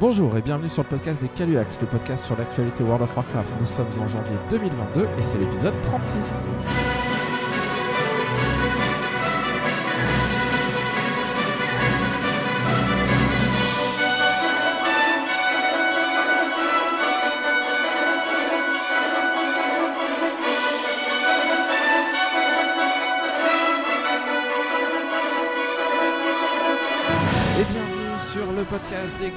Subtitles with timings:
[0.00, 3.52] Bonjour et bienvenue sur le podcast des Caluax, le podcast sur l'actualité World of Warcraft.
[3.60, 6.48] Nous sommes en janvier 2022 et c'est l'épisode 36.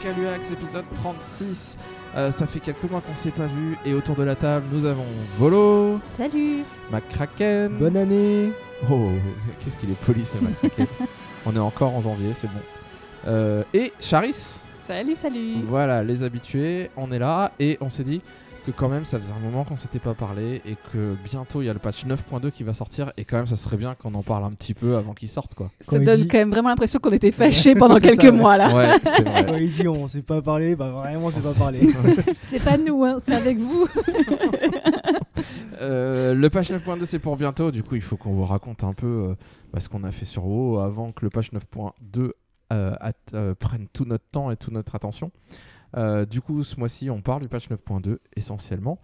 [0.04, 1.77] Caluax, épisode 36.
[2.17, 4.84] Euh, ça fait quelques mois qu'on s'est pas vu et autour de la table nous
[4.84, 5.05] avons
[5.38, 7.70] Volo, Salut McCracken.
[7.80, 8.52] Bonne année
[8.91, 9.11] Oh,
[9.63, 10.88] qu'est-ce qu'il est poli ce McCracken.
[11.45, 12.59] On est encore en janvier, c'est bon.
[13.27, 14.59] Euh, et Charis.
[14.77, 18.22] Salut, salut Voilà, les habitués, on est là et on s'est dit
[18.66, 21.66] que quand même ça faisait un moment qu'on s'était pas parlé et que bientôt il
[21.66, 24.13] y a le patch 9.2 qui va sortir et quand même ça serait bien qu'on
[24.16, 25.70] en parle un petit peu avant qu'il sorte quoi.
[25.81, 28.31] Ça Quand donne dit- quand même vraiment l'impression qu'on était fâchés pendant ça, quelques ouais.
[28.31, 28.73] mois là.
[28.76, 29.63] Ouais, Quand vrai.
[29.66, 31.81] il dit on s'est pas parlé, bah vraiment on s'est pas parlé.
[32.44, 33.88] C'est pas nous, hein, c'est avec vous.
[35.81, 38.94] Euh, le patch 9.2 c'est pour bientôt, du coup il faut qu'on vous raconte un
[38.94, 39.36] peu euh,
[39.73, 42.31] bah, ce qu'on a fait sur WoW avant que le patch 9.2
[42.72, 45.31] euh, at- euh, prenne tout notre temps et toute notre attention.
[45.95, 48.99] Euh, du coup ce mois-ci on parle du patch 9.2 essentiellement.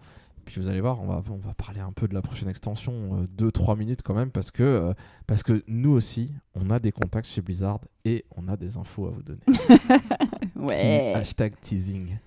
[0.45, 3.27] Puis vous allez voir, on va, on va parler un peu de la prochaine extension
[3.37, 4.93] 2-3 minutes quand même parce que, euh,
[5.27, 9.07] parce que nous aussi on a des contacts chez Blizzard et on a des infos
[9.07, 9.41] à vous donner.
[10.55, 11.13] Ouais.
[11.13, 12.17] Te- hashtag teasing.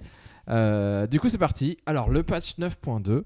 [0.49, 1.77] Euh, du coup, c'est parti.
[1.85, 3.25] Alors, le patch 9.2.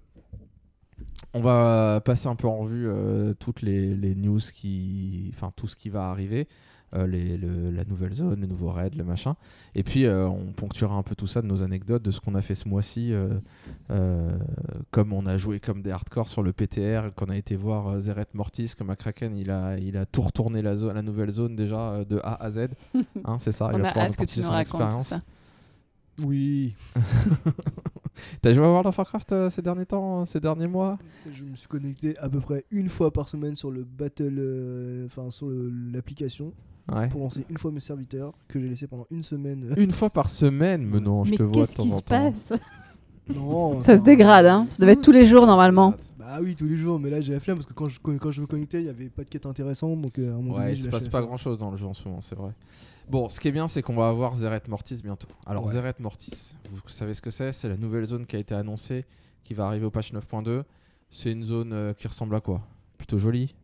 [1.33, 5.31] On va passer un peu en revue euh, toutes les, les news qui.
[5.35, 6.49] Enfin, tout ce qui va arriver.
[6.95, 9.35] Euh, les- le- la nouvelle zone, le nouveau raid, le machin.
[9.75, 12.37] Et puis, euh, on ponctuera un peu tout ça de nos anecdotes, de ce qu'on
[12.37, 13.13] a fait ce mois-ci.
[13.13, 13.31] euh,
[13.91, 14.31] euh,
[14.93, 18.01] comme on a joué comme des hardcore sur le PTR, qu'on a été voir euh,
[18.01, 21.31] Zeret Mortis, comme à Kraken, il a, il a tout retourné la, zone, la nouvelle
[21.31, 22.69] zone déjà euh, de A à Z.
[23.25, 25.21] Hein, c'est ça, il va a pouvoir hâte que nous tu nous racontes ça.
[26.23, 26.75] Oui,
[28.41, 30.99] T'as joué à World of Warcraft euh, ces derniers temps, euh, ces derniers mois?
[31.31, 35.05] Je me suis connecté à peu près une fois par semaine sur le battle, euh,
[35.07, 35.49] enfin sur
[35.93, 36.53] l'application
[36.93, 37.09] Ouais.
[37.09, 39.75] pour lancer une fois mes serviteurs que j'ai laissé pendant une semaine.
[39.77, 41.97] Une fois par semaine, mais non, je Mais te vois de qu'est-ce temps qui en
[41.99, 42.33] se temps.
[42.49, 42.61] passe?
[43.35, 44.67] Non, Ça se dégrade, hein.
[44.69, 45.95] Ça devait être tous les jours normalement.
[46.17, 48.31] Bah oui, tous les jours, mais là j'ai la flemme parce que quand je, quand
[48.31, 50.71] je me connectais, il y avait pas de quête intéressante donc euh, à Ouais, donné,
[50.73, 52.53] il se passe pas grand chose dans le jeu en ce moment, c'est vrai.
[53.09, 55.29] Bon, ce qui est bien, c'est qu'on va avoir Zeret Mortis bientôt.
[55.45, 55.73] Alors, Ouais.
[55.73, 57.53] Zeret Mortis, vous savez ce que c'est?
[57.53, 59.05] C'est la nouvelle zone qui a été annoncée,
[59.45, 60.63] qui va arriver au patch 9.2.
[61.11, 62.61] C'est une zone euh, qui ressemble à quoi?
[62.99, 63.55] Plutôt jolie?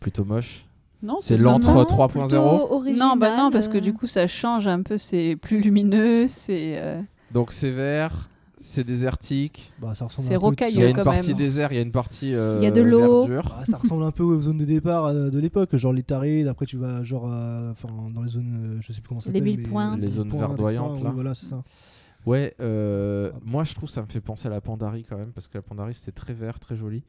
[0.00, 0.66] Plutôt moche?
[1.04, 1.82] Non, C'est l'entre non.
[1.84, 5.60] 3.0 Non, bah non, parce que euh, du coup ça change un peu, c'est plus
[5.60, 6.78] lumineux, c'est.
[6.78, 7.00] euh,
[7.32, 9.72] Donc, c'est vert, c'est désertique.
[9.80, 10.80] Bah, ça ressemble C'est un peu- Il rocailleux.
[10.80, 11.36] y a une quand partie même.
[11.36, 13.26] désert, il y a une partie euh, Il y a de l'eau.
[13.26, 13.54] verdure.
[13.60, 16.48] Ah, ça ressemble un peu aux zones de départ euh, de l'époque, genre les tarés.
[16.48, 19.40] Après, tu vas genre enfin dans les zones, euh, je sais plus comment ça Les
[19.40, 19.56] s'appelle.
[19.58, 20.00] mille pointes.
[20.00, 21.10] Les zones verdoyantes, là.
[21.10, 21.62] Oui, voilà, c'est ça.
[22.24, 25.46] Ouais, euh, moi je trouve ça me fait penser à la Pandarie quand même, parce
[25.46, 27.02] que la Pandarie c'était très vert, très joli.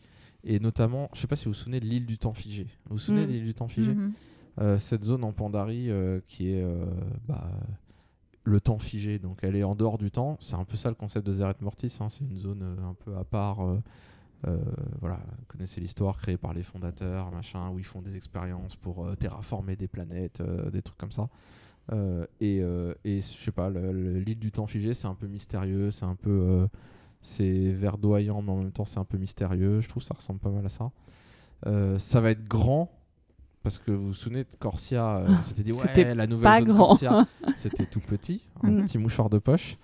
[0.46, 2.68] Et notamment, je sais pas si vous vous souvenez de l'île du temps figé.
[2.86, 3.28] Vous vous souvenez Mm.
[3.28, 4.14] de l'île du temps figé Mhm.
[4.62, 6.86] Euh, Cette zone en Pandarie euh, qui est euh,
[7.28, 7.50] bah,
[8.44, 10.38] le temps figé, donc elle est en dehors du temps.
[10.40, 13.16] C'est un peu ça le concept de Zeret Mortis, hein, c'est une zone un peu
[13.18, 13.62] à part.
[13.66, 13.78] euh,
[15.02, 19.04] voilà, vous connaissez l'histoire créée par les fondateurs, machin, où ils font des expériences pour
[19.06, 21.28] euh, terraformer des planètes, euh, des trucs comme ça.
[22.40, 22.58] Et,
[23.04, 26.06] et je sais pas, le- le- l'île du temps figé, c'est un peu mystérieux, c'est
[26.06, 26.68] un peu.
[27.28, 29.82] C'est verdoyant, mais en même temps, c'est un peu mystérieux.
[29.82, 30.92] Je trouve que ça ressemble pas mal à ça.
[31.66, 32.92] Euh, ça va être grand.
[33.64, 36.44] Parce que vous vous souvenez de Corsia, euh, on s'était dit, ouais, C'était la nouvelle
[36.44, 36.88] pas zone grand.
[36.90, 37.26] Corsia,
[37.56, 38.86] c'était tout petit, un Mm.
[38.86, 39.78] petit mouchoir de poche.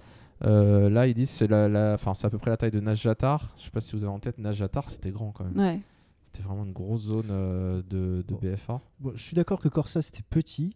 [0.46, 2.80] Euh, là, ils disent c'est la, la- enfin, c'est à peu près la taille de
[2.80, 3.56] Najjatar.
[3.58, 5.58] Je sais pas si vous avez en tête, Najjatar, c'était grand quand même.
[5.58, 5.80] Ouais.
[6.26, 8.40] C'était vraiment une grosse zone euh, de, de Bon.
[8.42, 8.82] BFA.
[9.00, 10.76] Bon, je suis d'accord que Corsa c'était petit,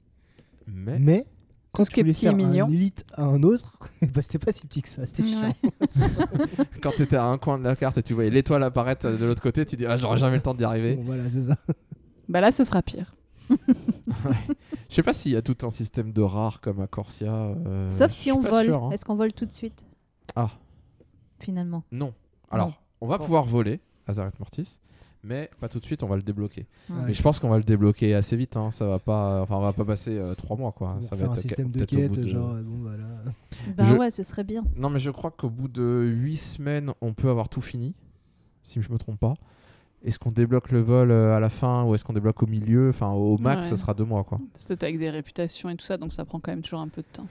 [0.68, 1.28] Mais mais
[1.76, 2.66] quand ce qui tu est voulais faire mignon.
[2.68, 5.42] un élite à un autre, bah, c'était pas si petit que ça, c'était chiant.
[5.42, 5.56] Ouais.
[6.82, 9.26] quand tu étais à un coin de la carte et tu voyais l'étoile apparaître de
[9.26, 10.96] l'autre côté, tu dis ah j'aurais jamais le temps d'y arriver.
[10.96, 11.56] Bon, voilà, c'est ça.
[12.28, 13.16] Bah là ce sera pire.
[14.90, 17.32] Je sais pas s'il y a tout un système de rares comme à Corsia.
[17.34, 18.74] euh, Sauf si on vole.
[18.74, 18.90] hein.
[18.92, 19.86] Est-ce qu'on vole tout de suite?
[20.36, 20.50] Ah
[21.40, 21.84] Finalement.
[21.92, 22.14] non.
[22.50, 22.74] Alors Non.
[23.02, 23.24] on va Oh.
[23.24, 24.80] pouvoir voler à Zaret Mortis,
[25.26, 26.04] mais pas tout de suite.
[26.04, 26.66] On va le débloquer.
[26.90, 26.96] Ouais.
[27.08, 28.56] Mais je pense qu'on va le débloquer assez vite.
[28.58, 28.72] Hein.
[28.72, 29.42] Ça va pas.
[29.42, 30.96] Enfin on va pas passer euh, trois mois quoi.
[30.98, 32.54] On Ça va va faire un être système de peut-être au bout quête, de- genre,
[32.64, 33.04] bon, voilà.
[33.76, 34.64] Bah Je- ouais, ce serait bien.
[34.78, 37.94] Non, mais je crois qu'au bout de 8 semaines, on peut avoir tout fini,
[38.64, 39.34] si je me trompe pas.
[40.04, 42.90] Est-ce qu'on débloque le vol euh, à la fin ou est-ce qu'on débloque au milieu?
[42.90, 43.70] Enfin, au max, Ouais.
[43.72, 44.40] ça sera deux mois, quoi.
[44.54, 47.02] C'était avec des réputations et tout ça, donc ça prend quand même toujours un peu
[47.02, 47.26] de temps.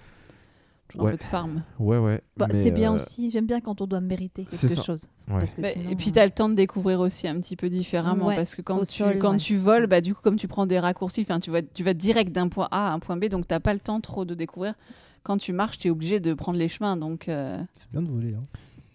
[0.99, 1.08] Ouais.
[1.08, 1.62] un peu de farm.
[1.79, 2.20] Ouais, ouais.
[2.37, 3.31] Bah, c'est bien euh, aussi.
[3.31, 5.06] J'aime bien quand on doit mériter quelque chose.
[5.29, 5.38] ouais.
[5.41, 7.38] Parce que Bah, sinon, et puis euh, tu as le temps de découvrir aussi un
[7.41, 9.37] petit peu différemment Ouais, parce que quand, tu, sol, quand ouais.
[9.38, 12.32] tu voles, bah, du coup comme tu prends des raccourcis, tu vas, tu vas direct
[12.32, 14.75] d'un point A à un point B, donc t'as pas le temps trop de découvrir.
[15.23, 16.96] quand tu marches, tu es obligé de prendre les chemins.
[16.96, 18.35] Donc, euh, C'est bien de voler.
[18.35, 18.44] Hein.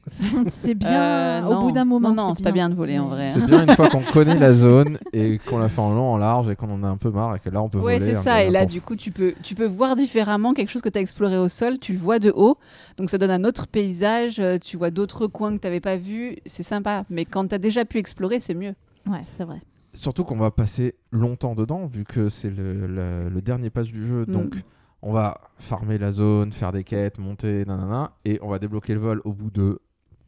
[0.48, 1.62] C'est bien euh, au non.
[1.64, 2.10] bout d'un moment.
[2.14, 3.30] Non, non, c'est pas bien de voler en vrai.
[3.34, 6.18] C'est bien une fois qu'on connaît la zone et qu'on l'a fait en long, en
[6.18, 8.12] large et qu'on en a un peu marre et que là on peut Ouais, voler.
[8.14, 8.44] c'est un ça.
[8.44, 11.02] Et là, du coup, tu peux, tu peux voir différemment quelque chose que tu as
[11.02, 11.80] exploré au sol.
[11.80, 12.58] Tu le vois de haut.
[12.98, 14.40] Donc, ça donne un autre paysage.
[14.40, 16.38] euh, Tu vois d'autres coins que tu n'avais pas vus.
[16.46, 17.06] C'est sympa.
[17.10, 18.74] Mais quand tu as déjà pu explorer, c'est mieux.
[19.08, 19.62] Ouais, c'est vrai.
[19.94, 24.06] Surtout qu'on va passer longtemps dedans, vu que c'est le, le- le dernier patch du
[24.06, 24.26] jeu.
[24.28, 24.32] Mm.
[24.34, 24.56] Donc,
[25.02, 29.00] on va farmer la zone, faire des quêtes, monter, nanana, et on va débloquer le
[29.00, 29.80] vol au bout de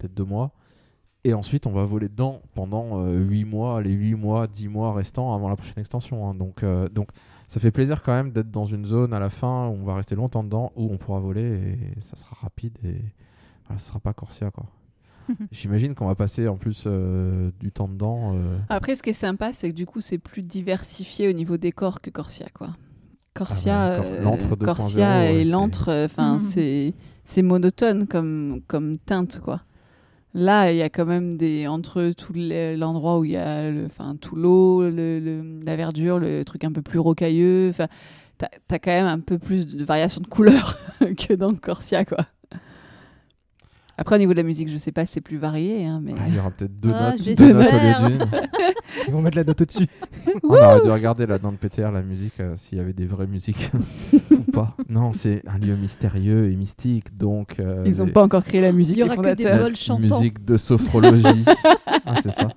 [0.01, 0.51] peut-être deux mois.
[1.24, 5.36] Et ensuite, on va voler dedans pendant 8 mois, les 8 mois, 10 mois restants
[5.36, 6.27] avant la prochaine extension.
[6.27, 6.33] hein.
[6.33, 7.09] Donc, euh, donc,
[7.48, 9.94] ça fait plaisir quand même d'être dans une zone à la fin où on va
[9.95, 11.44] rester longtemps dedans, où on pourra voler
[11.98, 12.95] et ça sera rapide et
[13.68, 14.65] voilà, ce sera pas Corsia quoi.
[15.51, 18.31] J'imagine qu'on va passer en plus euh, du temps dedans.
[18.36, 21.57] euh, Après, ce qui est sympa, c'est que du coup, c'est plus diversifié au niveau
[21.57, 22.69] décor que Corsia, quoi.
[23.36, 26.94] Corsia, Ah Cor- euh, 2.0, Corsia et ouais, c'est- l'antre, euh, enfin, c'est
[27.24, 29.62] c'est monotone comme comme teinte, quoi.
[30.33, 33.86] Là, il y a quand même des entre tout l'endroit où il y a le,
[33.86, 37.69] enfin, tout l'eau, le, le- la verdure, le truc un peu plus rocailleux.
[37.69, 37.88] Enfin,
[38.38, 40.78] t'as as quand même un peu plus de variation de couleurs
[41.18, 42.25] que dans Corsia, quoi.
[43.98, 46.22] Après, au niveau de la musique, je sais pas, c'est plus varié, hein, mais Ah,
[46.28, 48.26] il y aura peut-être deux Ah, notes, deux notes au lieu d'une.
[49.08, 49.86] Ils vont mettre la note au-dessus.
[50.44, 53.06] On aurait dû regarder là dans le PTR la musique, euh, s'il y avait des
[53.06, 53.70] vraies musiques
[54.32, 54.76] ou pas.
[54.90, 57.60] Non, c'est un lieu mystérieux et mystique, donc.
[57.60, 58.98] euh, ils ont les- pas encore créé la musique.
[58.98, 60.00] Il y aura que des vols chantants.
[60.02, 61.46] musique de sophrologie.
[62.06, 62.48] Ah, c'est ça.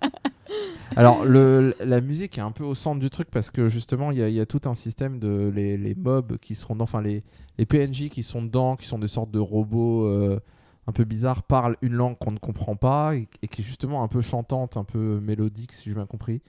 [0.96, 4.18] Alors, le, la musique est un peu au centre du truc parce que justement, il
[4.18, 6.84] y, a- il y a tout un système de les, les mobs qui seront dedans,
[6.84, 7.22] enfin les,
[7.58, 10.38] les PNJ qui sont dedans, qui sont des sortes de robots euh,
[10.86, 14.02] un peu bizarres, parlent une langue qu'on ne comprend pas et, et qui est justement
[14.02, 16.40] un peu chantante, un peu mélodique, si j'ai bien compris.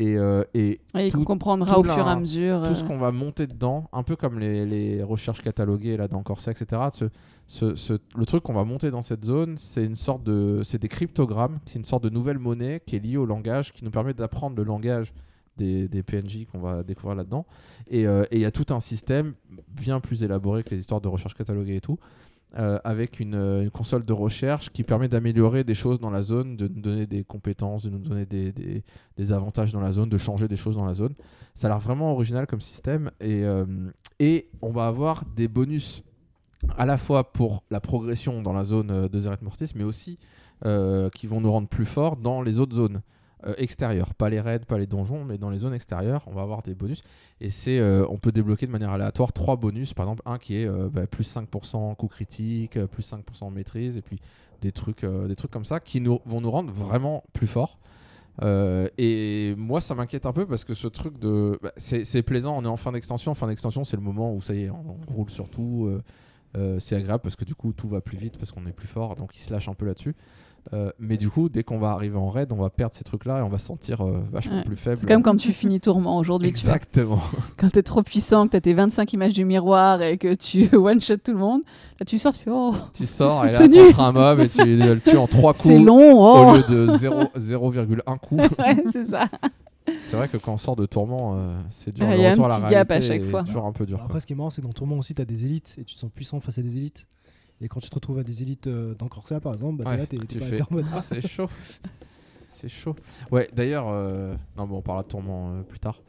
[0.00, 2.64] Et, euh, et Oui, tout- qu'on comprendra tout au fur et à mesure.
[2.66, 6.08] tout ce euh, qu'on va monter dedans, un peu comme les, les recherches cataloguées là
[6.08, 6.82] dans Corsair, etc.
[6.92, 7.04] Ce,
[7.46, 10.80] ce- ce- le truc qu'on va monter dans cette zone, c'est une sorte de, c'est
[10.82, 13.92] des cryptogrammes, c'est une sorte de nouvelle monnaie qui est liée au langage, qui nous
[13.92, 15.14] permet d'apprendre le langage
[15.56, 17.46] des, des PNJ qu'on va découvrir là-dedans.
[17.88, 19.34] Et euh, et il y a tout un système
[19.68, 21.98] bien plus élaboré que les histoires de recherche cataloguée et tout.
[22.56, 26.22] Euh, avec une, euh, une console de recherche qui permet d'améliorer des choses dans la
[26.22, 30.18] zone, de nous donner des compétences, de nous donner des, avantages dans la zone, de
[30.18, 31.14] changer des choses dans la zone.
[31.56, 33.64] Ça a l'air vraiment original comme système et, euh,
[34.62, 36.04] on va avoir des bonus
[36.78, 40.18] à la fois pour la progression dans la zone de Zeret Mortis, mais aussi
[40.62, 43.02] qui vont nous rendre plus forts dans les autres zones
[43.58, 44.14] extérieures.
[44.14, 46.74] Pas les raids, pas les donjons, mais dans les zones extérieures, on va avoir des
[46.74, 47.02] bonus.
[47.40, 49.94] Et c'est, euh, on peut débloquer de manière aléatoire trois bonus.
[49.94, 53.96] Par exemple, un qui est euh, bah, plus 5% coup critique, euh, plus 5% maîtrise,
[53.96, 54.20] et puis
[54.60, 57.78] des trucs, euh, des trucs comme ça qui nous, vont nous rendre vraiment plus forts.
[58.42, 61.58] Euh, et moi, ça m'inquiète un peu parce que ce truc de.
[61.62, 63.34] bah, c'est plaisant, on est en fin d'extension.
[63.34, 65.86] Fin d'extension, c'est le moment où ça y est, on, on roule sur tout.
[65.88, 66.02] euh,
[66.56, 68.86] euh, c'est agréable parce que du coup, tout va plus vite parce qu'on est plus
[68.86, 69.16] fort.
[69.16, 70.14] Donc, il se lâche un peu là-dessus.
[70.72, 73.40] Euh, mais du coup, dès qu'on va arriver en raid, on va perdre ces trucs-là
[73.40, 74.64] et on va se sentir euh, vachement Ouais.
[74.64, 74.96] plus faible.
[74.96, 76.76] C'est comme quand tu finis Tourment aujourd'hui, tu vois.
[76.76, 77.20] Exactement.
[77.58, 81.18] Quand t'es trop puissant, que t'as tes 25 images du miroir et que tu one-shot
[81.18, 81.60] tout le monde,
[82.00, 83.92] là tu sors, tu fais Oh, tu sors et là, nul.
[83.98, 86.86] un mob et tu le tues en 3 coups c'est long, au oh lieu de
[86.96, 88.36] 0 0,1 coup.
[88.36, 89.26] Ouais, c'est ça.
[90.00, 92.06] c'est vrai que quand on sort de tourment, euh, c'est dur.
[92.06, 93.42] Ouais, le y a un à la gap à chaque fois.
[93.42, 93.98] toujours un peu dur.
[93.98, 94.06] Quoi.
[94.06, 95.94] Après, ce qui est marrant, c'est que dans Tourment aussi, t'as des élites et tu
[95.94, 97.06] te sens puissant face à des élites.
[97.60, 99.90] Et quand tu te retrouves à des élites euh, dans Corsair, par exemple, bah, t'es
[99.90, 100.84] Ouais, là, t'es pas fais- mode.
[100.92, 101.48] Ah, c'est chaud.
[102.50, 102.94] c'est chaud.
[103.30, 106.02] Ouais, d'ailleurs, euh, non, bon, on parlera de tourment euh, plus tard.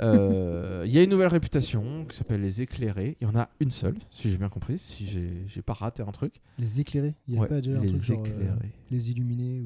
[0.00, 3.16] Euh, Il y a une nouvelle réputation qui s'appelle les éclairés.
[3.20, 6.02] Il y en a une seule, si j'ai bien compris, si j'ai j'ai pas raté
[6.02, 6.40] un truc.
[6.58, 7.14] Les éclairés.
[7.28, 8.18] Il y a Ouais, pas déjà un les truc genre.
[8.18, 8.72] euh, éclairés.
[8.90, 9.62] les illuminés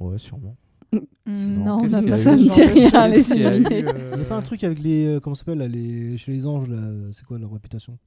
[0.00, 0.08] ou.
[0.10, 0.56] Ouais, sûrement.
[0.92, 4.64] Mm, Non, Non, Ça me dit genre de rien, Il y a pas un truc
[4.64, 5.04] avec les.
[5.06, 6.80] euh, comment ça s'appelle là, les, Chez les anges, là.
[7.12, 7.98] C'est quoi leur réputation?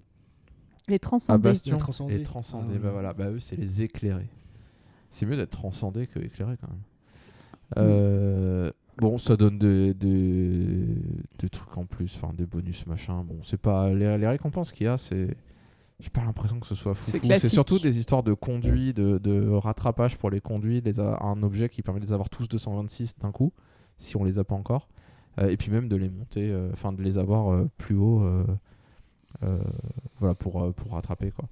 [0.92, 1.42] Les Ah, transcendés.
[1.42, 1.76] Bastion.
[1.76, 2.18] Les transcendés.
[2.18, 4.30] Les transcendés, Ah, bah voilà, bah eux c'est les éclairés.
[5.10, 6.82] C'est mieux d'être transcendé que éclairé quand même.
[7.78, 10.86] Euh, Bon, ça donne des, des,
[11.40, 13.24] des trucs en plus, enfin des bonus machin.
[13.24, 15.36] Bon, c'est pas les, les récompenses qu'il y a, c'est
[16.02, 17.10] j'ai pas l'impression que ce soit fou.
[17.10, 21.42] C'est surtout des histoires de conduits, de, de rattrapage pour les conduits, les a- un
[21.42, 23.54] objet qui permet de les avoir tous 226 d'un coup,
[23.98, 24.88] si on les a pas encore.
[25.40, 28.22] Euh, et puis même de les monter, euh, enfin de les avoir euh, plus haut,
[30.20, 31.46] voilà pour euh, pour rattraper quoi.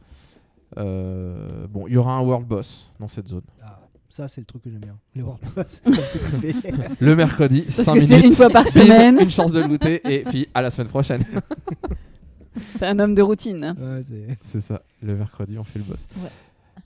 [0.77, 3.41] Euh, bon, il y aura un world boss dans cette zone.
[3.63, 4.98] Ah, ça, c'est le truc que j'aime bien.
[5.15, 6.53] Les World kiffer.
[7.00, 8.25] Le mercredi, Parce 5 que c'est minutes.
[8.27, 9.19] une fois par semaine.
[9.19, 11.24] une chance de looter et puis à la semaine prochaine.
[12.79, 13.75] T'es un homme de routine.
[13.79, 14.38] Ouais, c'est.
[14.41, 14.81] C'est ça.
[15.01, 16.07] Le mercredi, on fait le boss.
[16.17, 16.29] Ouais.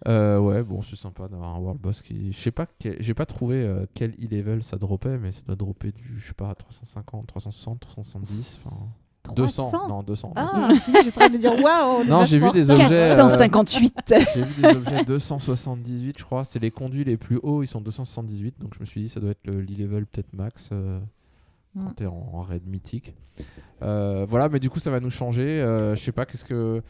[0.08, 2.32] Euh, ouais, bon, c'est sympa d'avoir un world boss qui.
[2.32, 5.56] Je sais pas, quel- j'ai pas trouvé euh, quel e-level ça dropait, mais ça doit
[5.56, 8.60] dropper du, je sais pas, 350, 360, 370.
[8.66, 8.76] Enfin,
[9.36, 9.70] 200.
[9.70, 10.34] 300 Non, 200.
[10.36, 10.70] Ah,
[11.03, 12.03] j'ai train de me dire waouh.
[12.03, 12.84] Non, a j'ai vu des objets.
[12.92, 14.13] euh, 458.
[14.34, 16.44] J'ai vu des objets 278, je crois.
[16.44, 18.56] C'est les conduits les plus hauts, ils sont 278.
[18.60, 21.00] Donc je me suis dit, ça doit être le l'e-level peut-être max euh,
[21.75, 21.86] Mm.
[21.86, 23.15] quand t'es en, en raid mythique.
[23.82, 25.42] Euh, voilà, mais du coup, ça va nous changer.
[25.60, 26.84] euh, je sais pas, qu'est-ce que.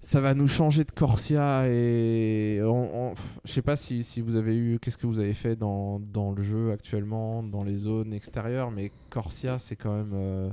[0.00, 2.60] Ça va nous changer de Corsia et.
[2.62, 4.78] on- on- Je sais pas si, si vous avez eu.
[4.78, 8.92] Qu'est-ce que vous avez fait dans, dans le jeu actuellement, dans les zones extérieures, mais
[9.10, 10.52] Corsia, c'est quand même.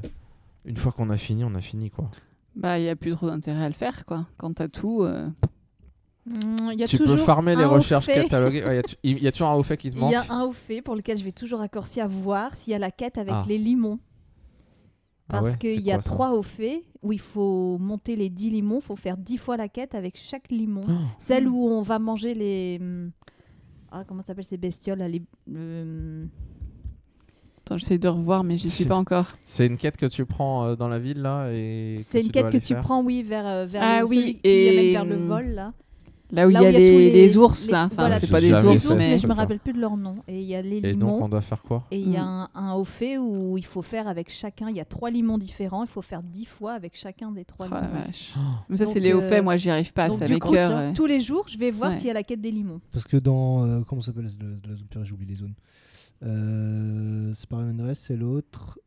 [0.66, 2.10] Une fois qu'on a fini, on a fini quoi.
[2.56, 4.28] Bah, il y a plus trop d'intérêt à le faire, quoi.
[4.38, 5.02] Quand t'as tout.
[5.04, 5.28] euh,
[6.26, 8.14] Mm, Il y a Tu peux toujours farmer les un au recherches fait.
[8.14, 8.64] cataloguées.
[8.64, 10.00] Ouais, Il y a tu- il y, a toujours un au fait qui te Il
[10.00, 10.14] manque.
[10.14, 12.76] y a un au fait pour lequel je vais toujours à Corsia voir s'il y
[12.76, 13.44] a la quête avec Ah.
[13.46, 14.00] les limons.
[15.28, 18.30] Ah Parce ouais, qu'il y a quoi, trois au fait où il faut monter les
[18.30, 20.86] 10 limons, il faut faire 10 fois la quête avec chaque limon.
[20.88, 20.94] Oh.
[21.18, 22.78] Celle où on va manger les.
[22.80, 23.12] hum,
[23.92, 25.22] Ah, comment ça s'appelle ces bestioles là, les...
[25.46, 26.28] le-
[27.74, 29.26] Attends, j'essaie de revoir, mais j'y suis pas encore.
[29.46, 32.50] C'est une quête que tu prends euh, dans la ville là et C'est une quête
[32.50, 35.10] que tu faire prends, oui, vers, euh, vers Ah le- oui, celui qui et, amène
[35.10, 35.74] vers le vol là.
[36.32, 37.86] Là où il y a y les, tous les- les ours, les- là.
[37.86, 39.20] Enfin, voilà, c'est pas des ours, fait mais mais.
[39.20, 40.16] je me rappelle plus de leur nom.
[40.28, 41.24] Et il y a les Et donc limons.
[41.26, 41.84] on doit faire quoi?
[41.92, 42.26] Et il y a Mm.
[42.26, 45.38] un, un au fait où il faut faire avec chacun, il y a trois limons
[45.38, 48.06] différents, il faut faire dix fois avec chacun des trois Oh limons.
[48.06, 48.34] vache.
[48.68, 50.08] Mais ça, c'est les hauts euh, faits, moi, j'y arrive pas.
[50.10, 50.94] Donc, Ça du coup, m'écœure.
[50.94, 51.98] tous les jours, je vais voir Ouais.
[51.98, 52.82] s'il y a la quête des limons.
[52.92, 53.68] Parce que dans.
[53.68, 55.54] euh, comment ça s'appelle le- la zone J'oublie les zones.
[56.24, 58.80] Euh, c'est pas Ravenrest, c'est l'autre.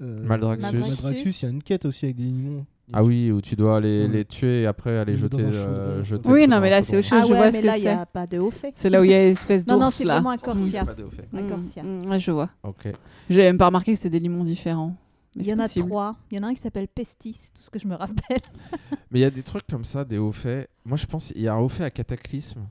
[0.00, 0.78] Euh, Maldraxxus.
[0.78, 2.64] Maldraxxus, il y a une quête aussi avec des limons.
[2.92, 4.08] Ah oui, où tu dois les, Ouais.
[4.08, 5.42] les tuer et après aller jeter.
[5.42, 7.28] euh, jeter Oui, non, dans mais là, c'est autre chaudron.
[7.28, 7.30] chose.
[7.30, 7.88] je vois ce mais que là, il n'y c'est.
[7.90, 8.72] a pas de haut fait.
[8.74, 10.14] C'est là où il y a l'espèce Non, non, d'ours, c'est là.
[10.14, 10.84] vraiment un Corsia.
[10.84, 11.28] Pas de fait.
[11.32, 11.82] Mm, Corsia.
[11.84, 12.50] mm, ouais, je vois.
[12.64, 12.88] Ok.
[13.28, 14.96] J'ai même pas remarqué que c'était des limons différents.
[15.36, 15.88] Mais Il y c'est en a possible.
[15.88, 16.16] trois.
[16.32, 18.40] Il y en a un qui s'appelle Pesti, c'est tout ce que je me rappelle.
[19.12, 20.68] Mais il y a des trucs comme ça, des hauts faits.
[20.84, 22.62] Moi, je pense qu'il y a un haut fait à Cataclysme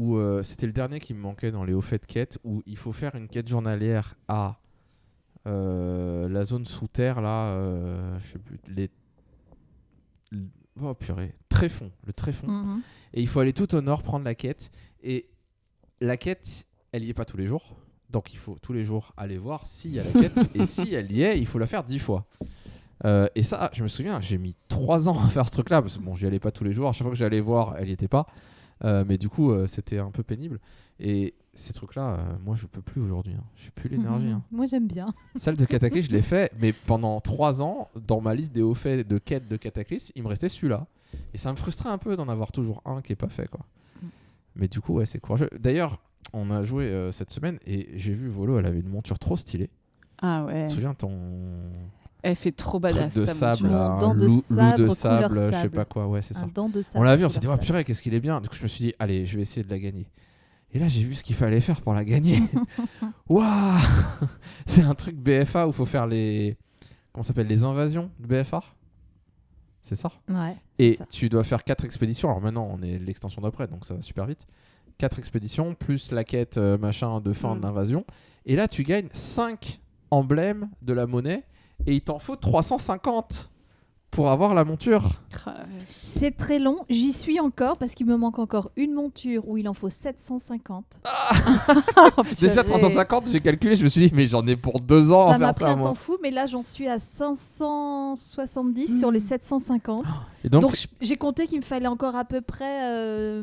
[0.00, 2.62] où euh, c'était le dernier qui me manquait dans les hauts faits de quête où
[2.64, 4.58] il faut faire une quête journalière à
[5.46, 8.88] euh, la zone sous terre là, euh, je sais plus les
[10.82, 12.48] oh purée, tréfond, le tréfond.
[12.48, 12.80] Mhm.
[13.12, 14.70] Et il faut aller tout au nord prendre la quête.
[15.02, 15.28] Et
[16.00, 17.76] la quête, elle y est pas tous les jours.
[18.08, 20.50] Donc il faut tous les jours aller voir s'il y a la quête.
[20.54, 22.24] et si elle y est, il faut la faire dix fois.
[23.04, 25.82] Euh, et ça, je me souviens, j'ai mis trois ans à faire ce truc-là.
[25.82, 26.88] Parce que bon, j'y allais pas tous les jours.
[26.88, 28.26] À chaque fois que j'allais voir, elle y était pas.
[28.84, 30.60] Euh, mais du coup, euh, c'était un peu pénible.
[30.98, 33.34] Et ces trucs-là, euh, moi, je peux plus aujourd'hui.
[33.34, 33.44] Hein.
[33.56, 34.26] J'ai plus l'énergie.
[34.26, 34.32] Mhm.
[34.32, 34.42] hein.
[34.50, 35.12] Moi, j'aime bien.
[35.36, 38.74] Celle de Cataclysme, je l'ai fait, mais pendant trois ans, dans ma liste des hauts
[38.74, 40.86] faits de quête de Cataclysme, il me restait celui-là.
[41.34, 43.66] Et ça me frustrait un peu d'en avoir toujours un qui est pas fait, quoi.
[44.02, 44.06] Mm.
[44.56, 45.50] Mais du coup, ouais, c'est courageux.
[45.58, 46.00] D'ailleurs,
[46.32, 49.70] on a joué cette semaine et j'ai vu Volo, elle avait une monture trop stylée.
[50.22, 50.64] Ah ouais.
[50.64, 51.10] Tu te souviens ton
[52.22, 53.14] Elle fait trop truc badass.
[53.14, 53.76] de ta sable, monture.
[53.78, 56.42] là, Mon un dent de loup, de sable, je sais pas quoi, ouais, c'est ça.
[56.44, 58.20] Un dent de On sable l'a vu, on s'est dit, oh purée, qu'est-ce qu'il est
[58.20, 58.40] bien.
[58.40, 60.06] Du coup, je me suis dit, allez, je vais essayer de la gagner.
[60.72, 62.40] Et là, j'ai vu ce qu'il fallait faire pour la gagner.
[63.28, 63.78] Waouh
[64.66, 66.56] C'est un truc BFA où il faut faire les.
[67.12, 68.62] Comment ça s'appelle Les invasions de BFA
[69.82, 70.56] C'est ça Ouais.
[70.78, 71.06] Et ça.
[71.10, 72.28] tu dois faire 4 expéditions.
[72.28, 74.46] Alors maintenant, on est l'extension d'après, donc ça va super vite.
[74.98, 77.60] 4 expéditions, plus la quête euh, machin de fin Mm.
[77.62, 78.04] d'invasion.
[78.46, 79.80] Et là, tu gagnes 5
[80.12, 81.42] emblèmes de la monnaie.
[81.86, 83.50] Et il t'en faut 350
[84.10, 85.04] pour avoir la monture.
[85.46, 85.54] Ah.
[86.04, 86.78] C'est très long.
[86.88, 90.84] J'y suis encore parce qu'il me manque encore une monture où il en faut 750.
[92.18, 92.40] Oh, putain.
[92.48, 95.38] Déjà 350, j'ai calculé, je me suis dit, mais j'en ai pour 2 ans ça
[95.38, 95.88] m'a pris ça, un moi.
[95.90, 100.04] temps fou, mais là j'en suis à 570 sur les 750.
[100.44, 103.42] Et donc, Donc, j'ai compté qu'il me fallait encore à peu près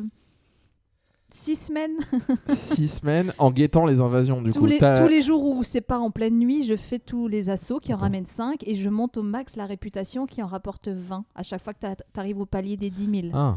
[1.30, 1.96] 6 semaines.
[2.48, 4.66] 6 semaines en guettant les invasions, du tous, coup.
[4.66, 7.78] les, tous les jours où c'est pas en pleine nuit, je fais tous les assauts
[7.80, 11.24] qui en ramènent 5 et je monte au max la réputation qui en rapporte 20
[11.34, 13.34] à chaque fois que tu arrives au palier des 10 000.
[13.34, 13.54] Ah.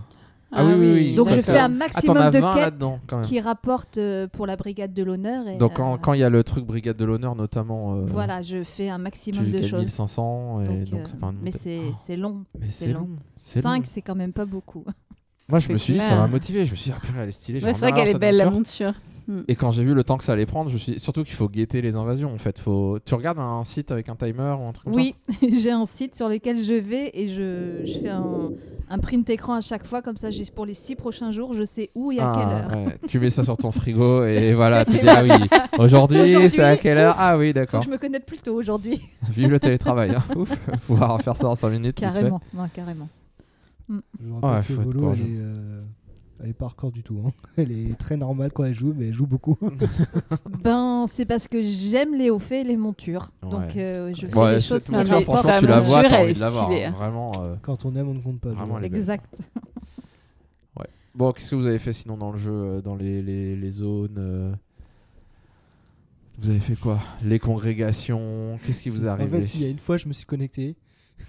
[0.53, 1.15] Ah oui, oui, oui.
[1.15, 2.83] Donc je fais un Ah, maximum de 20 quêtes
[3.23, 5.47] qui rapportent euh, pour la brigade de l'honneur.
[5.47, 8.05] et, Donc quand euh, quand il y a le truc Brigade de l'honneur, notamment, euh,
[8.05, 9.79] voilà, je fais un tu maximum de gagnes choses.
[9.79, 12.43] 1500, et donc, Donc, c'est euh, pas un mais c'est c'est long.
[12.59, 12.99] Mais c'est long.
[12.99, 13.09] long.
[13.37, 13.83] c'est 5, long.
[13.85, 14.83] c'est quand même pas beaucoup.
[15.51, 16.65] Moi, je me suis dit, ça m'a motivé.
[16.65, 17.63] Je me suis dit, ah purée, elle est stylée.
[17.63, 18.87] Ouais, c'est vrai qu'elle est belle, cette la monture.
[18.87, 19.01] monture.
[19.47, 21.23] Et quand j'ai vu le temps que ça allait prendre, je me suis dit, surtout
[21.23, 22.59] qu'il faut guetter les invasions en fait.
[22.59, 22.97] Faut...
[23.05, 25.15] Tu regardes un site avec un timer ou un truc comme Oui,
[25.57, 28.49] j'ai un site sur lequel je vais et je, je fais un,
[28.89, 31.63] un print écran à chaque fois, comme ça j'ai pour les 6 prochains jours, je
[31.63, 32.87] sais où et ça à quelle Ah, heure.
[32.87, 32.97] ouais.
[33.07, 35.29] Tu mets ça sur ton frigo et voilà, tu dis, ah oui,
[35.77, 37.15] aujourd'hui Aujourd'hui, c'est à quelle heure?
[37.17, 37.83] Ah oui, d'accord.
[37.83, 38.99] je me connaisse plus tôt aujourd'hui.
[39.29, 40.13] Vive le télétravail.
[40.13, 40.23] hein.
[40.35, 41.95] Ouf, pouvoir faire ça en 5 minutes.
[41.97, 43.07] Carrément, non, carrément.
[44.21, 45.81] Je vous rappelle ouais, que Volo, elle est, euh,
[46.43, 47.21] elle est pas hardcore du tout.
[47.25, 47.31] hein.
[47.57, 49.57] Elle est très normale quand elle joue, mais elle joue beaucoup.
[50.63, 53.31] Ben, c'est parce que j'aime les hauts faits et les montures.
[53.43, 53.49] Ouais.
[53.49, 55.59] Donc euh, je fais Ouais, les choses comme franchement, portent.
[55.59, 56.71] tu la vois, t'as envie de la voir.
[56.71, 56.91] hein.
[56.91, 57.31] Vraiment.
[57.43, 58.49] euh, Quand on aime, on ne compte pas.
[58.49, 58.79] Vraiment.
[58.79, 59.25] Exact.
[61.13, 63.69] Bon, qu'est-ce que vous avez fait sinon dans le jeu, euh, dans les, les, les
[63.71, 64.53] zones euh,
[66.41, 66.99] Vous avez fait quoi?
[67.21, 68.57] Les congrégations?
[68.65, 70.77] Qu'est-ce qui vous est En fait, il y a une fois, je me suis connecté.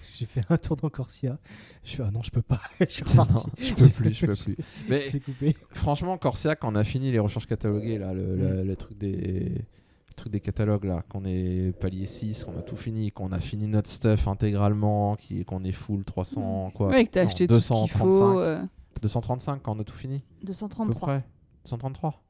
[0.14, 1.38] J'ai fait un tour dans Corsia.
[1.84, 2.60] Je fais ah non, je peux pas.
[2.80, 3.50] je suis Non, reparti.
[3.60, 4.56] je peux plus, je peux plus.
[4.88, 5.56] Mais coupé.
[5.72, 8.66] franchement, Corsia, quand on a fini les recherches cataloguées, là, le, le- Mm.
[8.66, 9.64] le truc des
[10.08, 13.40] le truc des catalogues, là, qu'on est palier 6, qu'on a tout fini, qu'on a
[13.40, 16.88] fini notre stuff intégralement, qu'on est full 300, quoi.
[16.88, 17.98] Ouais, que t'as acheté tout ce qu'il 235.
[17.98, 18.40] faut.
[18.40, 18.62] euh.
[19.00, 21.00] 235 quand on a tout fini À peu 233.
[21.00, 21.24] près
[21.64, 22.22] 233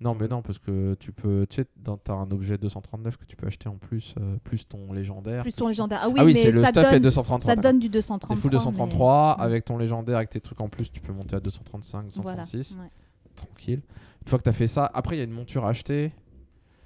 [0.00, 1.44] Non, mais non, parce que tu peux.
[1.50, 4.66] Tu sais, dans- t'as un objet 239 que tu peux acheter en plus, euh, plus
[4.68, 5.42] ton légendaire.
[5.42, 5.98] Plus ton légendaire.
[6.04, 7.54] Ah oui, ah oui, mais c'est le ça stuff est donne, 233.
[7.54, 8.36] ça donne du T'es 233.
[8.36, 11.34] full mais- 233, mais- avec ton légendaire, avec tes trucs en plus, tu peux monter
[11.34, 12.42] à 235, Voilà.
[12.42, 12.76] 236.
[12.80, 12.90] ouais.
[13.34, 13.82] Tranquille.
[14.22, 16.12] Une fois que t'as fait ça, après, il y a une monture à acheter.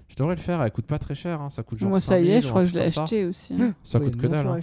[0.08, 2.18] Je devrais le faire, elle coûte pas très cher, hein, ça coûte genre Moi, ça
[2.18, 3.02] y 5000 est, je crois que je l'ai ça.
[3.02, 3.56] acheté aussi.
[3.82, 4.46] Ça Ouais, coûte que dalle.
[4.46, 4.60] hein.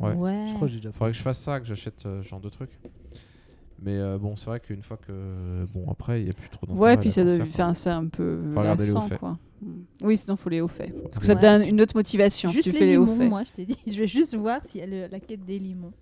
[0.00, 0.12] Ouais.
[0.14, 0.44] Ouais.
[0.48, 0.98] Je crois que j'ai déjà fait.
[0.98, 2.70] Faudrait que je fasse ça, que j'achète euh, ce genre de trucs.
[3.82, 5.64] Mais euh, bon, c'est vrai qu'une fois que.
[5.72, 6.84] Bon, après, il n'y a plus trop d'intérêt.
[6.84, 7.38] Ouais, puis ça quoi.
[7.42, 9.18] enfin, c'est un peu Faut regarder les hauts lassant, faits.
[9.20, 9.38] quoi.
[9.62, 9.66] Mm.
[10.02, 10.92] Oui, sinon faut les hauts faits.
[11.04, 13.04] Parce que ça te donne une autre motivation Juste si tu les fais les hauts
[13.04, 13.28] limons, faits.
[13.30, 13.78] moi, je t'ai dit.
[13.86, 15.92] Je vais juste voir s'il y a le- la quête des limons.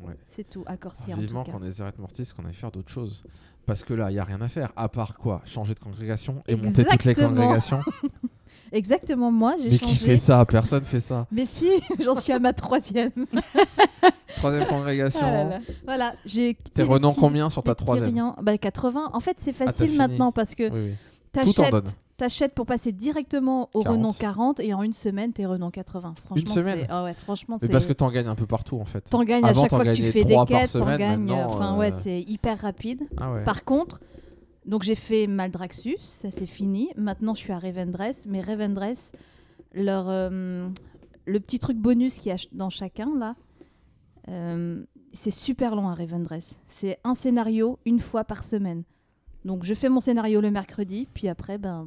[0.00, 0.14] Ouais.
[0.28, 1.58] C'est tout, à Ah, Corsia en Vivement tout cas.
[1.58, 3.22] qu'on ait Zeret Mortis, qu'on aille faire d'autres choses.
[3.66, 4.72] Parce que là, il n'y a rien à faire.
[4.76, 5.42] À part quoi?
[5.44, 7.40] Changer de congrégation et monter toutes les Exactement.
[7.40, 7.80] congrégations?
[8.72, 9.92] Exactement, moi j'ai Mais changé.
[9.92, 10.44] qui fait ça?
[10.44, 11.26] Personne fait ça.
[11.30, 11.68] Mais si,
[12.00, 13.10] j'en suis à ma troisième.
[14.36, 15.20] Troisième congrégation.
[15.22, 15.58] Ah là là.
[15.84, 18.32] voilà, j'ai T'es renom combien sur ta troisième?
[18.42, 19.10] Bah 80.
[19.12, 20.94] En fait, c'est t'as facile maintenant parce que Oui, oui.
[21.32, 23.96] T'achètes, t'achètes pour passer directement au 40.
[23.98, 26.14] renom 40 et en une semaine t'es renom 80.
[26.24, 28.84] Franchement, semaine c'est- ah ouais, franchement, Mais parce que t'en gagnes un peu partout en
[28.84, 29.02] fait.
[29.02, 31.30] T'en gagnes à chaque fois que tu fais des quêtes, t'en semaine, gagnes.
[31.32, 33.02] Enfin ouais, euh, c'est hyper rapide.
[33.18, 33.44] Ah ouais.
[33.44, 34.00] Par contre,
[34.66, 36.90] donc j'ai fait Maldraxxus, ça c'est fini.
[36.96, 39.12] Maintenant je suis à Revendreth, mais Revendreth,
[39.72, 40.68] leur, euh,
[41.24, 43.36] le petit truc bonus qu'il y a dans chacun là,
[44.28, 46.58] euh, c'est super long à Revendreth.
[46.66, 48.82] C'est un scénario une fois par semaine.
[49.44, 51.86] Donc je fais mon scénario le mercredi, puis après, ben,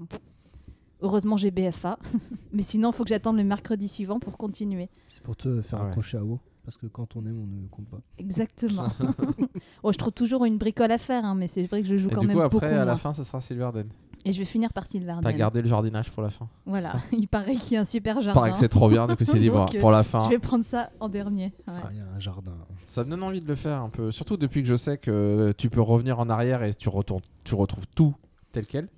[1.02, 2.00] heureusement j'ai BFA.
[2.54, 4.90] mais sinon, il faut que j'attende le mercredi suivant pour continuer.
[5.10, 5.90] C'est pour te faire Ah ouais.
[5.90, 6.40] accrocher à WoW.
[6.70, 7.98] Parce que quand on aime, on ne compte pas.
[8.20, 8.86] Exactement.
[9.84, 12.10] oh, je trouve toujours une bricole à faire, hein, mais c'est vrai que je joue
[12.10, 12.96] Et quand du même coup, beaucoup après, à la moins.
[12.96, 13.88] fin, ce sera Silverden.
[14.24, 15.24] Et je vais finir par Sylvarden.
[15.24, 16.48] T'as gardé le jardinage pour la fin.
[16.68, 18.40] Voilà, il paraît qu'il y a un super Il jardin.
[18.40, 20.20] paraît que c'est trop bien, du coup, c'est dit, bon, pour la fin.
[20.20, 21.46] Je vais prendre ça en dernier.
[21.46, 21.54] ouais.
[21.70, 22.54] Enfin, il y a un jardin.
[22.86, 24.12] Ça me donne envie de le faire un peu.
[24.12, 27.56] Surtout depuis que je sais que tu peux revenir en arrière et tu, retournes, tu
[27.56, 28.14] retrouves tout
[28.52, 28.90] tel quel.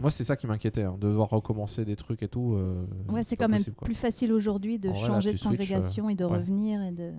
[0.00, 2.54] Moi, c'est ça qui m'inquiétait, hein, de devoir recommencer des trucs et tout.
[2.54, 3.84] euh, Ouais, c'est quand même quoi.
[3.86, 6.36] plus facile aujourd'hui de En vrai, là, changer de congrégation et de ouais.
[6.36, 6.82] revenir.
[6.82, 7.12] Et de...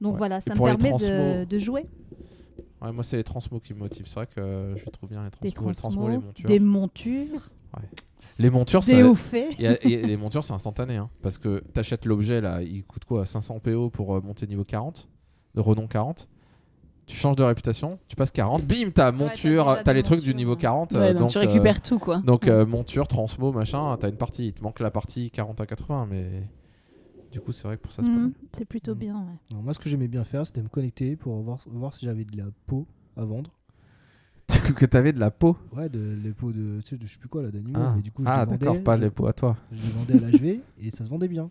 [0.00, 0.18] Donc Ouais.
[0.18, 1.86] voilà, Et ça me permet de, transmos- de jouer
[2.80, 4.06] Ouais, moi, c'est les transmos qui me motivent.
[4.08, 6.48] C'est vrai que euh, je trouve bien les des transmos, les, transmos, transmos, les montures.
[6.48, 7.50] des montures,
[8.38, 9.02] Les montures, des
[9.82, 10.96] et les montures, c'est instantané.
[10.96, 14.64] hein, parce que t'achètes l'objet, là, il coûte quoi 500 PO pour euh, monter niveau
[14.64, 15.06] 40
[15.54, 16.28] De renom 40
[17.06, 20.52] tu changes de réputation, tu passes 40, bim, t'as monture, t'as les trucs du niveau
[20.52, 20.58] ouais.
[20.58, 20.92] 40.
[20.92, 22.20] Ouais, donc, tu euh, récupères tout, quoi.
[22.24, 24.48] Donc euh, monture, transmo, machin, t'as une partie.
[24.48, 26.48] Il te manque la partie 40 à 80, mais
[27.30, 28.98] du coup c'est vrai que pour ça c'est Mhm, C'est plutôt Mhm.
[28.98, 29.14] bien.
[29.16, 29.38] ouais.
[29.50, 32.24] Alors, moi, ce que j'aimais bien faire, c'était me connecter pour voir, voir si j'avais
[32.24, 32.86] de la peau
[33.16, 33.50] à vendre.
[34.76, 35.56] que t'avais de la peau.
[35.74, 37.80] Ouais, de, les peaux de, tu sais, de je sais plus quoi là, d'animaux.
[37.80, 39.56] Ah, Et du coup, je Ah, d'accord, pas les peaux à toi.
[39.72, 41.50] je les vendais à l'HV et ça se vendait bien.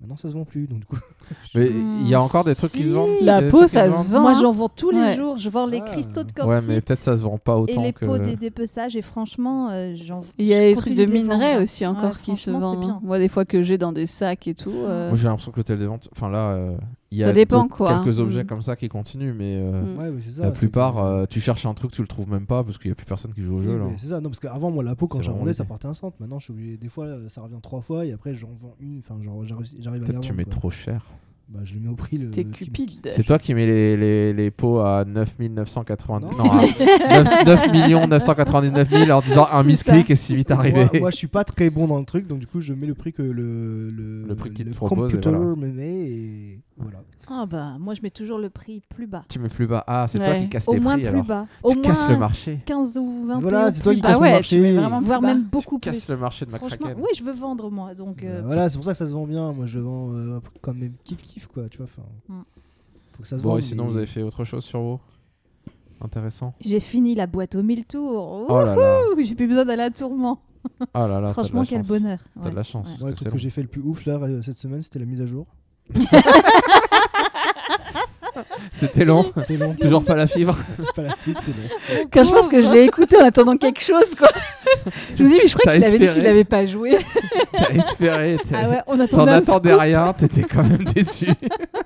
[0.00, 0.66] Maintenant, ça se vend plus.
[0.66, 0.96] Donc, du coup,
[1.54, 3.10] Mais il y a encore des trucs qui se vendent.
[3.22, 4.20] La des peau, trucs qui ça se vendent vend.
[4.20, 4.38] Moi, hein.
[4.40, 5.14] j'en vends tous les Ouais.
[5.16, 5.38] jours.
[5.38, 5.88] Je vends les Ah.
[5.90, 8.04] cristaux de Ouais, corset mais peut-être ça se vend pas et autant les que.
[8.04, 8.96] pots des dépeçages.
[8.96, 11.62] Et franchement, euh, j'en Il y a les trucs continue de les minerais hein.
[11.62, 12.84] aussi encore Ouais, qui se franchement, c'est vendent.
[12.86, 13.00] bien.
[13.02, 14.70] Moi, des fois que j'ai dans des sacs et tout.
[14.74, 16.08] euh, Moi j'ai l'impression que l'hôtel des ventes.
[16.12, 16.76] Enfin là, euh,
[17.14, 18.02] il y a Ça dépend, quoi.
[18.02, 18.46] quelques objets Mm.
[18.46, 19.98] comme ça qui continuent, mais euh, Mm.
[20.16, 20.42] ouais, ça.
[20.44, 22.92] la plupart, euh, tu cherches un truc, tu le trouves même pas parce qu'il y
[22.92, 23.84] a plus personne qui joue au Oui, jeu là.
[23.90, 25.54] mais C'est ça, non, parce qu'avant, moi, la peau, quand C'est je la vraiment vendais,
[25.54, 26.16] ça partait un centre.
[26.20, 28.98] Maintenant, je suis obligé, des fois, ça revient trois fois et après, j'en vends une.
[28.98, 29.42] Enfin, genre,
[29.78, 30.50] j'arrive à tu mets quoi.
[30.52, 31.06] trop cher.
[31.46, 32.16] Bah, je le mets au prix.
[32.16, 33.06] Le, T'es cupide.
[33.10, 36.30] C'est toi qui mets les, les, les pots à 9990.
[36.38, 36.44] Non.
[36.44, 36.62] Non, à
[37.22, 40.84] 9, 9 millions 999 000 en disant un C'est misclick et si vite arrivé.
[40.92, 42.86] Moi, moi, je suis pas très bon dans le truc, donc du coup, je mets
[42.86, 45.54] le prix que le, le, Le prix qu'il te le propose et computer voilà.
[45.56, 46.98] me met et voilà.
[47.28, 49.22] Ah bah, moi, je mets toujours le prix plus bas.
[49.28, 49.84] Tu mets plus bas.
[49.86, 51.24] Ah, c'est toi qui casses Au les moins prix plus alors.
[51.24, 51.46] bas.
[51.64, 52.60] Tu Au casses le moins marché.
[52.66, 54.08] 15 ou 20 Voilà, c'est toi plus qui bas.
[54.08, 55.00] casses Ah le ouais, marché.
[55.06, 56.12] Voire même beaucoup Tu casses plus.
[56.14, 57.02] le marché de Franchement, McCracken.
[57.02, 59.12] oui, je veux vendre moi, donc Bah, euh, voilà, c'est pour ça que ça se
[59.12, 59.52] vend bien.
[59.52, 61.86] Moi, je vends euh, comme même kiff kiff quoi, tu vois.
[61.86, 62.42] Enfin, Mm.
[63.12, 63.58] faut que ça se Bon, vende.
[63.58, 65.00] et sinon, mais- vous avez fait autre chose sur WoW
[66.00, 66.54] Intéressant.
[66.60, 68.46] j'ai fini la boîte aux 1000 tours.
[68.48, 69.00] Oh là là.
[69.16, 70.40] Ouh, j'ai plus besoin d'aller à Tourment.
[70.80, 72.18] Oh là là, Franchement, quel bonheur.
[72.42, 72.98] T'as de la chance.
[73.00, 75.04] Le que truc que j'ai fait le plus ouf là euh, cette semaine, c'était la
[75.04, 75.46] mise à jour.
[78.72, 79.30] C'était long.
[79.36, 79.74] C'était long.
[79.80, 80.56] Toujours pas la fibre.
[80.78, 82.08] C'est pas la fibre, c'était long.
[82.12, 84.28] Quand je pense que je l'ai écouté en attendant quelque chose, quoi.
[85.16, 86.98] je me dis, mais je crois qu'il avait dit qu'il n'avait pas joué.
[87.52, 88.36] T'as espéré.
[88.52, 90.12] Ah ouais, on T'en attendais rien.
[90.12, 91.28] T'étais quand même déçu.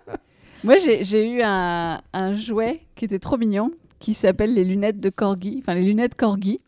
[0.65, 5.11] Moi, j'ai eu un, un jouet qui était trop mignon, qui s'appelle les lunettes de
[5.11, 6.61] Corgi, enfin les lunettes Corgi.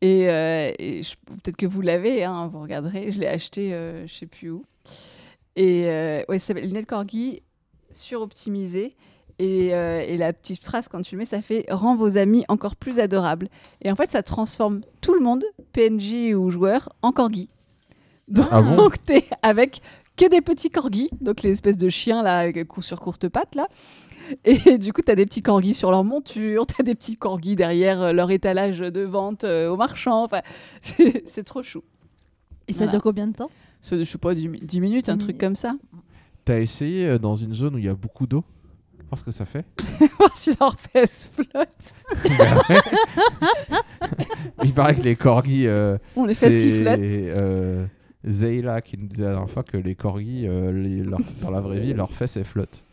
[0.00, 3.12] Et, euh, et peut-être que vous l'avez, hein, vous regarderez.
[3.12, 4.64] Je l'ai acheté, euh, je sais plus où.
[5.56, 7.42] Et euh, ouais, ça s'appelle lunettes corgi
[7.90, 8.96] suroptimisées.
[9.38, 12.44] Et, euh, et la petite phrase, quand tu le mets, ça fait Rends vos amis
[12.48, 13.48] encore plus adorables.
[13.80, 17.48] Et en fait, ça transforme tout le monde, PNJ ou joueur, en corgi.
[18.28, 18.88] Donc, Ah bon?
[19.04, 19.80] t'es avec
[20.16, 22.46] que des petits corgis, donc les espèces de chiens là,
[22.80, 23.66] sur courte pattes là.
[24.44, 28.00] Et du coup, t'as des petits corgis sur leur monture, t'as des petits corgis derrière
[28.02, 30.22] euh, leur étalage de vente euh, au marchand.
[30.24, 30.42] Enfin,
[30.80, 31.82] c'est c'est trop chou.
[32.68, 32.92] Et ça Voilà.
[32.92, 33.50] dure combien de temps?
[33.82, 35.74] Je sais pas, 10, mi- 10 minutes, un 10 truc comme ça.
[36.44, 38.44] T'as essayé euh, dans une zone où il y a beaucoup d'eau?
[39.08, 39.64] Voir ce que ça fait
[40.18, 41.94] Voir si leur fesse flotte.
[44.64, 45.66] Il paraît que les corgis.
[45.66, 46.98] euh, On les fesses qui c'est, flottent.
[47.38, 47.86] euh,
[48.26, 51.60] Zeyla qui nous disait la dernière fois que les corgis, euh, les- leur- dans la
[51.60, 52.84] vraie vie, leurs fesses elles flottent.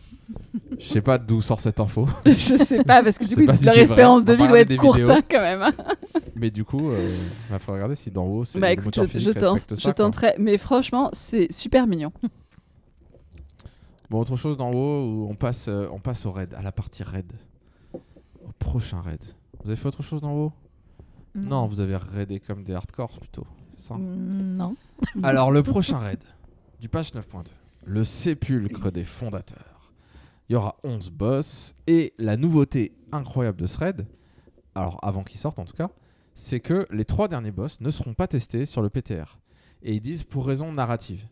[0.79, 3.65] Je sais pas d'où sort cette info, je sais pas, parce que du coup, si
[3.65, 5.61] leur espérance de vie va doit être courte hein, quand même.
[5.61, 5.73] hein.
[6.35, 9.05] mais du coup, il va falloir regarder si d'en haut, c'est Bah le écoute, moteur
[9.07, 10.35] je, tenterai.
[10.37, 12.11] Mais franchement, c'est super mignon.
[14.09, 17.03] Bon, autre chose d'en haut on passe, euh, on passe au raid, à la partie
[17.03, 17.31] raid,
[17.93, 17.99] au
[18.57, 19.23] prochain raid.
[19.63, 20.53] Vous avez fait autre chose d'en haut
[21.35, 23.95] Non, vous avez raidé comme des hardcores plutôt, c'est ça?
[23.95, 24.75] Mm, Non.
[25.23, 26.19] Alors, le prochain raid
[26.79, 27.45] du patch 9.2,
[27.85, 29.78] le sépulcre des fondateurs.
[30.49, 34.07] Il y aura 11 boss et la nouveauté incroyable de ce raid,
[34.75, 35.89] alors avant qu'il sorte en tout cas,
[36.33, 39.37] c'est que les trois derniers boss ne seront pas testés sur le PTR.
[39.83, 41.25] Et ils disent pour raison narrative.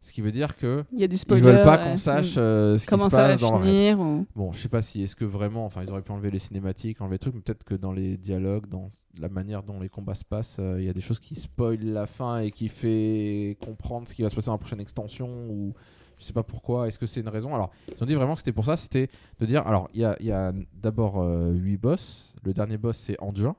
[0.00, 1.42] Ce qui veut dire que Il y a du ils spoiler.
[1.42, 1.82] veulent pas ouais.
[1.90, 3.66] qu'on sache euh, ce qui comment se ça va passe dans le raid.
[3.66, 3.98] finir.
[4.00, 6.38] ou- Bon, je sais pas si est-ce que vraiment, enfin, ils auraient pu enlever les
[6.38, 9.88] cinématiques, enlever les trucs, mais peut-être que dans les dialogues, dans la manière dont les
[9.88, 12.68] combats se passent, euh, il y a des choses qui spoilent la fin et qui
[12.68, 15.74] fait comprendre ce qui va se passer dans la prochaine extension ou
[16.18, 16.86] je sais pas pourquoi.
[16.88, 17.54] Est-ce que c'est une raison?
[17.54, 19.08] Alors, ils ont dit vraiment que c'était pour ça, c'était
[19.40, 22.34] de dire, alors, il y a, il y a d'abord 8 boss.
[22.44, 23.56] Le dernier boss c'est Anduin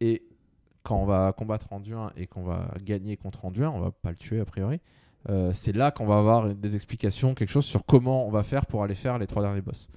[0.00, 0.22] et
[0.82, 4.16] quand on va combattre Anduin et qu'on va gagner contre Anduin, on va pas le
[4.16, 4.80] tuer a priori.
[5.28, 8.64] euh, c'est là qu'on va avoir des explications, quelque chose sur comment on va faire
[8.66, 9.88] pour aller faire les trois derniers boss.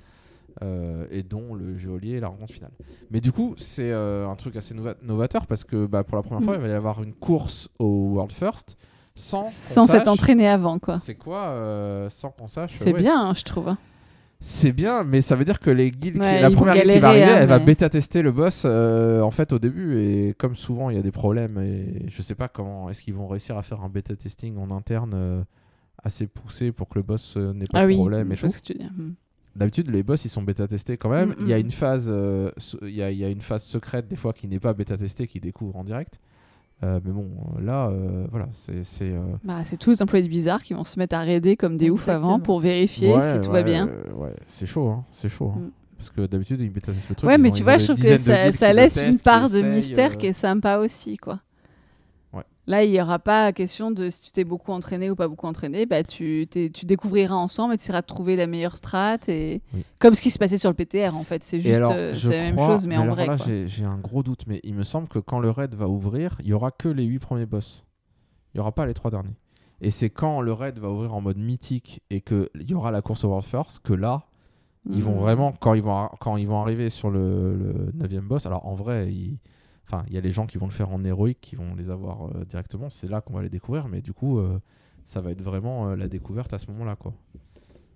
[0.63, 2.71] Euh, et dont le geôlier et la rencontre finale.
[3.09, 6.23] Mais du coup, c'est euh, un truc assez nova- novateur parce que bah, pour la
[6.23, 6.59] première fois, Mm.
[6.59, 8.75] il va y avoir une course au World First
[9.15, 10.99] sans, s'être entraîné avant, quoi.
[10.99, 13.67] C'est quoi euh, sans qu'on sache C'est ouais, bien, hein, je trouve.
[13.69, 13.77] hein.
[14.43, 17.09] C'est bien, mais ça veut dire que les qui- Ouais, la première guilde qui va
[17.09, 20.55] arriver, hein, elle va bêta tester le boss euh, en fait au début et comme
[20.55, 23.55] souvent il y a des problèmes et je sais pas comment est-ce qu'ils vont réussir
[23.55, 25.43] à faire un bêta testing en interne euh,
[26.03, 28.49] assez poussé pour que le boss n'ait pas Ah de oui, problème et je vois
[28.49, 28.55] tout.
[28.55, 28.91] ce que tu veux dire.
[28.97, 29.11] Mm.
[29.57, 31.31] D'habitude, les boss ils sont bêta testés quand même.
[31.31, 31.61] Mm, Il y a mm.
[31.61, 32.11] une phase,
[32.81, 35.27] il y, a, y a une phase secrète des fois qui n'est pas bêta testée,
[35.27, 36.19] qui découvre en direct.
[36.83, 38.83] Euh, mais bon, euh, là, euh, voilà, c'est.
[38.83, 41.55] c'est, euh, Bah, c'est tous les employés de Bizarre qui vont se mettre à raider
[41.55, 43.87] comme des oufs avant pour vérifier ouais, si tout ouais, va bien.
[43.87, 45.53] euh, ouais, c'est chaud, hein, c'est chaud.
[45.55, 45.59] hein.
[45.59, 45.71] Mm.
[45.97, 47.29] Parce que d'habitude, ils bêta le truc.
[47.29, 50.15] Ouais, mais ont- tu vois, je trouve que ça, laisse une part de mystère euh,
[50.15, 51.39] qui est sympa aussi, quoi.
[52.71, 55.45] Là, il n'y aura pas question de si tu t'es beaucoup entraîné ou pas beaucoup
[55.45, 59.17] entraîné, bah, tu, tu découvriras ensemble et tu essaieras de trouver la meilleure strat.
[59.27, 59.61] Et...
[59.73, 59.83] Oui.
[59.99, 61.43] Comme ce qui se passait sur le PTR, en fait.
[61.43, 63.25] C'est juste alors, euh, c'est la même chose, mais, en alors vrai.
[63.27, 66.37] là, j'ai- un gros doute, mais il me semble que quand le raid va ouvrir,
[66.39, 67.83] il y aura que les 8 premiers boss.
[68.53, 69.35] Il n'y aura pas les 3 derniers.
[69.81, 73.01] Et c'est quand le raid va ouvrir en mode mythique et qu'il y aura la
[73.01, 74.27] course au World First que là,
[74.89, 75.19] ils vont Mm.
[75.19, 78.75] vraiment, quand ils vont, quand ils vont arriver sur le, le 9 boss, alors en
[78.75, 79.39] vrai, il
[79.91, 81.89] enfin, il y a les gens qui vont le faire en héroïque, qui vont les
[81.89, 84.59] avoir euh, directement, c'est là qu'on va les découvrir, mais du coup, euh,
[85.03, 87.13] ça va être vraiment euh, la découverte à ce moment-là, quoi.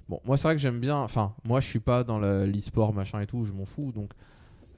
[0.09, 3.21] Bon, moi, c'est vrai que j'aime bien, enfin, moi, je suis pas dans l'e-sport, machin
[3.21, 4.11] et tout, je m'en fous, donc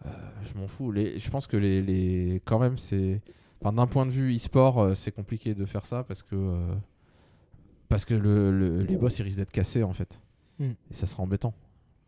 [0.05, 0.09] euh,
[0.45, 0.91] je m'en fous.
[0.91, 3.21] Les, je pense que les, les quand même, c'est,
[3.61, 6.73] enfin, d'un point de vue e-sport, euh, c'est compliqué de faire ça parce que, euh,
[7.89, 10.21] parce que le, le- les boss, ils risquent d'être cassés, en fait.
[10.59, 10.65] Mm.
[10.65, 11.53] Et ça sera embêtant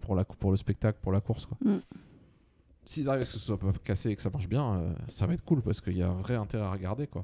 [0.02, 1.46] pour, la, cou- pour le spectacle, pour la course.
[1.46, 1.58] Quoi.
[1.66, 1.80] Mm.
[2.90, 4.94] S'ils arrivent à ce que ce soit pas cassé et que ça marche bien, euh,
[5.10, 7.06] ça va être cool parce qu'il y a un vrai intérêt à regarder.
[7.06, 7.24] Quoi.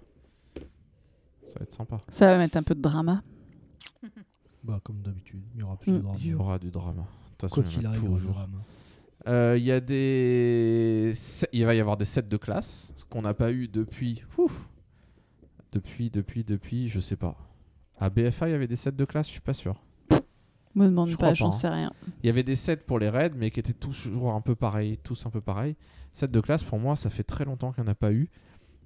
[1.47, 1.99] Ça va être sympa.
[2.11, 3.23] Ça va mettre un peu de drama.
[4.63, 5.95] Bah, comme d'habitude, il y aura plus Mm.
[5.97, 6.17] de drame.
[6.19, 7.01] Il y aura du drama.
[7.01, 8.33] De toute façon, Quoi il y en qu'il a arrive, il y aura du toujours.
[8.35, 8.61] drame.
[9.27, 11.11] Euh, Il y a des.
[11.15, 14.23] se- Il va y avoir des sets de classe, ce qu'on n'a pas eu depuis.
[14.37, 14.67] Ouf,
[15.71, 17.37] depuis, depuis, depuis, je sais pas.
[17.99, 19.81] À BFA, il y avait des sets de classe, je suis pas sûr.
[20.75, 21.91] Me demande Je pas, j'en sais rien.
[22.23, 24.97] Il y avait des sets pour les raids, mais qui étaient toujours un peu pareils,
[24.97, 25.75] tous un peu pareils.
[26.13, 28.29] Sets de classe, pour moi, ça fait très longtemps qu'il n'y en a pas eu.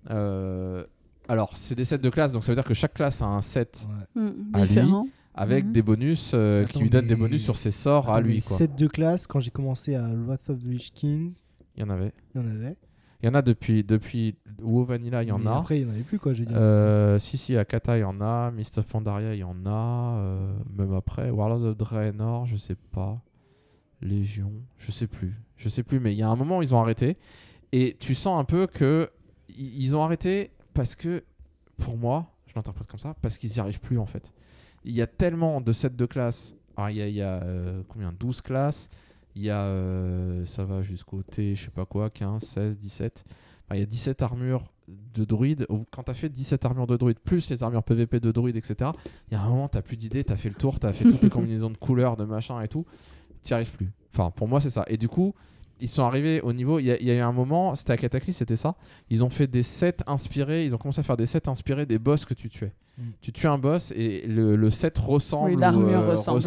[0.10, 0.86] Euh,
[1.28, 3.42] Alors, c'est des sets de classe, donc ça veut dire que chaque classe a un
[3.42, 4.22] set Ouais.
[4.24, 5.08] Mm, À lui, différent.
[5.36, 5.72] avec Mhm.
[5.72, 8.40] des bonus euh, qui lui donnent des bonus sur ses sorts à lui.
[8.42, 8.58] Quoi.
[8.58, 11.34] Set de classe, quand j'ai commencé à Wrath of the Lich King,
[11.76, 12.12] Il y en avait.
[12.36, 12.76] il y en avait.
[13.22, 15.58] Il y en a depuis, depuis WoW Vanilla, il y en Mais a.
[15.58, 16.54] Après, il n'y en avait plus, quoi, j'ai dit.
[16.54, 18.50] Euh, si, si, à Kata, il y en a.
[18.52, 20.18] Mist of Pandaria, il y en a.
[20.20, 21.30] euh, même après.
[21.30, 23.22] Warlords of Draenor, je sais pas.
[24.02, 25.36] Légion, je sais plus.
[25.58, 27.18] Je sais plus, mais il y a un moment où ils ont arrêté.
[27.74, 29.10] Et tu sens un peu que
[29.50, 31.24] ils ont arrêté parce que,
[31.78, 34.34] pour moi, je l'interprète comme ça, parce qu'ils n'y arrivent plus en fait.
[34.86, 36.56] Il y a tellement de sets de classe.
[36.78, 38.14] Alors, il y a, il y a, euh, combien?
[38.18, 38.90] 12 classes.
[39.36, 43.24] Il y a, euh, ça va jusqu'au T, je sais pas quoi, 15, 16, 17.
[43.66, 44.64] Enfin, il y a 17 armures
[45.14, 45.68] de druides.
[45.92, 48.92] Quand tu as fait 17 armures de druides, plus les armures PVP de druides, etc.,
[49.30, 50.94] il y a un moment, tu plus d'idées, tu as fait le tour, tu as
[50.94, 52.86] fait toutes les combinaisons de couleurs, de machin et tout.
[53.44, 53.92] Tu arrives plus.
[54.14, 54.84] Enfin, pour moi, c'est ça.
[54.88, 55.34] Et du coup,
[55.80, 56.80] ils sont arrivés au niveau.
[56.80, 58.76] Il y, a- il y a eu un moment, c'était à Cataclysm, c'était ça.
[59.10, 60.66] Ils ont fait des sets inspirés.
[60.66, 62.74] Ils ont commencé à faire des sets inspirés des boss que tu tuais.
[62.98, 63.04] Mm.
[63.22, 66.40] Tu tues un boss et le, le set ressemble, Oui, euh, ressemble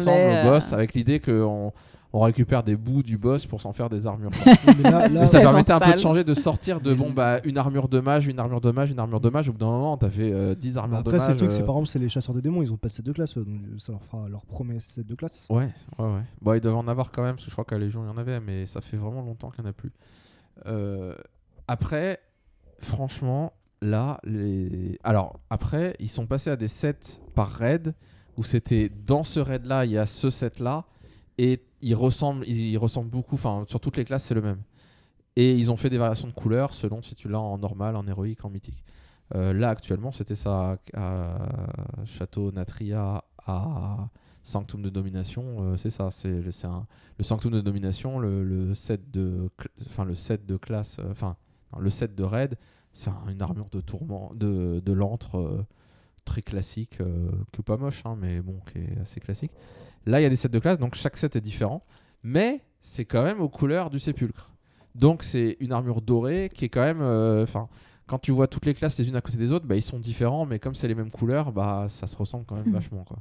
[0.47, 1.71] au boss avec l'idée qu'on
[2.15, 4.29] on récupère des bouts du boss pour s'en faire des armures.
[4.77, 7.37] Mais là- là- Et ça permettait un peu de changer, de sortir de bon bah
[7.43, 9.49] une armure de mage, une armure de mage, une armure de mage.
[9.49, 11.33] Au bout d'un moment, t'as fait euh, 10 armures Après, de c'est mage.
[11.33, 12.93] le truc, c'est euh, par exemple, c'est les chasseurs de démons, ils ont pas de
[12.93, 15.47] set de classe, eux, donc euh, ça leur fera leur premier set de classe.
[15.49, 16.21] Ouais, ouais, ouais.
[16.41, 18.11] Bon, ils doivent en avoir quand même, parce que je crois qu'à Légion, il y
[18.11, 19.91] en avait, mais ça fait vraiment longtemps qu'il n'y en a plus.
[20.67, 21.15] Euh,
[21.67, 22.19] après,
[22.79, 24.97] franchement, là, les.
[25.03, 27.93] Alors, après, ils sont passés à des sets par raid,
[28.37, 30.85] où c'était dans ce raid-là, il y a ce set-là,
[31.37, 34.61] et ils ressemblent, ils, ressemblent beaucoup, enfin, sur toutes les classes, c'est le même.
[35.35, 38.07] Et ils ont fait des variations de couleurs selon si tu l'as en normal, en
[38.07, 38.83] héroïque, en mythique.
[39.35, 41.37] Euh, là, actuellement, c'était ça à,
[42.05, 44.09] Château Natria, à
[44.43, 45.43] Sanctum de Domination.
[45.59, 46.85] euh, c'est ça, c'est un-
[47.17, 49.49] le Sanctum de Domination, le, le set de,
[49.87, 51.35] enfin le set de classe, euh, enfin
[51.79, 52.57] le set de raid,
[52.93, 55.65] c'est un- une armure de tourment, de, de l'antre
[56.25, 56.99] très classique,
[57.51, 59.51] que pas moche, hein, mais bon, qui est assez classique.
[60.05, 61.83] Là, il y a des sets de classe, donc chaque set est différent,
[62.23, 64.51] mais c'est quand même aux couleurs du sépulcre.
[64.95, 67.67] Donc c'est une armure dorée qui est quand même, euh, enfin.
[68.05, 69.97] quand tu vois toutes les classes les unes à côté des autres, bah, ils sont
[69.99, 72.73] différents, mais comme c'est les mêmes couleurs, bah, ça se ressemble quand même Mhm.
[72.73, 73.03] vachement.
[73.05, 73.17] Quoi.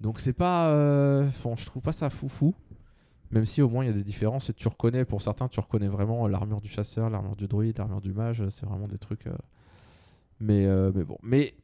[0.00, 0.68] Donc c'est pas.
[0.68, 2.54] euh, bon, je trouve pas ça foufou.
[3.30, 5.58] Même si au moins il y a des différences et tu reconnais, pour certains, tu
[5.58, 9.26] reconnais vraiment l'armure du chasseur, l'armure du druide, l'armure du mage, c'est vraiment des trucs.
[9.26, 9.32] euh,
[10.40, 11.16] Mais, mais bon.
[11.22, 11.54] Mais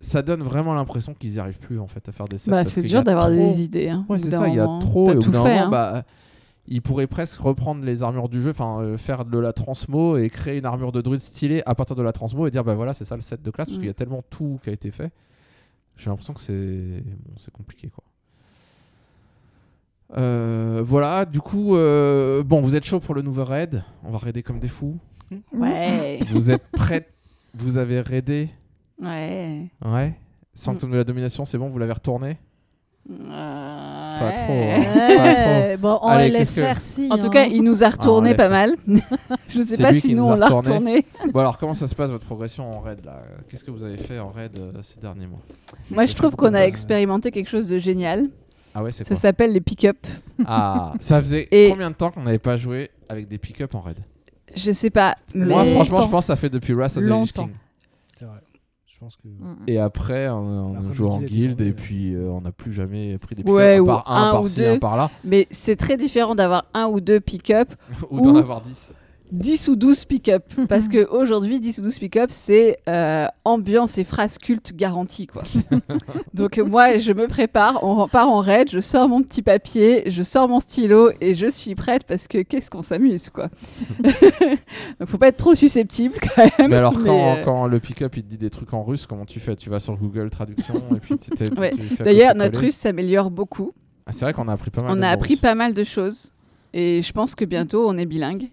[0.00, 2.50] ça donne vraiment l'impression qu'ils y arrivent plus en fait à faire des sets.
[2.50, 3.88] Bah, parce c'est a d'avoir trop- des idées.
[3.88, 5.06] Hein, Ouais, c'est ça, il y a trop.
[5.08, 5.54] Et au bout tout d'un fait.
[5.54, 5.70] moment, hein.
[5.70, 6.02] bah,
[6.70, 10.28] ils pourraient presque reprendre les armures du jeu, enfin euh, faire de la transmo et
[10.30, 12.92] créer une armure de druide stylée à partir de la transmo et dire bah voilà,
[12.94, 13.80] c'est ça le set de classe, parce Mm.
[13.80, 15.10] qu'il y a tellement tout qui a été fait.
[15.96, 18.04] J'ai l'impression que c'est bon, c'est compliqué quoi.
[20.16, 23.82] Euh, voilà, du coup, euh, bon, vous êtes chaud pour le nouveau raid?
[24.04, 24.96] On va raider comme des fous.
[25.52, 26.20] Ouais.
[26.30, 27.06] Vous êtes prêts?
[27.54, 28.48] Vous avez raidé
[29.00, 29.70] Ouais.
[29.84, 30.14] Ouais.
[30.54, 32.38] Sanctum de la domination, c'est bon, vous l'avez retourné?
[33.08, 34.80] Pas trop, hein.
[34.96, 37.08] Ouais, bon, on Allez, laisse que- faire si.
[37.10, 37.30] En tout hein.
[37.30, 38.74] cas, il nous a retourné Ah, pas mal.
[39.48, 40.96] Je sais pas si nous on l'a retourné.
[40.96, 41.06] retourné.
[41.32, 43.22] Bon alors comment ça se passe votre progression en raid là?
[43.48, 45.40] Qu'est-ce que vous avez fait en raid euh, ces derniers mois?
[45.90, 48.28] Moi, je trouve qu'on a expérimenté quelque chose de génial.
[48.74, 50.06] Ah ouais c'est Ça s'appelle les pick-up.
[50.44, 53.80] Ah ça faisait Et- combien de temps qu'on n'avait pas joué avec des pick-up en
[53.80, 53.98] raid?
[54.54, 55.14] Je sais pas.
[55.34, 55.46] Mais...
[55.46, 57.32] Moi franchement je pense que ça fait depuis Wrath of the.
[57.32, 57.50] King.
[58.98, 59.28] Je pense que.
[59.28, 59.56] Mm.
[59.68, 61.80] Et après on, Après, joué en guild est guild formé, et ouais.
[61.80, 64.32] puis euh, on n'a plus jamais pris des pick-up Ouais, à ou part un, un
[64.32, 64.72] par ou ci, deux.
[64.72, 67.74] un par là Mais c'est très différent d'avoir un ou deux pick-up,
[68.10, 68.92] ou d'en avoir 10.
[69.32, 70.44] 10 ou 12 pick-up.
[70.68, 75.26] Parce que aujourd'hui 10 ou 12 pick-up, c'est euh, ambiance et phrase culte garantie.
[75.26, 75.42] Quoi.
[76.34, 80.22] Donc moi, je me prépare, on part en raid, je sors mon petit papier, je
[80.22, 83.30] sors mon stylo et je suis prête parce que qu'est-ce qu'on s'amuse.
[83.30, 83.48] quoi.
[85.00, 86.70] Donc faut pas être trop susceptible quand même.
[86.70, 89.06] Mais alors mais, quand, euh, quand le pick-up il te dit des trucs en russe
[89.06, 89.56] comment tu fais?
[89.56, 91.70] Tu vas sur Google Traduction et puis tu t'es Ouais.
[91.70, 93.72] tu fais D'ailleurs, notre russe s'améliore beaucoup.
[94.06, 96.32] Ah, C'est vrai qu'on a appris pas mal On a appris pas mal de choses.
[96.72, 98.50] Et je pense que bientôt, on est bilingue.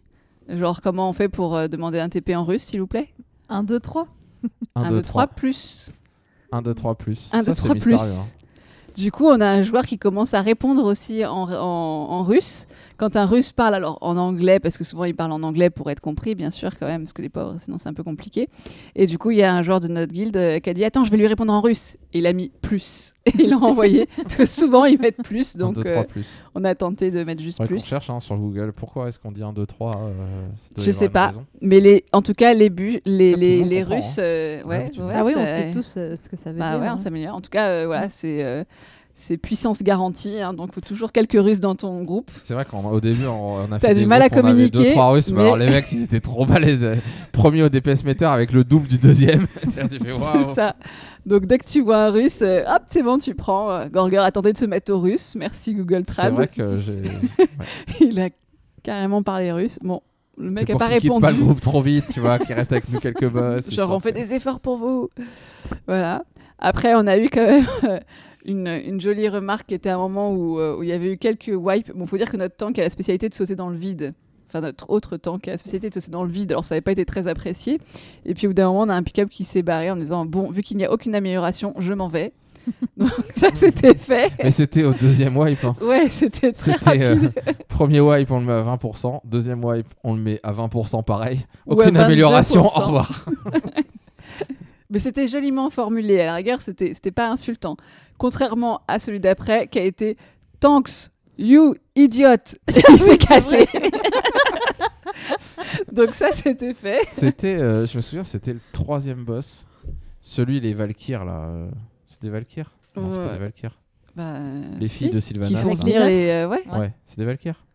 [0.50, 3.10] Genre, comment on fait pour euh, demander un TP en russe, s'il vous plaît?
[3.50, 4.08] 1, 2, 3.
[4.76, 5.28] 1, 2, 3.
[5.28, 5.92] plus.
[6.52, 7.30] 1, 2, 3 plus.
[7.34, 8.20] 1, Ça, 2, c'est 3 mystérieux, plus.
[8.20, 8.26] hein.
[8.96, 11.58] Du coup, on a un joueur qui commence à répondre aussi en, en-
[12.12, 12.68] en russe.
[12.98, 15.90] Quand un russe parle, alors en anglais, parce que souvent il parle en anglais pour
[15.92, 18.48] être compris, bien sûr, quand même, parce que les pauvres, sinon c'est un peu compliqué.
[18.96, 20.84] Et du coup, il y a un joueur de notre guilde euh, qui a dit
[20.86, 21.98] Attends, je vais lui répondre en russe.
[22.14, 23.14] Et il a mis plus.
[23.26, 24.08] Et il l'a envoyé.
[24.24, 25.56] Parce que souvent, ils mettent plus.
[25.56, 26.44] 1, Donc, 2, 3 euh, plus.
[26.56, 27.84] on a tenté de mettre juste plus.
[27.86, 28.72] cherche hein, sur Google.
[28.74, 31.32] Pourquoi est-ce qu'on dit 1, 2, 3 euh, ça doit y Je sais pas.
[31.62, 34.92] Mais les, en tout cas, les, bu- Russes, ouais.
[35.14, 36.80] Ah oui, on sait tous euh, ce que ça veut Bah dire.
[36.82, 36.96] ouais, hein.
[36.96, 37.36] on s'améliore.
[37.36, 38.64] En tout cas, euh, voilà, c'est euh,
[39.18, 40.40] c'est puissance garantie.
[40.42, 42.30] hein, donc, faut toujours quelques Russes dans ton groupe.
[42.44, 44.48] C'est vrai qu'au début, on, on a T'as fait du des mal à groupes, on
[44.48, 46.86] avait communiquer, deux, trois Russes, mais, mais- alors les mecs, ils étaient trop balèzes.
[47.32, 49.48] Premier au DPS meter avec le double du deuxième.
[49.74, 50.76] C'est ça.
[51.26, 53.72] Donc, dès que tu vois un Russe, euh, hop, c'est bon, tu prends.
[53.72, 55.34] Euh, Gorger a tenté de se mettre au russe.
[55.36, 56.34] Merci Google C'est Trad.
[56.34, 57.02] vrai que j'ai.
[58.06, 58.30] Il a
[58.84, 59.80] carrément parlé russe.
[59.82, 60.02] Bon,
[60.38, 61.22] le mec C'est a pour pas qu'il quitte répondu.
[61.24, 63.72] pas le groupe trop vite, tu vois, qu'il reste avec nous quelques boss.
[63.72, 65.10] Genre, on fait des efforts pour vous.
[65.88, 66.24] Voilà.
[66.60, 67.66] Après, on a eu quand même
[68.46, 71.18] une, une jolie remarque qui était un moment où, euh, où il y avait eu
[71.18, 71.92] quelques wipes.
[71.96, 74.14] Bon, faut dire que notre tank a la spécialité de sauter dans le vide.
[74.48, 76.82] enfin notre autre tank à la société était aussi dans le vide, alors ça n'avait
[76.82, 77.80] pas été très apprécié.
[78.26, 80.26] Et puis au bout d'un moment, on a un pick-up qui s'est barré en disant
[80.26, 82.32] bon, vu qu'il n'y a aucune amélioration, je m'en vais.
[82.98, 84.32] Donc ça c'était fait.
[84.44, 85.64] Mais c'était au deuxième wipe.
[85.66, 85.74] hein.
[85.82, 87.18] Ouais, c'était très C'était euh,
[87.68, 89.20] premier wipe, on le met à 20%.
[89.24, 91.46] Deuxième wipe, on le met à 20% pareil.
[91.70, 92.66] À Aucune amélioration, 22%.
[92.66, 93.26] au revoir.
[94.96, 96.22] Mais c'était joliment formulé.
[96.22, 97.76] À la rigueur, c'était c'était pas insultant.
[98.18, 100.16] Contrairement à celui d'après qui a été
[100.62, 102.38] Thanks, you idiot.
[102.90, 103.68] Il s'est cassé.
[105.92, 107.02] Donc ça, c'était fait.
[107.10, 109.68] C'était, euh, je me souviens, c'était le troisième boss.
[110.22, 111.48] Celui, les Valkyres, là.
[111.50, 111.70] euh,
[112.06, 113.34] C'est des Valkyres Non, c'est pas Ouais.
[113.34, 113.80] des Valkyres.
[114.16, 114.40] Bah,
[114.80, 115.62] Les si, filles de qui Sylvanas.
[115.62, 115.74] font là.
[115.76, 116.10] Les venir meufs.
[116.10, 116.30] les.
[116.30, 116.64] euh, ouais.
[116.72, 116.80] Ouais.
[116.80, 117.66] Ouais, c'est des Valkyres.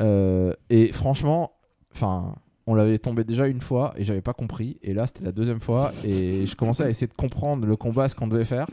[0.00, 1.52] Euh, et franchement,
[1.94, 2.34] enfin,
[2.66, 4.78] on l'avait tombé déjà une fois et j'avais pas compris.
[4.82, 8.08] Et là, c'était la deuxième fois et je commençais à essayer de comprendre le combat,
[8.08, 8.66] ce qu'on devait faire.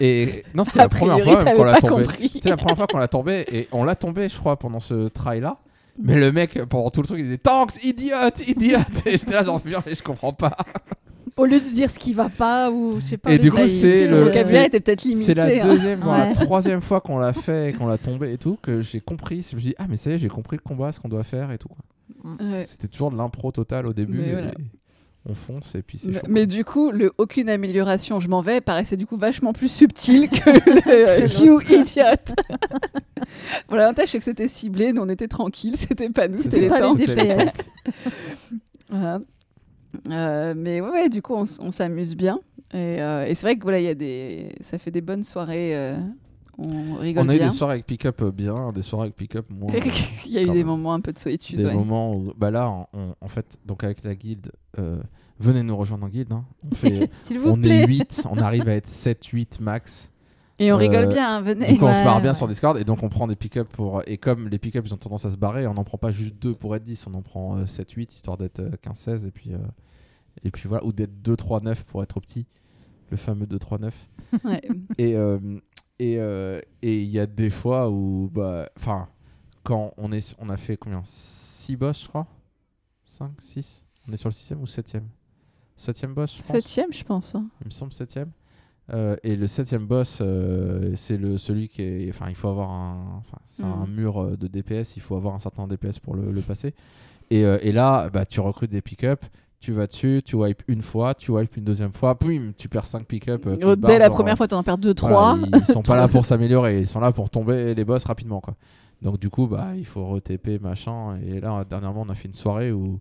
[0.00, 2.04] Et non, c'était la première fois qu'on l'a tombé.
[2.32, 5.08] C'était la première fois qu'on l'a tombé et on l'a tombé, je crois, pendant ce
[5.08, 5.58] try là.
[6.02, 8.78] Mais le mec, pendant tout le truc, il disait Tanks, idiot, idiot.
[9.06, 10.56] Et j'étais là, genre, mais je comprends pas.
[11.36, 13.32] Au lieu de dire ce qui va pas ou je sais pas.
[13.32, 15.24] Et du coup, c'est le- vocabulaire était peut-être limité.
[15.26, 15.58] C'est la hein.
[15.62, 16.32] deuxième, voire la Ouais.
[16.32, 19.46] troisième fois qu'on l'a fait qu'on l'a tombé et tout, que j'ai compris.
[19.48, 21.08] Je me suis dit, ah, mais ça y est, j'ai compris le combat, ce qu'on
[21.08, 21.68] doit faire et tout.
[22.24, 22.64] Ouais.
[22.66, 24.18] C'était toujours de l'impro total au début.
[24.18, 24.52] Mais voilà.
[25.28, 26.26] On fonce et puis c'est Mais, chaud.
[26.30, 30.30] mais du coup, le aucune amélioration, je m'en vais, paraissait du coup vachement plus subtil
[30.30, 32.34] que le You idiot.
[33.68, 36.68] voilà, l'avantage c'est que c'était ciblé, nous on était tranquilles, c'était pas nous, c'était les
[36.68, 36.94] pas temps.
[36.94, 37.52] les C'était les DPS.
[38.88, 39.20] Voilà.
[40.10, 42.40] Euh, mais ouais, ouais, du coup, on, s'amuse bien.
[42.72, 45.24] Et, euh, et c'est vrai que voilà, il y a des, ça fait des bonnes
[45.24, 45.76] soirées.
[45.76, 45.98] euh,
[46.60, 47.48] on rigole On a eu bien.
[47.48, 49.72] des soirées avec pick-up euh, bien, des soirées avec pick-up moins.
[50.26, 50.66] il y a eu des même.
[50.66, 51.58] moments un peu de solitude.
[51.58, 51.74] des ouais.
[51.74, 52.32] moments où.
[52.36, 54.98] Bah là, on- on- en fait, donc avec la guilde, euh,
[55.38, 56.32] venez nous rejoindre en guilde.
[56.32, 56.44] hein.
[56.70, 57.82] On, fait, vous on plaît.
[57.82, 60.12] est 8, on arrive à être 7, 8 max.
[60.58, 61.72] Et on rigole Euh, bien, hein, venez.
[61.72, 62.36] Du coup, on se Ouais, barre bien ouais.
[62.36, 64.02] sur Discord et donc on prend des pick-up pour.
[64.06, 66.34] Et comme les pick-up ils ont tendance à se barrer, on n'en prend pas juste
[66.36, 69.54] 2 pour être 10, on en prend 7, 8 histoire d'être 15, 16 et puis.
[69.54, 69.58] euh,
[70.44, 72.46] et puis voilà, ou d'être 2, 3, 9 pour être au petit.
[73.10, 74.08] Le fameux 2, 3, 9.
[74.44, 74.60] Ouais.
[74.98, 75.38] Et euh,
[76.00, 79.08] et euh, et il y a des fois où bah enfin
[79.62, 81.02] quand on est on a fait combien?
[81.04, 82.26] 6 boss je crois?
[83.06, 85.00] 5 6 on est sur le 6 ou 7 e
[85.76, 86.46] 7 boss je pense.
[86.46, 87.34] Septième, je pense.
[87.34, 87.46] hein.
[87.60, 88.18] il me semble 7
[89.22, 93.18] et le septième boss euh, c'est le celui qui est enfin il faut avoir un
[93.18, 93.82] enfin c'est Mm.
[93.82, 96.74] un mur euh, de DPS il faut avoir un certain DPS pour le, le passer.
[97.30, 99.24] Et, euh, et là bah tu recrutes des pick-up
[99.60, 102.86] tu vas dessus, tu wipes une fois, tu wipes une deuxième fois, boum, tu perds
[102.86, 103.46] 5 pick-up.
[103.46, 105.58] euh, Dès la genre, première fois, tu en perds deux, voilà, trois.
[105.58, 108.54] ils sont pas là pour s'améliorer, ils sont là pour tomber les boss rapidement quoi.
[109.02, 112.34] Donc du coup bah il faut re-TP machin et là dernièrement on a fait une
[112.34, 112.98] soirée où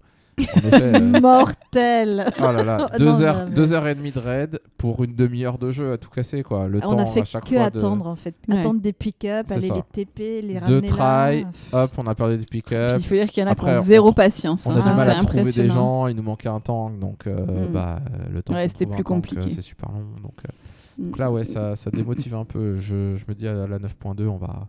[0.55, 2.25] en effet euh, Mortel.
[2.39, 5.03] oh là là deux non, heures non, mais- deux heures et demie de raid pour
[5.03, 6.67] une demi-heure de jeu à tout casser quoi.
[6.67, 8.35] Le on temps a fait à chaque que fois de attendre en fait.
[8.47, 8.59] Ouais.
[8.59, 9.73] Attendre des pick-up, aller ça.
[9.75, 11.83] les TP, les deux ramener try, là.
[11.83, 12.97] hop on a perdu des pick-up.
[12.99, 14.65] il faut dire qu'il y en a qui Après, ont on- zéro patience.
[14.65, 14.89] On a hein.
[14.89, 17.73] du mal à trouver des gens, il nous manquait un tank donc euh, Mm.
[17.73, 17.99] bah
[18.31, 19.49] le temps Ouais, c'était plus euh, compliqué.
[19.49, 20.51] c'est super long donc euh,
[20.97, 21.05] Mm.
[21.11, 22.75] Donc là, ouais, ça, ça démotive un peu.
[22.75, 24.67] Je, je me dis à la 9.2, on va.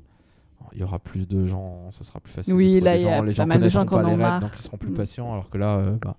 [0.73, 2.55] Il y aura plus de gens, ça sera plus facile.
[2.55, 3.23] Oui, de là, il y a gens.
[3.23, 4.41] Les pas gens mal de gens qui en pas ont les raids, marre.
[4.41, 4.95] donc ils seront plus Mm.
[4.97, 5.33] patients.
[5.33, 6.17] Alors que là, euh, bah,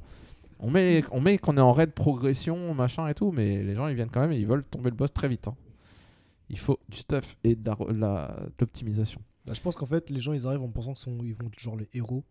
[0.60, 3.88] on met on met qu'on est en raid progression, machin et tout, mais les gens
[3.88, 5.47] ils viennent quand même et ils veulent tomber le boss très vite.
[5.47, 5.56] hein.
[6.49, 7.71] Il faut du stuff et de
[8.60, 9.21] l'optimisation.
[9.45, 11.75] Bah, je pense qu'en fait, les gens ils arrivent en pensant qu'ils vont être genre
[11.75, 12.23] les héros.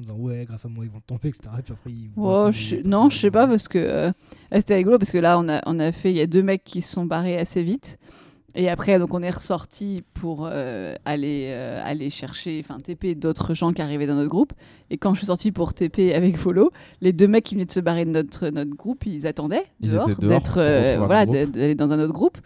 [0.00, 1.50] En disant ouais, grâce à moi ils vont tomber, etc.
[1.58, 2.10] Et puis après ils.
[2.16, 4.06] Oh, que je- les- non, je sais pas parce que euh,
[4.50, 6.42] là, c'était rigolo parce que là on a on a fait il y a deux
[6.42, 7.98] mecs qui se sont barrés assez vite
[8.58, 13.54] et après donc on est ressorti pour euh, aller euh, aller chercher enfin TP d'autres
[13.54, 14.52] gens qui arrivaient dans notre groupe
[14.90, 17.72] et quand je suis sortie pour TP avec Volo, les deux mecs qui venaient de
[17.72, 21.92] se barrer de notre notre groupe, ils attendaient Ils dehors, d'être euh, voilà d'aller dans
[21.92, 22.38] un autre groupe.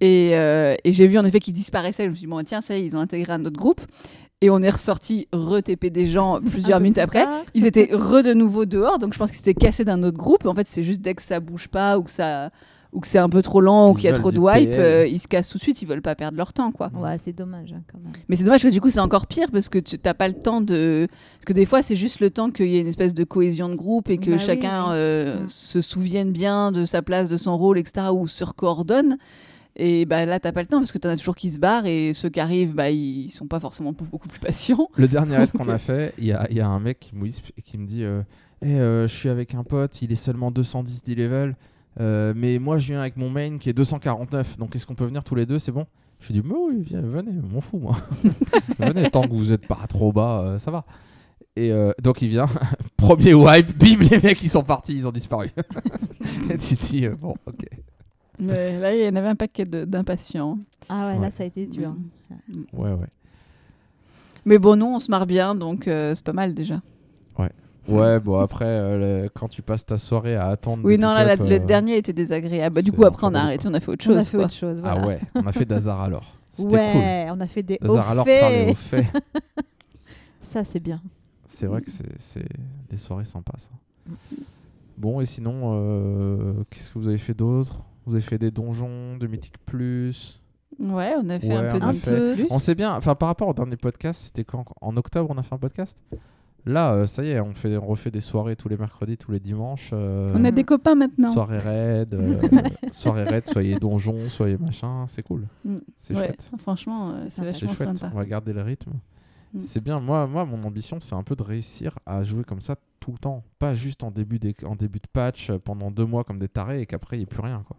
[0.00, 2.04] Et, euh, et j'ai vu en effet qu'ils disparaissaient.
[2.04, 3.80] Je me suis dit, bon, tiens, ça y est, ils ont intégré un autre groupe.
[4.42, 7.24] Et on est ressorti re-TP des gens plusieurs minutes plus après.
[7.24, 7.44] tard.
[7.54, 10.44] Ils étaient re de nouveau dehors, donc je pense qu'ils s'étaient cassés d'un autre groupe.
[10.44, 12.50] En fait, c'est juste dès que ça bouge pas ou que ça
[12.92, 15.06] ou que c'est un peu trop lent ou qu'il y a trop de wipe, euh,
[15.06, 15.82] ils se cassent tout de suite.
[15.82, 16.90] Ils veulent pas perdre leur temps, quoi.
[16.94, 18.12] Ouais, c'est dommage hein, quand même.
[18.28, 20.34] Mais c'est dommage que du coup c'est encore pire parce que tu t'as pas le
[20.34, 23.14] temps de parce que des fois c'est juste le temps qu'il y ait une espèce
[23.14, 24.94] de cohésion de groupe et que Bah chacun oui.
[24.94, 28.08] euh, se souvienne bien de sa place, de son rôle, etc.
[28.12, 29.18] ou se coordonne.
[29.78, 31.84] Et bah là t'as pas le temps parce que t'en as toujours qui se barrent
[31.84, 34.88] et ceux qui arrivent bah ils sont pas forcément beaucoup plus patients.
[34.96, 37.14] Le dernier raid qu'on a fait, il y a, il y a un mec qui
[37.14, 38.22] me, whispe et qui me dit euh,
[38.62, 41.56] Eh, euh, Je suis avec un pote, il est seulement 210 d'e-level,
[42.00, 45.04] euh, mais moi je viens avec mon main qui est 249, donc est-ce qu'on peut
[45.06, 45.86] venir tous les deux C'est bon?
[46.20, 47.96] Je lui dis Mais oui, viens, venez, je m'en fous moi.
[48.78, 50.84] venez, tant que vous êtes pas trop bas, euh, ça va.
[51.56, 52.46] Et euh, donc il vient,
[52.96, 55.50] premier wipe, bim, les mecs ils sont partis, ils ont disparu.
[56.50, 57.66] et tu te dis euh, Bon, ok.
[58.38, 60.58] Mais là il y en avait un paquet d'impatients.
[60.88, 61.20] Ah ouais, Ouais.
[61.20, 61.94] là ça a été dur.
[62.48, 62.62] Mm.
[62.74, 63.06] Ouais, ouais.
[64.44, 66.80] Mais bon, non, on se marre bien, donc euh, c'est pas mal déjà.
[67.88, 70.82] Ouais, bon, après, euh, le- quand tu passes ta soirée à attendre.
[70.84, 72.74] Oui, des non, là, la- pick-up, le euh, dernier était désagréable.
[72.74, 74.16] Bah, du c'est coup, après, on a arrêté, on a fait autre On chose.
[74.18, 74.46] a fait quoi.
[74.46, 74.80] autre chose.
[74.80, 75.00] Voilà.
[75.02, 76.34] Ah ouais, on a fait Dazar alors.
[76.52, 77.88] C'était Ouais, on a fait des cool.
[77.88, 79.06] Dazar alors hauts hauts faits.
[79.06, 79.24] faits.
[80.42, 81.00] Ça, c'est bien.
[81.46, 82.46] C'est vrai que c'est c'est
[82.90, 83.70] des soirées sympas, ça.
[84.96, 87.82] Bon, et sinon, euh, qu'est-ce que vous avez fait d'autre?
[88.06, 90.40] Vous avez fait des donjons, de Mythic Plus?
[90.78, 92.46] Ouais, on a fait Ouais, un peu on a fait- Plus.
[92.50, 94.64] On sait bien, enfin par rapport au dernier podcast, c'était quand?
[94.80, 96.02] En octobre, on a fait un podcast?
[96.66, 99.30] Là, euh, ça y est, on, fait, on refait des soirées tous les mercredis, tous
[99.30, 99.90] les dimanches.
[99.92, 101.32] euh, On a des copains maintenant.
[101.32, 102.40] Soirée raid, euh,
[102.92, 105.46] soirée raid, soyez donjon, soyez machin, c'est cool.
[105.64, 105.76] Mm.
[105.96, 106.50] C'est Ouais, chouette.
[106.58, 108.10] franchement, euh, c'est vachement chouette, sympa.
[108.12, 108.94] on va garder le rythme.
[109.54, 109.60] Mm.
[109.60, 112.74] C'est bien, moi, moi, mon ambition, c'est un peu de réussir à jouer comme ça
[112.98, 113.44] tout le temps.
[113.60, 116.48] Pas juste en début, d'é- en début de patch euh, pendant deux mois comme des
[116.48, 117.62] tarés et qu'après, il n'y ait plus rien.
[117.68, 117.76] Quoi.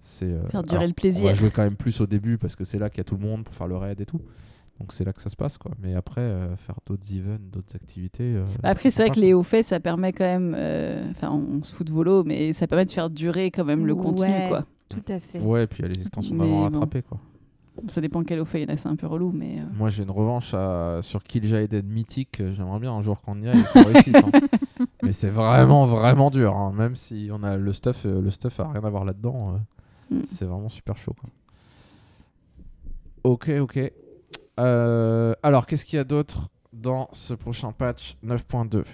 [0.00, 1.22] C'est, euh, Faire durer alors, le plaisir.
[1.22, 3.04] On va jouer quand même plus au début parce que c'est là qu'il y a
[3.04, 4.20] tout le monde pour faire le raid et tout.
[4.80, 5.58] Donc c'est là que ça se passe.
[5.58, 5.70] Quoi.
[5.80, 8.34] Mais après, euh, faire d'autres events, d'autres activités.
[8.36, 10.54] euh, Bah, Après, c'est vrai que les hauts faits, ça permet quand même.
[10.58, 13.86] euh, Enfin, on se fout de volo, mais ça permet de faire durer quand même
[13.86, 14.64] le contenu, quoi.
[14.88, 15.38] Tout à fait.
[15.40, 16.74] Ouais, et puis il y a les extensions d'avant à bon.
[16.80, 17.02] rattraper.
[17.02, 17.18] Quoi.
[17.86, 19.60] Ça dépend quel haut fait, il y en a, c'est un peu relou, mais.
[19.60, 21.22] euh, Moi, j'ai une revanche à- sur
[21.84, 22.40] Mythic.
[22.40, 24.16] euh, J'aimerais bien un jour qu'on y aille et qu'on réussisse.
[24.16, 24.30] hein.
[25.02, 26.54] Mais c'est vraiment, vraiment dur.
[26.56, 26.72] hein.
[26.76, 29.54] Même si on a le stuff, le stuff a rien à voir là-dedans.
[29.54, 29.58] euh,
[30.10, 30.22] Mm.
[30.26, 31.14] C'est vraiment super chaud.
[31.18, 31.30] Quoi.
[33.24, 33.92] Ok, ok.
[34.60, 38.84] Euh, alors, qu'est-ce qu'il y a d'autre dans ce prochain patch 9.2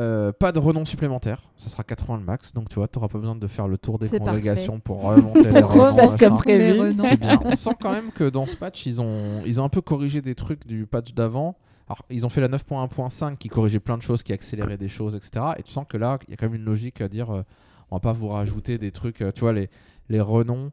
[0.00, 3.08] Euh, pas de renom supplémentaire, ça sera 80 le max, donc tu vois, tu n'auras
[3.08, 6.16] pas besoin de faire le tour des congrégations pour remonter les Tout se renoms, passe
[6.16, 6.94] comme prévu.
[7.00, 7.40] C'est bien.
[7.44, 10.22] On sent quand même que dans ce patch, ils ont, ils ont un peu corrigé
[10.22, 11.56] des trucs du patch d'avant.
[11.88, 15.16] Alors, ils ont fait la 9.1.5 qui corrigeait plein de choses, qui accélérait des choses,
[15.16, 15.46] etc.
[15.56, 17.42] Et tu sens que là, il y a quand même une logique à dire euh,
[17.90, 19.68] on va pas vous rajouter des trucs, euh, tu vois, les,
[20.10, 20.70] les renoms.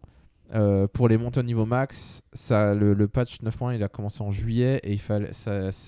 [0.54, 4.32] Euh, pour les montées au niveau max, ça, le, patch 9.1 il a commencé en
[4.32, 5.32] juillet et il fallait,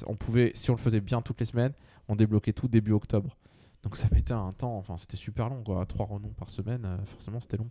[0.07, 1.73] on pouvait, si on le faisait bien toutes les semaines,
[2.07, 3.37] on débloquait tout début octobre.
[3.83, 6.97] Donc ça mettait un temps, enfin c'était super long quoi, trois renoms par semaine, euh,
[7.05, 7.69] forcément c'était long.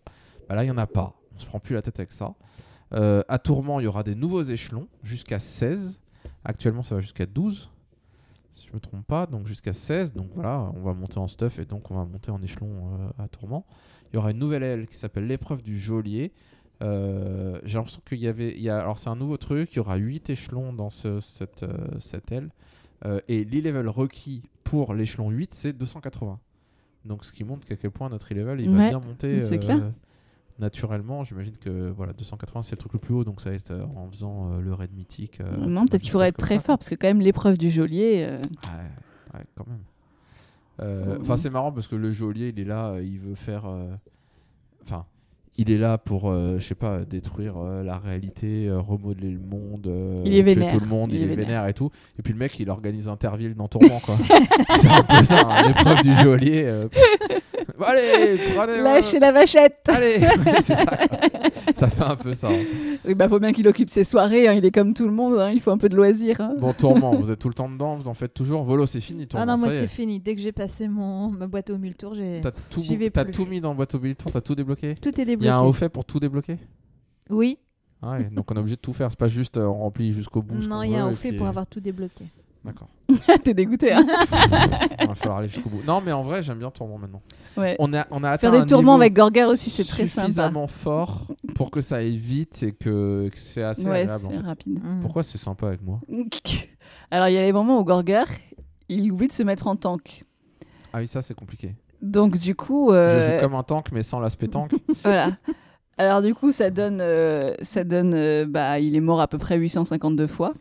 [0.49, 2.35] Bah là il y en a pas, on se prend plus la tête avec ça.
[2.95, 6.01] Euh, à Tourment il y aura des nouveaux échelons jusqu'à 16.
[6.45, 7.71] Actuellement ça va jusqu'à 12
[8.57, 10.15] si je me trompe pas, donc jusqu'à 16.
[10.15, 13.25] Donc voilà, on va monter en stuff et donc on va monter en échelon euh,
[13.25, 13.67] à Tourment.
[14.11, 16.33] Il y aura une nouvelle aile qui s'appelle l'épreuve du geôlier.
[16.83, 19.77] Euh, J'ai l'impression qu'il y avait, il y a, alors c'est un nouveau truc, il
[19.77, 22.51] y aura 8 échelons dans ce- cette, euh, cette aile.
[23.05, 26.39] Euh, et l'e-level requis pour l'échelon 8, c'est 280.
[27.05, 29.59] Donc ce qui montre qu'à quel point notre e-level il va bien monter c'est euh,
[29.59, 29.93] clair.
[30.59, 31.23] naturellement.
[31.25, 34.11] J'imagine que voilà, 280 c'est le truc le plus haut, donc ça va être en
[34.11, 35.41] faisant le raid mythique.
[35.41, 38.27] non, peut-être qu'il faudrait être très ça, fort, parce que quand même, l'épreuve du geôlier.
[38.29, 41.19] euh, Ouais, ouais, quand même.
[41.21, 43.65] Enfin, c'est marrant parce que le geôlier, il est là, il veut faire.
[44.83, 45.07] Enfin,
[45.59, 49.39] il est là pour, euh, je sais pas, détruire euh, la réalité, euh, remodeler le
[49.41, 51.47] monde, euh, Il est tuer tout le monde, Il il, est est vénère.
[51.47, 51.91] vénère et tout.
[52.19, 54.17] Et puis le mec, il organise Interville dans Tourment, quoi.
[54.77, 56.63] c'est un peu ça, hein, l'épreuve du geôlier.
[56.67, 56.89] euh.
[57.79, 58.83] Bon, allez, prenez.
[58.83, 60.19] Lâchez la vachette Allez,
[60.63, 60.87] c'est ça.
[60.87, 61.19] quoi.
[61.75, 62.49] Ça fait un peu ça.
[62.49, 62.63] hein.
[63.07, 65.39] Oui, bah, faut bien qu'il occupe ses soirées, hein, il est comme tout le monde,
[65.39, 66.41] hein, il faut un peu de loisir.
[66.41, 66.55] hein.
[66.59, 68.63] Bon, Tourment, vous êtes tout le temps dedans, vous en faites toujours.
[68.65, 69.45] Volo, c'est fini, Tourment.
[69.47, 70.21] Ah non, moi c'est fini.
[70.21, 73.11] Dès que j'ai passé mon ma boîte au mille tours, j'ai T'as tout, J'y vais
[73.11, 73.33] t'as plus.
[73.33, 74.95] tout mis dans boîte au billet tour, t'as tout débloqué?
[74.95, 76.59] Tout est Il y a un haut fait pour tout débloquer
[77.31, 77.59] Oui,
[78.03, 80.13] Ah ouais, donc on est obligé de tout faire, c'est pas juste euh, on remplit
[80.13, 80.55] jusqu'au bout.
[80.57, 82.25] non, il y a un haut fait puis, pour euh, avoir tout débloqué.
[82.65, 82.89] D'accord.
[83.45, 84.05] T'es dégoûté, hein
[85.01, 85.83] Il va falloir aller jusqu'au bout.
[85.87, 87.23] Non, mais en vrai, j'aime bien Tourment maintenant.
[87.57, 87.77] Ouais.
[87.79, 90.27] On a, on a atteint Faire un des tourments avec Gorger aussi, c'est très sympa.
[90.27, 94.25] suffisamment fort pour que ça aille vite et que, que c'est assez Ouais, agréable.
[94.29, 94.81] c'est rapide.
[94.83, 95.01] Mm.
[95.01, 96.01] Pourquoi c'est sympa avec moi?
[97.13, 98.25] Alors, il y a les moments où Gorger,
[98.89, 100.25] il oublie de se mettre en tank.
[100.93, 101.77] Ah oui, ça c'est compliqué.
[102.03, 102.91] Donc, du coup.
[102.91, 104.73] Je euh, joue comme un tank mais sans l'aspect tank.
[105.05, 105.31] Voilà.
[105.99, 106.99] Alors, du coup, ça donne.
[107.01, 110.53] euh, ça donne euh, bah, il est mort à peu près 852 fois.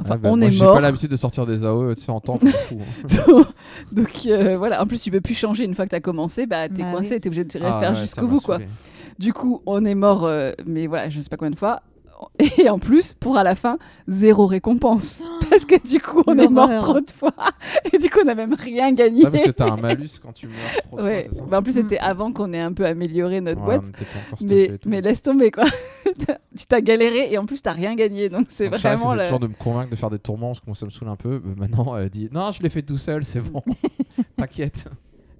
[0.00, 0.74] Enfin, Ah bah, on moi, est J'ai mort.
[0.74, 3.38] pas l'habitude de sortir des AOE tu sais, en tank, je m'en fous.
[3.38, 3.44] hein.
[3.92, 4.82] Donc, euh, voilà.
[4.82, 6.46] En plus, tu peux plus changer une fois que tu as commencé.
[6.46, 7.20] Bah, t'es Bah coincé, oui.
[7.20, 8.56] t'es obligé de Ah faire ouais, jusqu'au bout, quoi.
[8.56, 8.68] saoulé.
[9.18, 11.80] Du coup, on est mort, euh, mais voilà, je sais pas combien de fois.
[12.58, 13.78] Et en plus, pour à la fin,
[14.08, 15.22] zéro récompense.
[15.54, 17.32] Parce que du coup, on est mort trop de fois.
[17.92, 19.22] Et du coup, on n'a même rien gagné.
[19.22, 20.56] Ça parce que t'as un malus quand tu meurs
[20.88, 21.28] trop de fois, Ouais.
[21.32, 22.02] ça Bah, en plus, c'était Mm.
[22.04, 23.92] avant qu'on ait un peu amélioré notre Ouais, boîte.
[24.86, 25.64] Mais, laisse tomber, quoi.
[26.56, 28.28] Tu t'as galéré et en plus, t'as rien gagné.
[28.28, 29.14] Donc, c'est vraiment.
[29.14, 31.08] la- toujours de me convaincre de faire des tourments parce que moi ça me saoule
[31.08, 31.40] un peu.
[31.44, 33.62] Mais maintenant, elle dit non, je l'ai fait tout seul, c'est bon.
[34.36, 34.84] T'inquiète.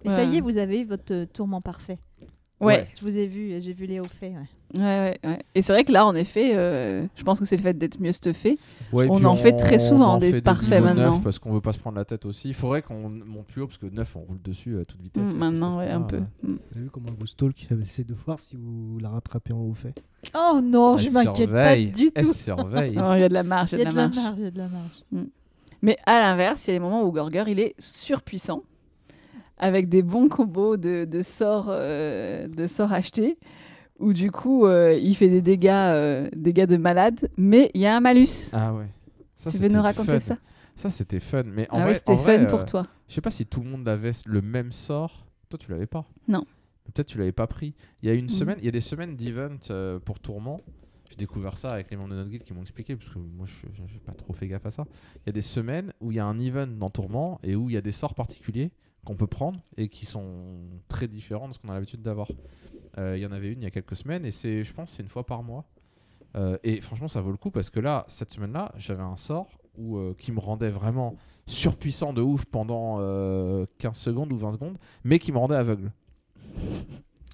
[0.04, 1.98] Et ça y est, vous avez eu votre euh, tourment parfait.
[2.60, 2.86] Ouais.
[2.98, 4.32] Je vous ai vu, j'ai vu faits.
[4.32, 4.48] ouais.
[4.76, 5.38] Ouais, ouais, ouais.
[5.54, 8.00] Et c'est vrai que là, en effet, euh, je pense que c'est le fait d'être
[8.00, 8.58] mieux stuffé.
[8.92, 11.20] Ouais, On en fait très souvent en des fait parfaits maintenant.
[11.20, 12.48] parce qu'on veut pas se prendre la tête aussi.
[12.48, 15.28] Il faudrait qu'on monte plus haut parce que 9 on roule dessus à toute vitesse.
[15.32, 16.16] Mm, maintenant, ouais, un peu.
[16.16, 16.52] euh, Mm.
[16.52, 19.74] Vous avez vu comment vous stalk Essayez de voir si vous la rattrapez en haut
[19.74, 19.94] fait.
[20.34, 22.32] Oh non, je elle m'inquiète pas du Elle tout.
[22.34, 22.98] surveille.
[23.02, 24.34] Oh, Il y a de la marge, Il y a de la marge.
[24.38, 25.26] il y a de la marge.
[25.82, 28.62] Mais à l'inverse, il y a des moments où Gorger, il est surpuissant,
[29.58, 33.38] avec des bons combos de, de sorts, euh, de sorts achetés,
[34.00, 37.86] où du coup, euh, il fait des dégâts, euh, dégâts de malade, mais il y
[37.86, 38.50] a un malus.
[38.52, 38.88] Ah ouais.
[39.36, 40.34] Ça, tu veux nous raconter fun.
[40.34, 40.38] ça
[40.76, 41.42] Ça, c'était fun.
[41.44, 42.86] Mais en Ah vrai, c'était en vrai, fun euh, pour toi.
[43.08, 45.26] Je sais pas si tout le monde avait le même sort.
[45.48, 46.44] Toi, tu l'avais pas Non.
[46.92, 47.74] Peut-être tu l'avais pas pris.
[48.02, 48.30] Il y a une Mhm.
[48.30, 49.56] semaine, il y a des semaines d'event
[50.04, 50.60] pour Tourment.
[51.08, 53.46] J'ai découvert ça avec les membres de notre guild qui m'ont expliqué parce que moi
[53.46, 54.84] je j'ai pas trop fait gaffe à ça.
[55.18, 57.70] Il y a des semaines où il y a un event dans Tourment et où
[57.70, 58.70] il y a des sorts particuliers
[59.04, 60.24] qu'on peut prendre et qui sont
[60.88, 62.28] très différents de ce qu'on a l'habitude d'avoir.
[62.98, 64.92] Euh, Il y en avait une il y a quelques semaines et c'est je pense
[64.92, 65.64] c'est une fois par mois.
[66.36, 69.48] Euh, et franchement ça vaut le coup parce que là cette semaine-là j'avais un sort
[69.78, 71.16] euh, qui me rendait vraiment
[71.46, 75.92] surpuissant de ouf pendant euh, 15 secondes ou 20 secondes mais qui me rendait aveugle.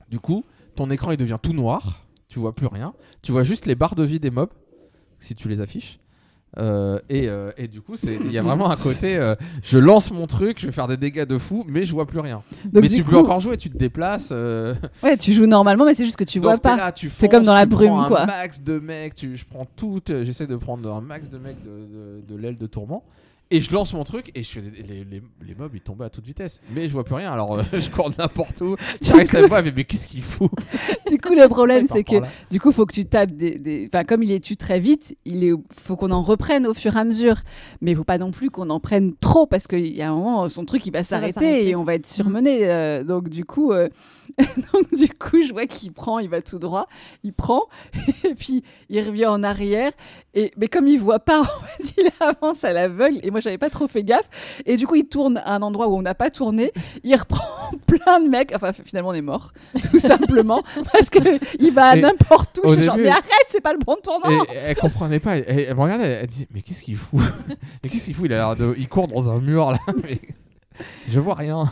[0.08, 0.44] Du coup,
[0.74, 3.94] ton écran il devient tout noir, tu vois plus rien, tu vois juste les barres
[3.94, 4.50] de vie des mobs
[5.18, 5.99] si tu les affiches.
[6.58, 9.78] Euh, et, euh, et du coup, c'est- il y a vraiment un côté, euh, je
[9.78, 12.42] lance mon truc, je vais faire des dégâts de fou, mais je vois plus rien.
[12.64, 14.32] Donc, mais tu coup, peux encore jouer, tu te déplaces.
[14.32, 16.92] ouais, tu joues normalement, mais c'est juste que tu vois donc pas.
[17.08, 18.26] C'est comme dans la tu brume, prends un quoi.
[18.26, 21.70] max de mecs, tu, je prends tout, j'essaie de prendre un max de mecs de,
[21.70, 23.04] de- de l'aile de tourment.
[23.52, 26.04] Et je lance mon truc et je fais des- les, les, les mobs ils tombaient
[26.04, 26.60] à toute vitesse.
[26.72, 28.76] Mais je vois plus rien alors euh, je cours n'importe où.
[29.00, 30.50] J'arrive à voir, mais, mais qu'est-ce qu'il fout
[31.10, 32.28] Du coup, le problème, c'est que là.
[32.50, 33.58] du coup, faut que tu tapes des.
[33.58, 35.52] des- Enfin, comme il est tue très vite, il est...
[35.76, 37.36] faut qu'on en reprenne au fur et à mesure.
[37.80, 40.14] Mais il faut pas non plus qu'on en prenne trop parce qu'il y a un
[40.14, 41.68] moment, son truc, il va Ça va s'arrêter s'arrêter.
[41.70, 42.70] et on va être surmené.
[42.70, 43.88] euh, donc, du coup, euh,
[44.72, 46.86] donc, du coup, je vois qu'il prend, il va tout droit,
[47.24, 47.62] il prend,
[48.24, 49.90] et puis il revient en arrière.
[50.34, 50.52] Et...
[50.56, 53.18] Mais comme il voit pas, en fait, il avance à l'aveugle.
[53.24, 54.28] Et moi, j'avais pas trop fait gaffe.
[54.66, 56.72] Et du coup, il tourne à un endroit où on n'a pas tourné.
[57.04, 57.44] Il reprend
[57.86, 58.52] plein de mecs.
[58.54, 59.52] Enfin, finalement, on est mort,
[59.90, 60.62] tout simplement.
[60.92, 61.18] Parce que
[61.58, 62.68] il va à n'importe où.
[62.68, 64.30] Je suis genre, début- mais arrête, c'est pas le bon tournant.
[64.44, 65.36] Et elle comprenait pas.
[65.36, 67.20] Elle, elle me regardait, elle, disait Mais qu'est-ce qu'il fout?
[67.82, 68.26] Mais qu'est-ce qu'il fout?
[68.26, 68.74] Il a l'air de.
[68.78, 69.78] Il court dans un mur là.
[70.04, 70.20] Mais
[71.08, 71.70] je vois rien.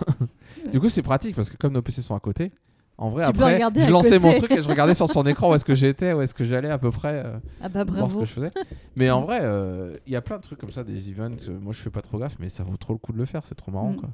[0.72, 2.50] Du coup, c'est pratique parce que comme nos PC sont à côté,
[2.98, 5.54] en vrai, Tu après, je lançais mon truc et je regardais sur son écran où
[5.54, 7.22] est-ce que j'étais, où est-ce que j'allais à peu près.
[7.24, 8.50] euh, Ah bah voir ce que je faisais.
[8.96, 11.48] Mais en vrai, euh, il y a plein de trucs comme ça, des events.
[11.48, 13.24] euh, moi, je fais pas trop gaffe, mais ça vaut trop le coup de le
[13.24, 13.42] faire.
[13.46, 13.96] C'est trop marrant, Mm.
[13.96, 14.08] quoi.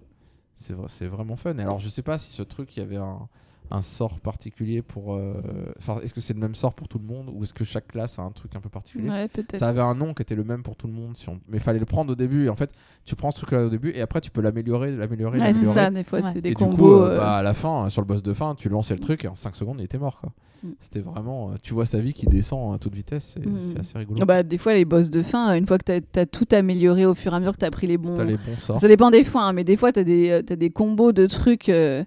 [0.57, 1.57] C'est c'est vraiment fun.
[1.59, 3.27] Et alors, je sais pas si ce truc, il y avait un,
[3.71, 5.15] un sort particulier pour.
[5.15, 5.35] euh,
[5.79, 7.89] Enfin, est-ce que c'est le même sort pour tout le monde ou est-ce que chaque
[7.89, 9.57] classe a un truc un peu particulier Ouais, peut-être.
[9.57, 11.41] Ça avait un nom qui était le même pour tout le monde, si on...
[11.49, 12.45] mais il fallait le prendre au début.
[12.45, 12.71] Et en fait,
[13.05, 15.75] tu prends ce truc-là au début et après, tu peux l'améliorer, l'améliorer, Ouais, c'est l'améliorer.
[15.75, 16.31] ça, des fois, Ouais.
[16.33, 16.71] c'est des et combos.
[16.73, 18.69] du coup, euh, euh, bah, à la fin, euh, sur le boss de fin, tu
[18.69, 20.21] lançais le truc et en 5 secondes, il était mort.
[20.21, 20.31] Quoi.
[20.63, 20.69] Mm.
[20.81, 21.51] C'était vraiment.
[21.63, 23.59] tu vois sa vie qui descend à toute vitesse, c'est Mm.
[23.59, 24.19] c'est assez rigolo.
[24.21, 27.07] ah bah, des fois, les boss de fin, une fois que t'as as tout amélioré
[27.07, 28.15] au fur et à mesure que t'as pris les Si bons.
[28.15, 28.79] t'as les bons sorts.
[28.79, 31.27] Ça dépend des fois, hein, mais des fois, t'as des, euh, t'as des combos de
[31.27, 32.05] trucs euh,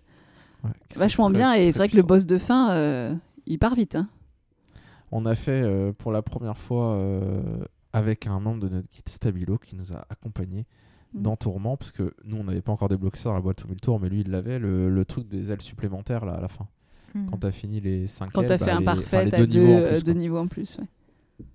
[0.68, 1.54] ouais, vachement très, bien.
[1.54, 3.16] Et c'est vrai que le boss de fin, euh,
[3.46, 3.96] il part vite.
[3.96, 4.08] hein.
[5.12, 7.42] On a fait euh, pour la première fois euh,
[7.94, 10.66] avec un membre de notre guild Stabilo qui nous a accompagnés
[11.14, 11.22] Mm.
[11.22, 13.70] dans Tourment parce que nous on n'avait pas encore débloqué ça dans la boîte au
[13.70, 16.50] mille tours mais lui il l'avait le, le truc des ailes supplémentaires là à la
[16.50, 16.68] fin
[17.16, 17.28] Hmm.
[17.32, 19.60] quand t'as fini les 5 Quand t'as bah, fait un les- parfait, t'as deux deux,
[19.62, 20.20] niveaux en plus, deux quoi.
[20.22, 20.78] niveaux en plus.
[20.80, 21.46] ouais.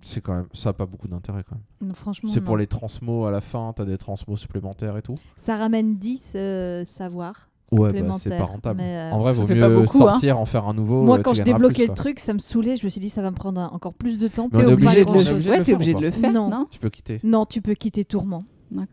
[0.00, 2.66] c'est quand même ça a pas beaucoup d'intérêt quand même Non, franchement, c'est pour les
[2.66, 7.48] transmos à la fin t'as des transmos supplémentaires et tout Ça ramène 10 euh, savoirs.
[7.72, 10.10] Ouais bah, c'est pas rentable mais, euh, en vrai vaut mieux beaucoup, hein.
[10.10, 12.38] sortir en faire un nouveau Moi, euh, quand je débloquais plus, le truc, ça me
[12.38, 12.76] saoulait.
[12.76, 14.48] Je me suis dit, ça va me prendre un- encore plus de temps.
[14.50, 16.48] T'es obligé de le- de faire obligé ou de le pas faire, Non.
[16.50, 18.44] non, tu peux quitter Non, tu peux quitter Tourment.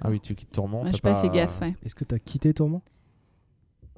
[0.03, 1.59] Ah oui tu quittes Tourment Ouais, J'ai pas fait gaffe.
[1.61, 1.75] ouais.
[1.83, 2.81] Est-ce que t'as quitté Tourment?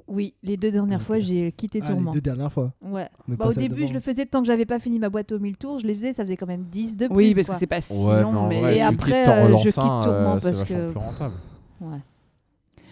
[0.07, 1.05] Oui, les deux dernières Ok.
[1.05, 2.11] fois, j'ai quitté Ah, les Tourment.
[2.11, 2.74] deux dernières fois.
[2.82, 3.07] Ouais.
[3.30, 5.57] Bah, au début, je le faisais tant que j'avais pas fini ma boîte aux 1000
[5.57, 5.80] tours.
[5.80, 7.15] Je les faisais, ça faisait quand même 10 de plus.
[7.15, 10.36] Oui, parce que c'est pas si ouais long, mais Et après, euh, je quitte Tourment
[10.36, 11.36] euh, c'est parce que- plus rentable
[11.82, 11.97] Ouais.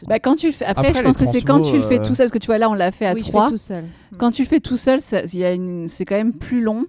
[0.08, 0.66] Bah, quand tu le fais...
[0.66, 2.38] Après, Après, je pense que c'est quand tu le fais euh, tout seul, parce que
[2.40, 3.50] tu vois, là, on l'a fait à oui, trois.
[3.50, 3.84] tout seul.
[4.18, 5.88] Quand tu le fais tout seul, ça- il y a une...
[5.88, 6.86] c'est quand même plus long.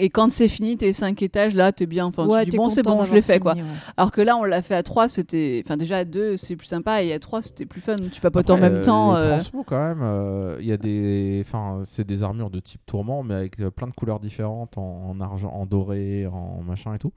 [0.00, 2.06] Et quand c'est fini, tes cinq étages, là, t'es bien.
[2.06, 3.54] Enfin, ouais, tu dis, bon, c'est bon, je l'ai fait, quoi.
[3.54, 3.62] ouais.
[3.96, 5.60] Alors que là, on l'a fait à 3, c'était.
[5.64, 7.96] Enfin, déjà à 2, c'est plus sympa, et à 3, c'était plus fun.
[8.12, 9.16] Tu papotes en même euh, temps.
[9.16, 11.42] Les euh, transmos, quand même, euh, il y a des.
[11.44, 15.02] Enfin, c'est des armures de type tourment, mais avec euh, plein de couleurs différentes en,
[15.10, 17.12] en argent, en doré, en machin et tout.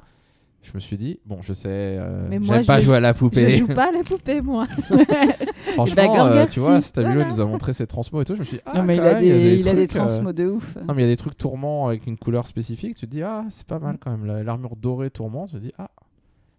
[0.64, 3.18] Je me suis dit, bon, je sais, euh, j'aime pas je- jouer à la Je
[3.18, 3.50] poupée.
[3.58, 4.68] joue pas à la poupée, moi.
[5.74, 6.82] Franchement, Bah, euh, Gorger, tu vois.
[6.82, 7.30] Stabilo Voilà.
[7.30, 8.36] nous a montré ses transmos et tout.
[8.36, 9.74] Je me suis dit, ah, non, mais il a des, y a des il a
[9.74, 10.76] des trucs, euh, transmos de ouf.
[10.88, 12.96] Non, mais il y a des trucs tourments avec une couleur spécifique.
[12.96, 14.26] Tu te dis, ah, c'est pas mal quand même.
[14.26, 15.90] La- L'armure dorée tourment, tu te dis, ah,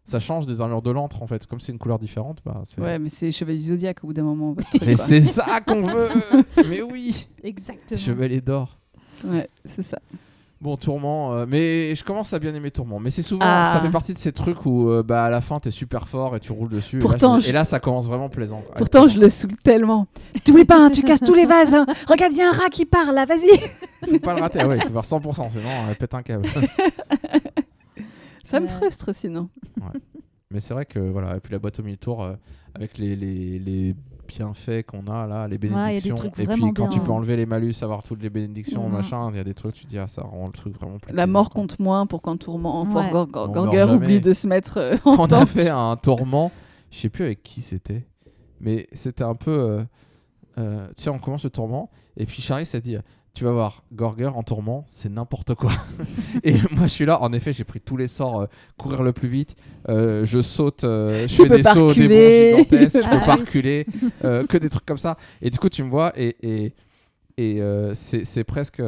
[0.05, 1.47] ça change des armures de l'antre en fait.
[1.47, 2.81] Comme c'est une couleur différente, bah, c'est.
[2.81, 4.53] Ouais, mais c'est Chevalier du Zodiac au bout d'un moment.
[4.55, 6.09] votre truc, Mais c'est ça qu'on veut
[6.69, 8.01] Mais oui Exactement.
[8.01, 8.79] Chevalier d'or.
[9.25, 10.01] Ouais, c'est ça.
[10.63, 13.01] Bon, Tourment, euh, mais je commence à bien aimer Tourment.
[13.01, 13.71] Mais c'est souvent, Ah.
[13.73, 16.37] ça fait partie de ces trucs où euh, bah, à la fin, t'es super fort
[16.37, 17.01] et tu roules dessus.
[17.01, 18.63] Pourtant, et, là, je- je- et là, ça commence vraiment plaisant.
[18.77, 20.07] Pourtant, je le saoule tellement.
[20.45, 21.75] T'oublies pas, hein, tu casses tous les vases.
[21.75, 21.85] hein.
[22.09, 23.59] Regarde, il y a un rat qui parle là, vas-y.
[24.09, 26.47] Faut pas le rater, ouais, il faut faire 100%, sinon elle pète un câble.
[28.45, 29.49] Ça me frustre sinon.
[30.51, 32.35] mais c'est vrai que voilà, et puis la boîte au mille-tours, euh,
[32.75, 33.95] avec les, les, les
[34.37, 36.15] bienfaits qu'on a là, les bénédictions.
[36.39, 38.93] et puis quand tu peux enlever les malus, avoir toutes les bénédictions, Mhm.
[38.93, 40.99] machin, il y a des trucs, tu te dis, ah, ça rend le truc vraiment
[40.99, 41.61] plus La plaisant, mort quoi.
[41.63, 43.11] compte moins pour quand Tourment, pour Ouais.
[43.13, 46.51] On Gorger oublie de se mettre euh, en on a fait un tourment,
[46.91, 48.07] je sais plus avec qui c'était,
[48.61, 49.51] mais c'était un peu.
[49.51, 49.85] euh,
[50.59, 52.97] euh, tu sais, on commence le tourment, et puis Charlie s'est dit
[53.35, 55.73] Tu vas voir, Gorger en tourment, c'est n'importe quoi.
[56.45, 59.15] et moi, je suis là, en effet, j'ai pris tous les sorts, euh, courir le
[59.15, 59.57] plus vite,
[59.89, 63.37] euh, je saute, euh, je Tu fais des sauts, des bonds gigantesques, je peux pas
[63.37, 63.87] reculer,
[64.21, 65.17] que des trucs comme ça.
[65.41, 66.75] Et du coup, tu me vois, et, et,
[67.39, 67.63] et
[67.95, 68.83] c'est c'est presque.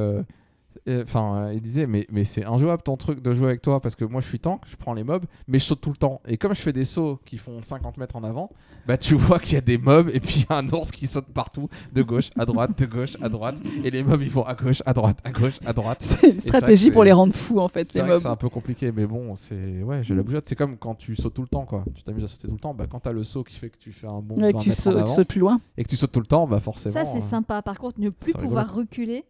[0.89, 3.81] Euh, Enfin, euh, il disait, mais, mais c'est injouable ton truc de jouer avec toi
[3.81, 5.97] parce que moi je suis tank, je prends les mobs, mais je saute tout le
[5.97, 6.21] temps.
[6.27, 8.51] Et comme je fais des sauts qui font 50 mètres en avant,
[8.87, 10.91] bah tu vois qu'il y a des mobs et puis il y a un ours
[10.91, 14.31] qui saute partout, de gauche à droite, de gauche à droite, et les mobs ils
[14.31, 15.99] vont à gauche, à droite, à gauche, à droite.
[16.03, 18.21] C'est une stratégie pour les rendre fous en fait, que mobs.
[18.21, 20.49] c'est un peu compliqué, mais bon, c'est ouais, j'ai la bougeotte.
[20.49, 21.85] C'est comme quand tu sautes tout le temps, quoi.
[21.95, 23.79] Tu t'amuses à sauter tout le temps, bah quand t'as le saut qui fait que
[23.79, 25.61] tu fais un bon Ouais, 20 que tu en sautes, tu avant sautes plus loin.
[25.77, 26.95] et que tu sautes tout le temps, bah forcément.
[26.95, 27.63] Ça, c'est euh, sympa.
[27.63, 29.25] Par contre, ne plus pouvoir reculer.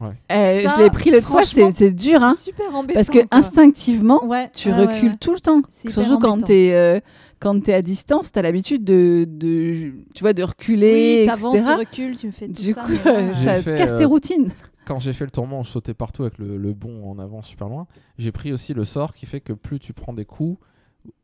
[0.00, 2.34] Ça, je l'ai pris l'autre fois, c'est dur, hein.
[2.38, 2.94] C'est super embêtant.
[2.98, 3.28] Parce que quoi.
[3.38, 5.16] instinctivement, Ouais, tu ouais, recules ouais.
[5.20, 5.62] tout le temps.
[5.74, 6.46] C'est Surtout quand embêtant.
[6.46, 7.00] t'es euh,
[7.38, 11.62] quand à distance, t'as l'habitude de, de tu vois de reculer, Oui, etc.
[11.64, 12.82] tu recules, tu fais tout Du ça.
[12.82, 14.50] coup, mais là, euh, ça fait, casse tes euh, routines.
[14.86, 17.68] quand j'ai fait le tourment, je sautais partout avec le, le bond en avant super
[17.68, 17.86] loin.
[18.18, 20.58] J'ai pris aussi le sort qui fait que plus tu prends des coups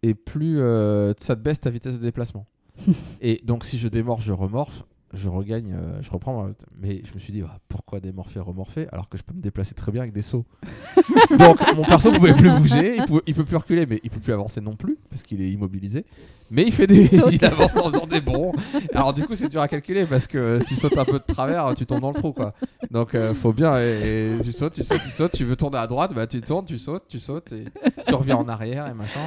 [0.03, 2.47] et plus euh, ça te baisse ta vitesse de déplacement.
[3.21, 4.85] et donc si je démorphe, je remorphe,
[5.15, 6.43] je regagne, euh, je reprends.
[6.43, 6.51] ma-
[6.81, 9.75] Mais je me suis dit ah, pourquoi démorpher, remorpher alors que je peux me déplacer
[9.75, 10.45] très bien avec des sauts.
[11.39, 14.21] donc mon perso pouvait plus bouger, il, pouvait- il peut plus reculer, mais il peut
[14.21, 16.05] plus avancer non plus parce qu'il est immobilisé.
[16.51, 18.53] Mais il fait des, Il avance en faisant des bonds.
[18.95, 21.75] Alors du coup c'est dur à calculer parce que tu sautes un peu de travers,
[21.75, 22.55] tu tombes dans le trou quoi.
[22.91, 25.79] Donc euh, faut bien et, et tu sautes, tu sautes, tu sautes, tu veux tourner
[25.79, 27.65] à droite, bah tu tournes, tu sautes, tu sautes et
[28.07, 29.21] tu reviens en arrière et machin.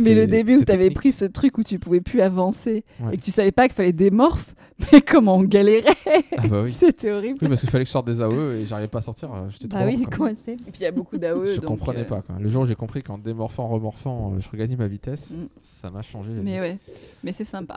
[0.00, 0.94] Mais le début où t'avais technique.
[0.96, 3.14] pris ce truc où tu pouvais plus avancer Ouais.
[3.14, 4.54] et que tu savais pas qu'il fallait des morphes,
[4.92, 5.94] mais comment on galérait
[6.38, 6.72] Ah bah oui.
[6.76, 7.38] C'était horrible.
[7.42, 9.48] Oui parce qu'il fallait que je sorte des AOE et j'arrivais pas à sortir, euh,
[9.50, 10.52] j'étais Bah oui, coincé.
[10.52, 11.46] Et puis il y a beaucoup d'AOE.
[11.46, 12.36] Je donc, comprenais euh, pas quoi.
[12.40, 15.46] Le jour où j'ai compris qu'en démorphant, remorphant, euh, je regagnais ma vitesse, Mm.
[15.60, 16.30] ça m'a changé.
[16.32, 16.78] Mais ouais,
[17.22, 17.76] mais c'est sympa.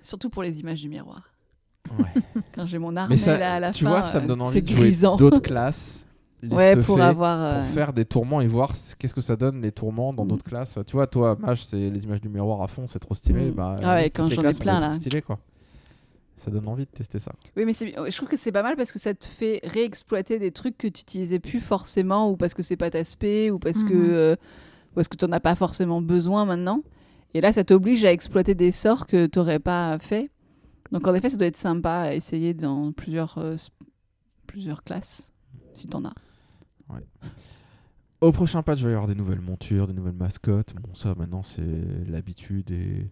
[0.00, 1.22] Surtout pour les images du miroir.
[1.98, 2.22] Ouais.
[2.54, 4.68] Quand j'ai mon ça, là à la tu fin, vois, ça me donne envie de
[4.68, 5.16] jouer grisant.
[5.16, 6.06] d'autres classes.
[6.42, 7.40] Ouais, pour avoir.
[7.44, 10.28] euh, pour faire des tourments et voir qu'est-ce que ça donne les tourments dans Mm.
[10.28, 10.78] d'autres classes.
[10.86, 13.50] Tu vois, toi, Mage, c'est les images du miroir à fond, c'est trop stylé.
[13.50, 13.54] Mm.
[13.54, 14.92] Bah, Ah ouais, toutes quand j'en ai plein, là.
[14.94, 15.38] stylés, quoi.
[16.36, 17.32] Ça donne envie de tester ça.
[17.56, 20.52] Oui, mais je trouve que c'est pas mal parce que ça te fait réexploiter des
[20.52, 23.82] trucs que tu utilisais plus forcément ou parce que c'est pas ta spé ou parce
[23.82, 24.10] que Mhm.
[24.12, 24.36] euh,
[24.92, 26.82] ou parce que tu as pas forcément besoin maintenant.
[27.34, 30.30] Et là, ça t'oblige à exploiter des sorts que tu n'aurais pas fait.
[30.92, 33.56] Donc en effet, ça doit être sympa à essayer dans plusieurs, euh,
[34.46, 35.32] plusieurs classes,
[35.74, 36.14] si t'en as.
[38.20, 40.74] Au prochain patch, il va y avoir des nouvelles montures, des nouvelles mascottes.
[40.74, 41.62] Bon, ça, maintenant, c'est
[42.08, 43.10] l'habitude et.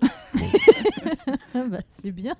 [1.54, 2.34] bah, c'est bien.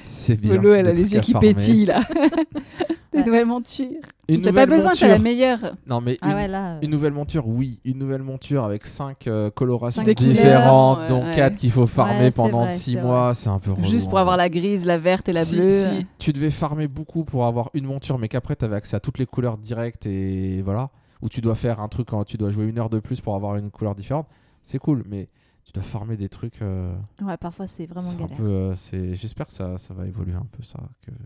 [0.00, 0.54] C'est bien.
[0.54, 2.02] Lolo, elle a des les yeux qui pétillent là.
[3.12, 3.24] des Ouais.
[3.24, 3.88] nouvelles montures.
[4.28, 5.74] Une T'as pas besoin, t'as la meilleure.
[5.86, 6.74] Non, mais Ah une, ouais, là.
[6.74, 7.80] euh, une nouvelle monture, oui.
[7.84, 11.34] Une nouvelle monture avec 5 colorations Cinq couleurs, différentes, ouais, dont ouais.
[11.34, 13.32] 4 qu'il faut farmer Ouais, c'est pendant vrai, 6 c'est mois.
[13.34, 14.22] C'est un peu relou, Juste pour hein.
[14.22, 15.70] avoir la grise, la verte et la si, bleue.
[15.70, 19.00] si tu devais farmer beaucoup pour avoir une monture, mais qu'après tu avais accès à
[19.00, 20.90] toutes les couleurs directes et voilà,
[21.22, 23.34] ou tu dois faire un truc quand tu dois jouer une heure de plus pour
[23.34, 24.26] avoir une couleur différente,
[24.62, 25.28] c'est cool, mais
[25.68, 26.62] tu dois farmer des trucs.
[26.62, 28.38] euh, Ouais, parfois c'est vraiment galère.
[28.40, 28.74] euh,
[29.12, 30.78] J'espère que ça, ça va évoluer un peu, ça,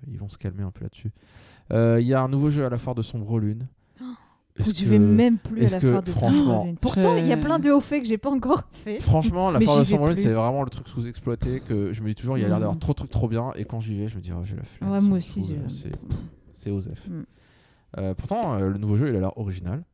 [0.09, 1.13] qu'ils vont se calmer un peu là-dessus.
[1.73, 3.69] Euh, Il y a un nouveau jeu à la foire de Sombre Lune.
[4.59, 6.77] Je que- vais même plus à la que, foire de franchement, Sombre Lune.
[6.79, 9.01] Pourtant, il y a plein de hauts faits que j'ai pas encore fait.
[9.01, 12.15] Franchement, la foire de Sombre Lune, c'est vraiment le truc sous-exploité que je me dis
[12.17, 12.81] toujours, il y a l'air d'avoir Mm.
[12.81, 14.65] trop de trucs trop bien, et quand j'y vais, je me dis, oh, j'ai la
[14.65, 14.91] flemme.
[14.91, 15.43] Ouais, moi aussi,
[16.55, 17.09] c'est- Osef.
[17.09, 18.15] Mm.
[18.17, 19.85] Pourtant, le nouveau jeu, il a l'air original.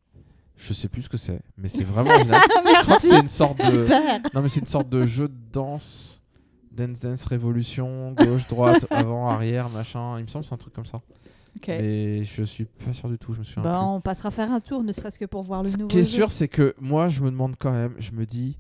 [0.59, 2.43] Je sais plus ce que c'est, mais c'est vraiment original.
[2.45, 3.87] je crois que c'est une sorte de.
[4.35, 6.21] Non, mais c'est une sorte de jeu de danse.
[6.73, 10.19] Dance Dance Révolution, gauche, droite, avant, arrière, machin.
[10.19, 11.01] Il me semble que c'est un truc comme ça.
[11.57, 11.69] Ok.
[11.69, 14.61] Mais je suis pas sûr du tout, je me souviens Bah, on passera faire un
[14.61, 16.17] tour, ne serait-ce que pour voir le Ce nouveau qui est jeu.
[16.17, 18.59] sûr, c'est que moi, je me demande quand même, je me dis,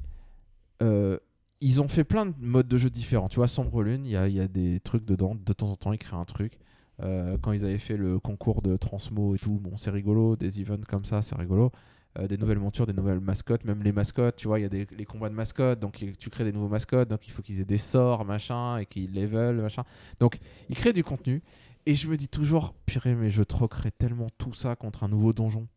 [0.83, 1.17] euh,
[1.61, 3.29] ils ont fait plein de modes de jeu différents.
[3.29, 5.37] Tu vois, Sombre Lune, il y a, il y a des trucs dedans.
[5.45, 6.59] De temps en temps, ils créent un truc.
[7.03, 10.37] Euh, quand ils avaient fait le concours de Transmo et tout, bon, c'est rigolo.
[10.37, 11.71] Des events comme ça, c'est rigolo.
[12.19, 14.69] Euh, des nouvelles montures, des nouvelles mascottes, même les mascottes, tu vois, il y a
[14.69, 17.61] des les combats de mascottes, donc tu crées des nouveaux mascottes, donc il faut qu'ils
[17.61, 19.85] aient des sorts, machin, et qu'ils level, machin.
[20.19, 20.39] Donc
[20.69, 21.43] ils créent du contenu.
[21.87, 25.33] et je me dis toujours, purée, mais je troquerais tellement tout ça contre un nouveau
[25.33, 25.69] donjon.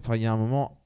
[0.00, 0.80] Enfin, il y a un moment,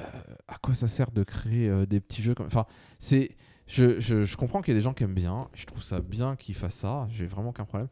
[0.00, 0.04] euh,
[0.48, 2.46] à quoi ça sert de créer des petits jeux comme.
[2.46, 2.66] Enfin,
[2.98, 3.36] c'est.
[3.68, 6.00] Je, je, je comprends qu'il y a des gens qui aiment bien, je trouve ça
[6.00, 7.88] bien qu'ils fassent ça, j'ai vraiment aucun problème.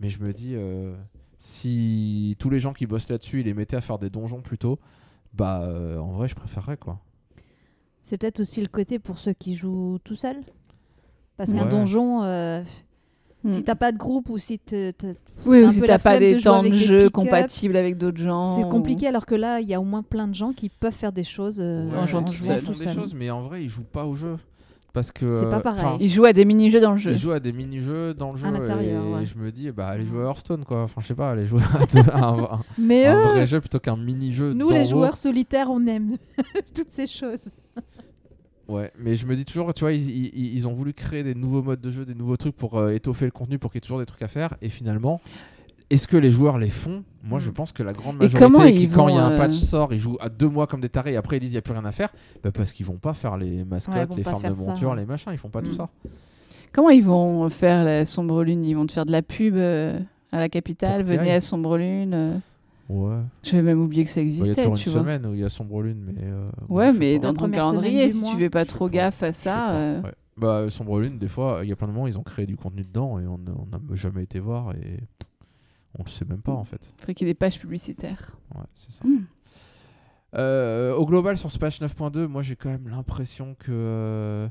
[0.00, 0.94] Mais je me dis, euh,
[1.38, 4.78] si tous les gens qui bossent là-dessus, ils les mettaient à faire des donjons plutôt,
[5.34, 6.98] bah euh, en vrai, je préférerais quoi.
[8.02, 10.40] C'est peut-être aussi le côté pour ceux qui jouent tout seuls.
[11.36, 11.68] Parce qu'un Ouais.
[11.70, 12.62] donjon, euh,
[13.44, 13.52] Hmm.
[13.52, 15.08] si t'as pas de groupe ou si t'es- t'as-
[15.46, 16.58] Oui, t'as ou un si peu t'as la pas flemme des de jouer temps de
[16.68, 18.56] avec des jeu pick-up, compatibles avec d'autres gens.
[18.56, 20.68] c'est ou- compliqué alors que là, il y a au moins plein de gens qui
[20.68, 22.60] peuvent faire des choses euh, En jouant tout ils seul.
[22.60, 24.36] font des choses, mais en vrai, ils jouent pas au jeu.
[24.92, 25.38] Parce que.
[25.38, 25.96] C'est pas euh, pareil.
[26.00, 27.12] Ils jouent à des mini-jeux dans le jeu.
[27.12, 29.24] Ils jouent à des mini-jeux dans le jeu et ouais.
[29.24, 30.82] je me dis bah allez jouer à Hearthstone quoi.
[30.82, 31.60] Enfin je sais pas, allez jouer
[32.12, 34.52] à, un, un- Mais un eux, vrai jeu plutôt qu'un mini-jeu.
[34.52, 36.16] nous d'en les joueurs solitaires, on aime
[36.74, 37.40] toutes ces choses.
[38.68, 41.34] Ouais, mais je me dis toujours, tu vois, ils, ils- ils ont voulu créer des
[41.34, 43.80] nouveaux modes de jeu, des nouveaux trucs pour euh, étoffer le contenu, pour qu'il y
[43.80, 44.54] ait toujours des trucs à faire.
[44.62, 45.20] Et finalement,
[45.90, 47.02] est-ce que les joueurs les font?
[47.22, 47.54] Moi, je Mm.
[47.54, 49.66] pense que la grande majorité, comment qui, ils quand il y a un patch euh,
[49.66, 51.58] sort, ils jouent à deux mois comme des tarés et après ils disent il n'y
[51.58, 52.08] a plus rien à faire,
[52.42, 54.96] bah, parce qu'ils vont pas faire les mascottes, Ouais, les farms de ça, ouais.
[54.96, 55.74] les machins, ils font pas tout Mm.
[55.76, 55.88] ça.
[56.72, 58.64] Comment ils vont faire la Sombre Lune?
[58.64, 59.98] Ils vont te faire de la pub euh,
[60.32, 62.14] à la capitale, venez à Sombre Lune.
[62.14, 62.34] euh.
[62.88, 63.18] Ouais.
[63.44, 65.02] J'avais même oublié que ça Bah, Il y a existait, toujours tu une vois.
[65.02, 66.22] semaine où il y a Sombre Lune, mais.
[66.24, 68.94] euh, Ouais, mais dans ton calendrier, si tu fais pas trop pas.
[68.94, 69.70] gaffe à ça.
[69.74, 70.12] euh, ouais.
[70.36, 72.56] Bah, Sombre Lune, des fois, il y a plein de moments, ils ont créé du
[72.56, 75.00] contenu dedans et on on n'a jamais été voir et
[75.98, 76.92] on le sait même pas en fait.
[76.98, 78.36] Faudrait qu'il y ait des pages publicitaires.
[78.54, 79.04] Ouais, c'est ça.
[79.04, 79.24] Hmm.
[80.36, 84.48] Euh, au global, sur ce patch 9.2, moi j'ai quand même l'impression que euh,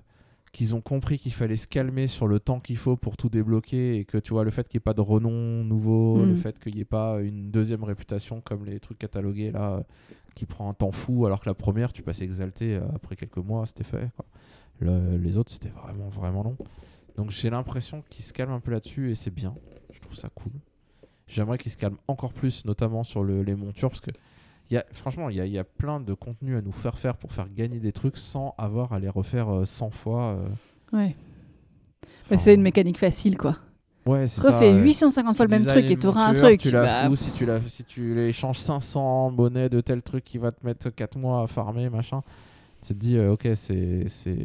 [0.51, 3.97] qu'ils ont compris qu'il fallait se calmer sur le temps qu'il faut pour tout débloquer
[3.97, 6.29] et que tu vois le fait qu'il n'y ait pas de renom nouveau, Mm.
[6.29, 9.81] le fait qu'il n'y ait pas une deuxième réputation comme les trucs catalogués là euh,
[10.35, 13.65] qui prend un temps fou alors que la première tu passais exalté après quelques mois
[13.65, 14.25] c'était fait quoi.
[14.79, 16.57] Le- les autres c'était vraiment vraiment long.
[17.15, 19.53] Donc j'ai l'impression qu'ils se calment un peu là-dessus et c'est bien.
[19.93, 20.51] Je trouve ça cool.
[21.29, 24.11] J'aimerais qu'ils se calment encore plus, notamment sur le- les montures, parce que
[24.71, 26.97] y a, franchement, il y a, il y a plein de contenu à nous faire
[26.97, 30.35] faire pour faire gagner des trucs sans avoir à les refaire euh, 100 fois.
[30.35, 30.47] euh.
[30.97, 31.15] Ouais.
[32.25, 33.57] Enfin, c'est une mécanique facile, quoi.
[34.05, 34.55] Ouais, c'est ça.
[34.55, 34.81] Refais ouais.
[34.81, 36.61] 850 fois le même truc et t'auras un truc.
[36.61, 40.01] Tu la Bah, fous, si tu, la, si tu les échanges 500 bonnets de tel
[40.01, 42.21] truc qui va te mettre 4 mois à farmer, machin.
[42.81, 44.37] Tu te dis, euh, ok, c'est c'est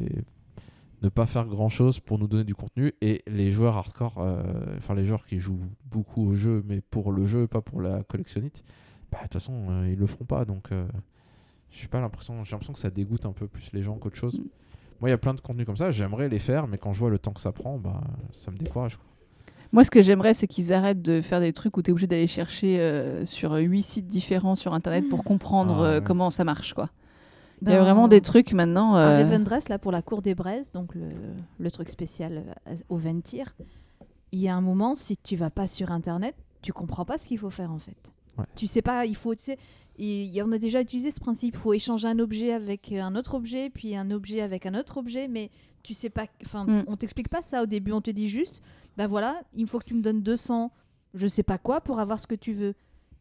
[1.04, 2.92] ne pas faire grand chose pour nous donner du contenu.
[3.00, 4.42] Et les joueurs hardcore, euh,
[4.78, 8.02] enfin les joueurs qui jouent beaucoup au jeu, mais pour le jeu, pas pour la
[8.02, 8.64] collectionnite,
[9.12, 10.44] bah de toute façon, euh, ils le feront pas.
[10.44, 10.86] Donc, euh,
[11.70, 14.38] j'ai pas l'impression, j'ai l'impression que ça dégoûte un peu plus les gens qu'autre chose.
[14.38, 14.44] Mm.
[15.00, 16.98] Moi, il y a plein de contenus comme ça, j'aimerais les faire, mais quand je
[17.00, 18.00] vois le temps que ça prend, bah,
[18.32, 18.96] ça me décourage.
[18.96, 19.04] quoi.
[19.72, 22.06] Moi, ce que j'aimerais, c'est qu'ils arrêtent de faire des trucs où tu es obligé
[22.06, 26.04] d'aller chercher euh, sur huit sites différents sur Internet pour comprendre Ah, ouais.
[26.04, 26.90] comment ça marche, quoi.
[27.66, 28.96] Il y Ben, a vraiment des trucs maintenant.
[28.96, 31.08] Euh, Revendreth, là, pour la cour des braises, donc le,
[31.58, 33.54] le truc spécial euh, au Ventir,
[34.32, 37.26] il y a un moment, si tu vas pas sur Internet, tu comprends pas ce
[37.26, 37.96] qu'il faut faire en fait.
[38.38, 38.44] Ouais.
[38.56, 39.58] Tu sais pas, il faut, tu sais,
[39.96, 42.90] il y a- on a déjà utilisé ce principe, il faut échanger un objet avec
[42.92, 45.50] un autre objet, puis un objet avec un autre objet, mais
[45.84, 46.84] tu sais pas, enfin, Mm.
[46.88, 48.60] on t'explique pas ça au début, on te dit juste,
[48.96, 50.72] ben voilà, il faut que tu me donnes 200,
[51.14, 52.74] je sais pas quoi, pour avoir ce que tu veux.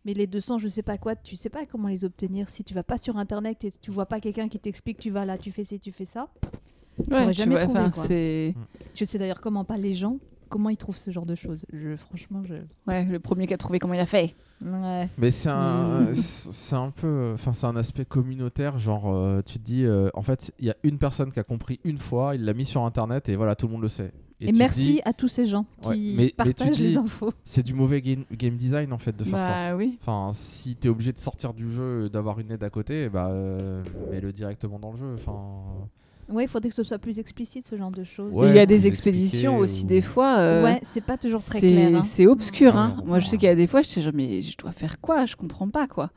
[0.05, 2.49] Mais les 200, je sais pas quoi, tu sais pas comment les obtenir.
[2.49, 5.25] Si tu vas pas sur internet et tu vois pas quelqu'un qui t'explique, tu vas
[5.25, 6.27] là, tu fais ci, tu fais ça.
[7.09, 7.91] ouais, jamais vois, trouvé, quoi.
[7.91, 8.53] c'est
[8.95, 10.17] Je sais d'ailleurs comment pas les gens,
[10.49, 11.65] comment ils trouvent ce genre de choses.
[11.71, 12.55] Je, franchement, je.
[12.87, 14.35] ouais, le premier qui a trouvé comment il a fait.
[14.63, 15.09] Ouais.
[15.17, 16.15] Mais c'est un, Mm.
[16.15, 20.21] c'est un peu, enfin c'est un aspect communautaire, genre euh, tu te dis, euh, en
[20.21, 22.83] fait il y a une personne qui a compris une fois, il l'a mis sur
[22.83, 24.11] internet et voilà tout le monde le sait.
[24.41, 27.31] Et, merci dis, à tous ces gens qui mais partagent dis- les infos.
[27.45, 29.47] c'est du mauvais game, game design en fait de faire ça.
[29.71, 29.97] Bah oui.
[30.01, 33.83] Enfin si t'es obligé de sortir du jeu, d'avoir une aide à côté, bah euh,
[34.11, 35.15] mets-le directement dans le jeu.
[35.15, 35.33] Enfin
[36.29, 38.33] Ouais, il faudrait que ce soit plus explicite ce genre de choses.
[38.33, 40.37] Ouais, il y a des expéditions aussi ou- des fois.
[40.39, 41.95] euh, Ouais, c'est pas toujours très c'est clair.
[41.97, 42.01] hein.
[42.01, 42.77] c'est obscur.
[42.77, 42.95] Hein.
[42.99, 44.71] oui, Moi, je sais qu'il y a des fois, je sais genre, mais je dois
[44.71, 45.25] faire quoi?
[45.25, 46.11] Je comprends pas quoi.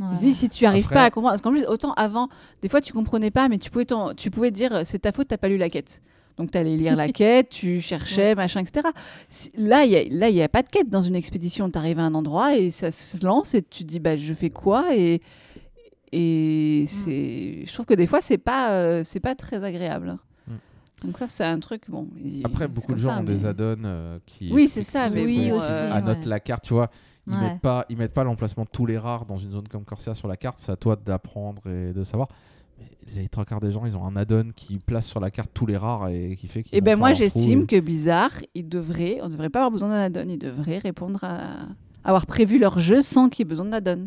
[0.00, 0.32] Ouais.
[0.32, 2.28] Si tu arrives Après- pas à comprendre, parce qu'en plus, autant avant,
[2.62, 3.86] des fois tu comprenais pas, mais tu pouvais,
[4.16, 6.02] tu pouvais dire c'est ta faute, t'as pas lu la quête.
[6.38, 8.88] Donc tu allais lire la quête, tu cherchais, machin, etc.
[9.56, 11.70] Là, il y a, là, il y a pas de quête dans une expédition.
[11.70, 14.34] Tu arrives à un endroit et ça se lance et tu te dis bah je
[14.34, 15.20] fais quoi et
[16.14, 16.16] Mm.
[16.16, 20.16] et c'est, je trouve que des fois c'est pas euh, c'est pas très agréable.
[20.46, 21.06] Mm.
[21.06, 22.06] Donc ça c'est un truc bon.
[22.44, 25.50] Après beaucoup de gens ça, ont des add-ons euh, qui Oui, c'est ça, mais Oui,
[25.50, 25.96] aussi, euh, ouais.
[25.96, 26.90] annotent la carte, tu vois.
[27.26, 27.40] Ils Ouais.
[27.40, 30.14] mettent pas, ils mettent pas l'emplacement de tous les rares dans une zone comme Corsair
[30.14, 30.58] sur la carte.
[30.58, 32.28] C'est à toi d'apprendre et de savoir.
[33.14, 35.66] Les trois quarts des gens, ils ont un add-on qui place sur la carte tous
[35.66, 37.66] les rares et qui fait qu'ils Et vont ben faire moi leur trou j'estime et-
[37.66, 41.68] que Blizzard, ils devraient, on devrait pas avoir besoin d'un add-on, ils devraient répondre à
[42.02, 44.04] avoir prévu leur jeu sans qu'il y ait besoin d'add-on.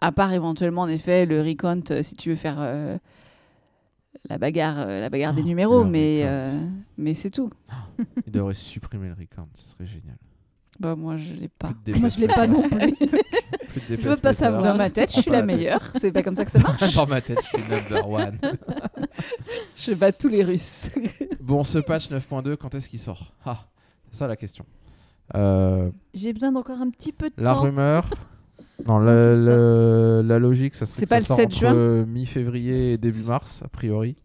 [0.00, 2.98] À part éventuellement en effet le recount euh, si tu veux faire euh,
[4.28, 6.24] la bagarre, euh, la bagarre des Oh, numéros, mais
[6.96, 7.50] mais c'est tout.
[8.26, 10.16] Ils devraient supprimer le recount, ce serait génial.
[10.80, 11.68] Bah, moi, je l'ai pas.
[11.84, 12.92] Plus de Moi, je l'ai pas non plus.
[13.68, 14.62] Plus de Je veux pas savoir.
[14.62, 15.82] Dans ma tête, je suis la la meilleure.
[15.94, 16.94] C'est pas comme ça que ça marche.
[16.94, 18.38] Dans ma tête, je suis number one.
[19.76, 20.90] Je bats tous les Russes.
[21.40, 23.32] bon, ce patch 9.2, quand est-ce qu'il sort?
[23.44, 23.66] Ah,
[24.10, 24.64] c'est ça la question.
[25.36, 27.62] Euh, J'ai besoin d'encore un petit peu de la temps.
[27.62, 28.10] rumeur?
[28.86, 32.04] Non, la, la- la logique, ça serait C'est que pas ça le sort 7 entre
[32.06, 34.16] mi-février et début mars, a priori.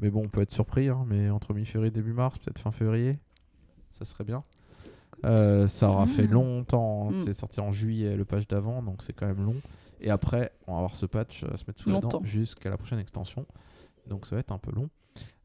[0.00, 2.72] Mais bon, on peut être surpris, hein, mais entre mi-février et début mars, peut-être fin
[2.72, 3.18] février,
[3.92, 4.42] ça serait bien.
[5.24, 6.32] Euh, ça aura fait Mm.
[6.32, 7.22] longtemps, hein, Mm.
[7.24, 9.56] c'est sorti en juillet le patch d'avant, donc c'est quand même long.
[10.00, 12.24] Et après, on va avoir ce patch euh, se mettre sous la dent Longtemps.
[12.24, 13.46] jusqu'à la prochaine extension.
[14.06, 14.90] Donc ça va être un peu long.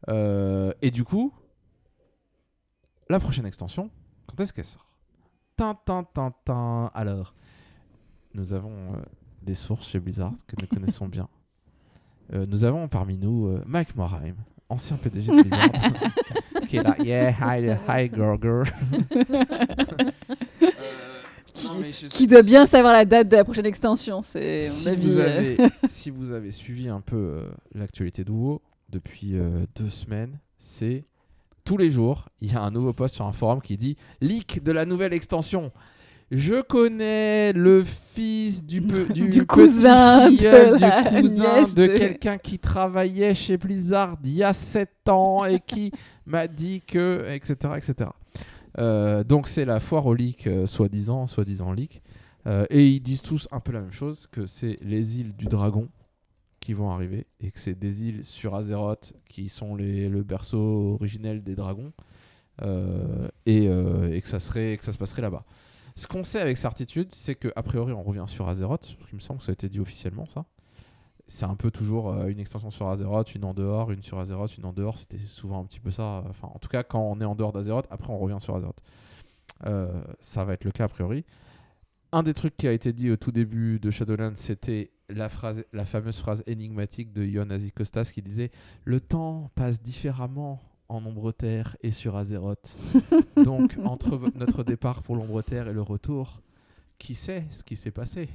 [0.09, 1.33] Euh, et du coup,
[3.09, 3.89] la prochaine extension,
[4.27, 4.85] quand est-ce qu'elle sort?
[5.55, 6.91] Tin, tin, tin, tin.
[6.93, 7.33] Alors,
[8.33, 8.97] nous avons euh,
[9.41, 11.27] des sources chez Blizzard que nous connaissons bien.
[12.31, 14.35] Nous avons parmi nous Mike Morheim,
[14.69, 15.71] ancien PDG de Blizzard,
[16.69, 16.95] qui est là.
[16.99, 18.65] Yeah, hi, hi girl, girl.
[22.09, 24.21] Qui doit bien savoir la date de la prochaine extension.
[24.21, 25.07] C'est si mon avis.
[25.07, 25.57] vous, euh, avez,
[25.87, 31.03] si vous avez suivi un peu euh, l'actualité de WoW depuis euh, deux semaines, c'est
[31.65, 34.63] tous les jours, il y a un nouveau post sur un forum qui dit leak
[34.63, 35.71] de la nouvelle extension.
[36.31, 41.73] Je connais le fils du, pe- du, Du petit cousin de la du cousin de
[41.73, 45.91] de- quelqu'un qui travaillait chez Blizzard il y a 7 ans et qui
[46.27, 48.09] m'a dit que etc etc.
[48.77, 52.01] Euh, donc c'est la foire au leak euh, soi-disant soi-disant leak
[52.47, 55.45] Euh, et ils disent tous un peu la même chose que c'est les îles du
[55.45, 55.89] dragon
[56.61, 60.93] qui vont arriver et que c'est des îles sur Azeroth qui sont les, le berceau
[60.99, 61.91] originel des dragons
[63.45, 65.43] et, et que ça serait que ça se passerait là-bas.
[65.95, 69.15] Ce qu'on sait avec certitude, c'est que a priori on revient sur Azeroth, parce qu'il
[69.15, 70.45] me semble que ça a été dit officiellement ça.
[71.27, 74.57] C'est un peu toujours euh, une extension sur Azeroth, une en dehors, une sur Azeroth,
[74.57, 74.97] une en dehors.
[74.97, 76.23] C'était souvent un petit peu ça.
[76.27, 78.81] Enfin, en tout cas, quand on est en dehors d'Azeroth, après on revient sur Azeroth.
[79.65, 81.25] Euh, ça va être le cas a priori.
[82.11, 85.29] Un des trucs qui a été dit au tout début de Shadowlands, c'était la,
[85.73, 88.51] la fameuse phrase énigmatique de Yon Azikostas qui disait
[88.83, 90.59] Le temps passe différemment
[90.89, 92.75] en Ombre Terre et sur Azeroth.
[93.43, 96.41] Donc, entre notre départ pour l'Ombre Terre et le retour,
[96.97, 98.29] qui sait ce qui s'est passé?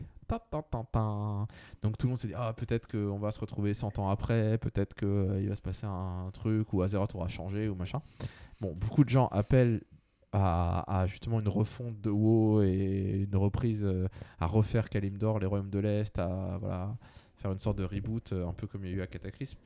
[1.83, 4.59] Donc, tout le monde s'est dit Ah, peut-être qu'on va se retrouver 100 ans après,
[4.59, 8.01] peut-être qu'il va se passer un, truc où Azeroth aura changé ou machin.
[8.61, 9.83] Bon, beaucoup de gens appellent
[10.33, 14.09] à, à justement une refonte de WoW et une reprise euh,
[14.41, 16.97] à refaire Kalimdor, les royaumes de l'Est, à voilà,
[17.37, 19.59] faire une sorte de reboot, euh, un peu comme il y a eu à Cataclysme.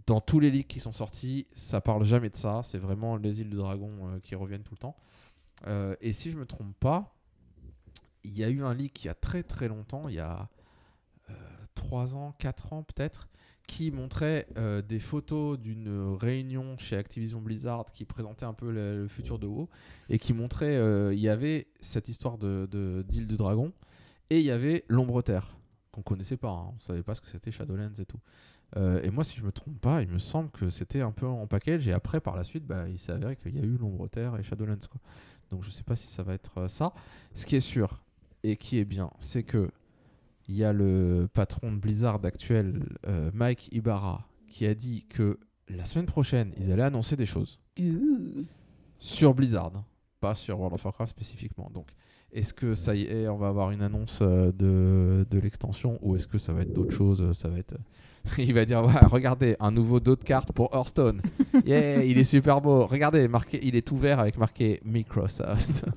[0.00, 2.62] Euh, dans tous les leaks qui sont sortis, ça parle jamais de ça.
[2.64, 4.96] C'est vraiment les îles du dragon euh, qui reviennent tout le temps.
[5.66, 7.14] Euh, et si je me trompe pas,
[8.24, 10.48] il y a eu un leak il y a très très longtemps, il y a
[11.74, 13.28] 3 ans, 4 ans peut-être,
[13.66, 19.06] qui montrait euh, des photos d'une réunion chez Activision Blizzard qui présentait un peu le,
[19.08, 19.68] futur de WoW
[20.08, 23.72] et qui montrait euh, il y avait cette histoire de de- d'île dragon
[24.28, 25.56] et il y avait l'ombre terre
[25.92, 26.72] qu'on connaissait pas, hein.
[26.76, 28.20] on savait pas ce que c'était Shadowlands et tout.
[28.76, 31.26] Euh, et moi, si je me trompe pas, il me semble que c'était un peu
[31.26, 31.88] en package.
[31.88, 34.36] Et après, par la suite, bah, il s'est avéré qu'il y a eu l'ombre terre
[34.38, 34.86] et Shadowlands.
[34.90, 35.00] Quoi.
[35.50, 36.92] Donc, je sais pas si ça va être euh, ça.
[37.34, 38.02] Ce qui est sûr
[38.42, 39.70] et qui est bien, c'est que
[40.48, 45.38] il y a le patron de Blizzard actuel, euh, Mike Ibarra, qui a dit que
[45.68, 47.60] la semaine prochaine, ils allaient annoncer des choses
[48.98, 49.84] sur Blizzard,
[50.18, 51.70] pas sur World of Warcraft spécifiquement.
[51.72, 51.86] Donc,
[52.32, 56.26] est-ce que ça y est, on va avoir une annonce de, de l'extension ou est-ce
[56.26, 57.76] que ça va être d'autres choses Ça va être.
[58.38, 61.20] il va dire ouais, regardez, un nouveau dos de carte pour Hearthstone.
[61.64, 62.86] Yeah, il est super beau.
[62.86, 65.84] Regardez, marqué, il est tout vert avec marqué Microsoft.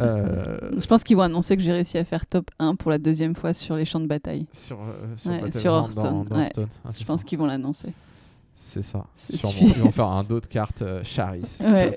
[0.00, 2.98] Euh, Je pense qu'ils vont annoncer que j'ai réussi à faire top 1 pour la
[2.98, 4.46] deuxième fois sur les champs de bataille.
[4.52, 6.42] sur, euh, sur, Ouais, Battleground sur Hearthstone, dans- dans ouais.
[6.42, 6.68] Hearthstone.
[6.84, 7.88] Ah, c'est Je pense qu'ils vont l'annoncer.
[8.54, 9.06] C'est ça.
[9.16, 9.54] Sûrement.
[9.60, 11.58] Ils vont faire un dos de carte euh, Charis.
[11.64, 11.96] Ouais.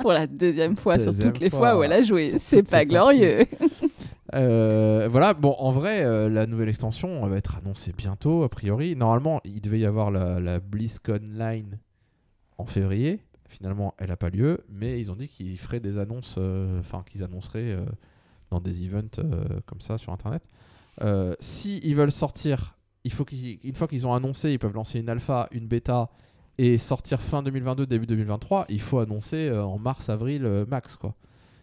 [0.00, 1.78] pour la deuxième fois sur toutes les fois.
[1.78, 2.34] où elle a joué.
[2.38, 3.44] C'est pas glorieux.
[5.08, 8.94] Voilà, bon, en vrai, euh, la nouvelle extension va être annoncée bientôt, a priori.
[8.94, 11.78] Normalement, il devait y avoir la, la BlizzCon Line
[12.58, 13.20] en février.
[13.48, 17.02] Finalement, elle n'a pas lieu, mais ils ont dit qu'ils feraient des annonces, euh, enfin,
[17.06, 17.86] qu'ils annonceraient euh,
[18.50, 19.22] dans des events
[19.66, 20.42] comme ça sur Internet.
[21.40, 23.24] Si ils veulent sortir, il faut
[23.74, 26.10] fois qu'ils ont annoncé, ils peuvent lancer une alpha, une bêta
[26.58, 28.66] et sortir fin 2022, début 2023.
[28.68, 30.98] Il faut annoncer en mars, avril max.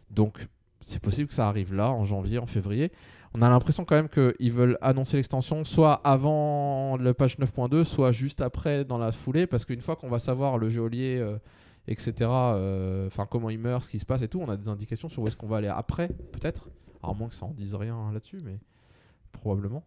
[0.09, 0.47] Donc,
[0.81, 2.91] c'est possible que ça arrive là, en janvier, en février.
[3.38, 8.13] On a l'impression quand même qu'ils veulent annoncer l'extension soit avant le patch 9.2, soit
[8.13, 11.38] juste après dans la foulée, parce qu'une fois qu'on va savoir le geôlier, euh,
[11.89, 14.69] etc., euh, enfin comment il meurt, ce qui se passe et tout, on a des
[14.69, 16.69] indications sur où est-ce qu'on va aller après, peut-être.
[17.03, 18.57] À moins que ça en dise rien là-dessus, mais
[19.33, 19.83] probablement.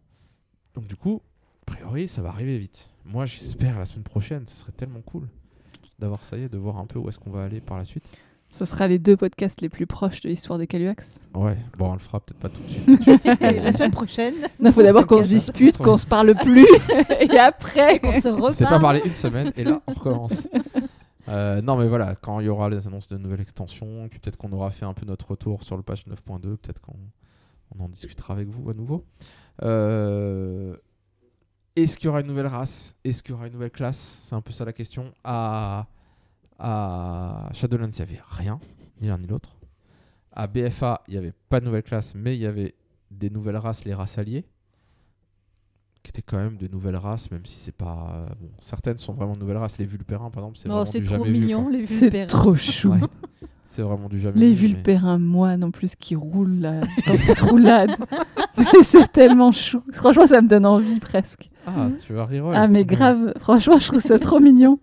[0.74, 1.22] Donc, du coup,
[1.62, 2.90] a priori, ça va arriver vite.
[3.06, 5.26] Moi, j'espère la semaine prochaine, ça serait tellement cool.
[5.98, 7.86] d'avoir ça y est, de voir un peu où est-ce qu'on va aller par la
[7.86, 8.12] suite.
[8.50, 11.20] Ce sera les deux podcasts les plus proches de l'histoire des Caluax.
[11.34, 12.86] Ouais, bon, on le fera peut-être pas tout de suite.
[13.04, 15.84] tout de suite, mais- La semaine prochaine, Il faut d'abord qu'on se dispute, ça.
[15.84, 16.66] qu'on se parle plus,
[17.20, 18.00] et après.
[18.00, 18.54] qu'on se reparle.
[18.54, 20.48] C'est pas parlé une semaine et là on recommence.
[21.28, 24.38] Euh, non mais voilà, quand il y aura les annonces de nouvelles extensions, puis peut-être
[24.38, 26.96] qu'on aura fait un peu notre retour sur le patch 9.2, peut-être qu'on
[27.78, 29.04] on en discutera avec vous à nouveau.
[29.62, 30.74] Euh,
[31.76, 32.94] Est-ce qu'il y aura une nouvelle race?
[33.04, 34.20] Est-ce qu'il y aura une nouvelle classe?
[34.24, 35.12] C'est un peu ça la question.
[35.22, 35.86] À,
[36.58, 38.58] à Shadowlands, il n'y avait rien,
[39.00, 39.56] ni l'un ni l'autre.
[40.32, 42.74] À BFA, il n'y avait pas de nouvelle classe, mais il y avait
[43.10, 44.44] des nouvelles races, les races alliées
[46.02, 48.12] qui étaient quand même de nouvelles races, même si c'est pas.
[48.14, 49.76] euh, Bon, certaines sont vraiment de nouvelles races.
[49.78, 52.06] Les vulpérins, par exemple, c'est Oh, vraiment c'est du trop jamais vu, mignon, les C'est
[52.06, 52.26] vulpères.
[52.28, 52.90] trop chou.
[52.92, 53.00] Ouais.
[53.66, 54.68] C'est vraiment du jamais Les vu.
[54.68, 57.90] mais- vulpérins moines en plus qui roulent là, dans toute roulade.
[58.82, 59.82] c'est tellement chou.
[59.92, 61.50] Franchement, ça me donne envie presque.
[61.66, 62.46] Ah, tu vas rire.
[62.54, 63.34] Ah, mais grave.
[63.40, 64.78] Franchement, je trouve ça trop mignon.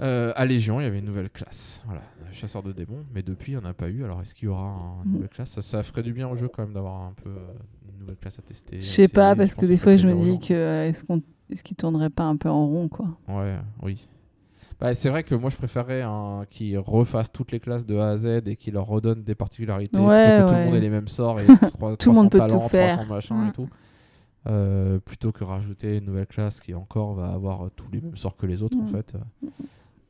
[0.00, 1.82] Euh, à Légion, il y avait une nouvelle classe.
[1.86, 2.00] Voilà,
[2.32, 3.04] chasseur de démons.
[3.14, 4.02] Mais depuis, il n'y en a pas eu.
[4.04, 5.14] Alors, est-ce qu'il y aura un- une Mm.
[5.14, 5.50] nouvelle classe?
[5.50, 7.52] Ça, ça ferait du bien au jeu quand même d'avoir un peu euh,
[7.92, 8.80] une nouvelle classe à tester.
[8.80, 11.20] Je sais pas, parce que des fois, je me dis que euh, est-ce qu'on
[11.50, 13.08] est-ce qu'il tournerait pas un peu en rond, quoi?
[13.28, 14.06] Ouais, oui.
[14.80, 18.10] Bah, c'est vrai que moi je préférais un qui refasse toutes les classes de A
[18.12, 20.80] à Z et qui leur redonne des particularités Ouais, plutôt que tout le monde ait
[20.80, 21.44] les mêmes sorts et
[21.74, 22.94] trois- Tout le 300 monde peut tout talents, faire.
[22.96, 23.48] 300 machins Mm.
[23.48, 23.68] et tout.
[24.48, 28.38] Euh, plutôt que rajouter une nouvelle classe qui encore va avoir tous les mêmes sorts
[28.38, 28.88] que les autres en Mm.
[28.88, 29.14] fait.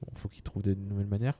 [0.02, 1.38] Bon, faut qu'ils trouvent des nouvelles manières.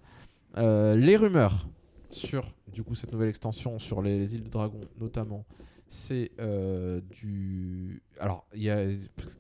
[0.57, 1.69] Euh, les rumeurs
[2.11, 5.45] sur du coup cette nouvelle extension sur les, les îles de dragon notamment,
[5.89, 8.03] c'est euh, du.
[8.19, 8.89] Alors il y a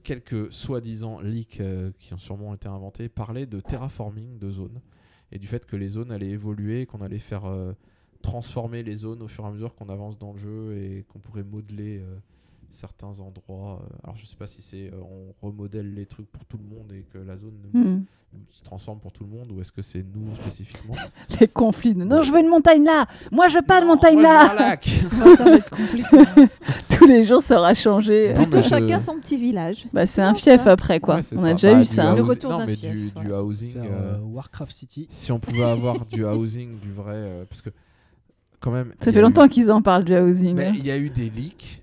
[0.03, 4.81] quelques soi-disant leaks euh, qui ont sûrement été inventés parlaient de terraforming de zones
[5.33, 7.45] et du fait que les zones allaient évoluer, qu'on allait faire
[8.23, 11.21] transformer les zones au fur et à mesure qu'on avance dans le jeu et qu'on
[11.21, 12.03] pourrait modeler
[12.73, 13.81] certains endroits.
[13.83, 15.01] euh, alors je sais pas si c'est euh,
[15.43, 18.03] on remodèle les trucs pour tout le monde et que la zone Hmm.
[18.51, 20.95] se transforme pour tout le monde ou est-ce que c'est nous spécifiquement?
[21.41, 21.95] Les conflits.
[21.97, 23.07] de, Non, je veux une montagne là.
[23.33, 24.64] Moi, je veux pas de Non, montagne moi, je veux là.
[24.66, 24.89] un lac.
[25.25, 26.09] Ouais, ça va être compliqué.
[26.97, 28.33] Tous les jours, ça aura changé.
[28.35, 29.87] Plutôt chacun son petit village.
[29.93, 30.71] Bah, c'est un fief ça.
[30.73, 31.16] après, quoi.
[31.16, 31.47] Ouais, On ça.
[31.49, 32.14] a déjà Bah, eu ça.
[32.14, 33.25] Le retour d'un fief, du, ouais.
[33.25, 33.73] du housing.
[33.73, 35.09] Faire euh, Warcraft City.
[35.11, 37.14] si on pouvait avoir du housing, du vrai.
[37.16, 37.71] euh, parce que,
[38.61, 38.93] quand même.
[39.01, 40.55] Ça fait eu- longtemps qu'ils en parlent du housing.
[40.55, 40.73] Mais hein.
[40.77, 41.83] il y a eu des leaks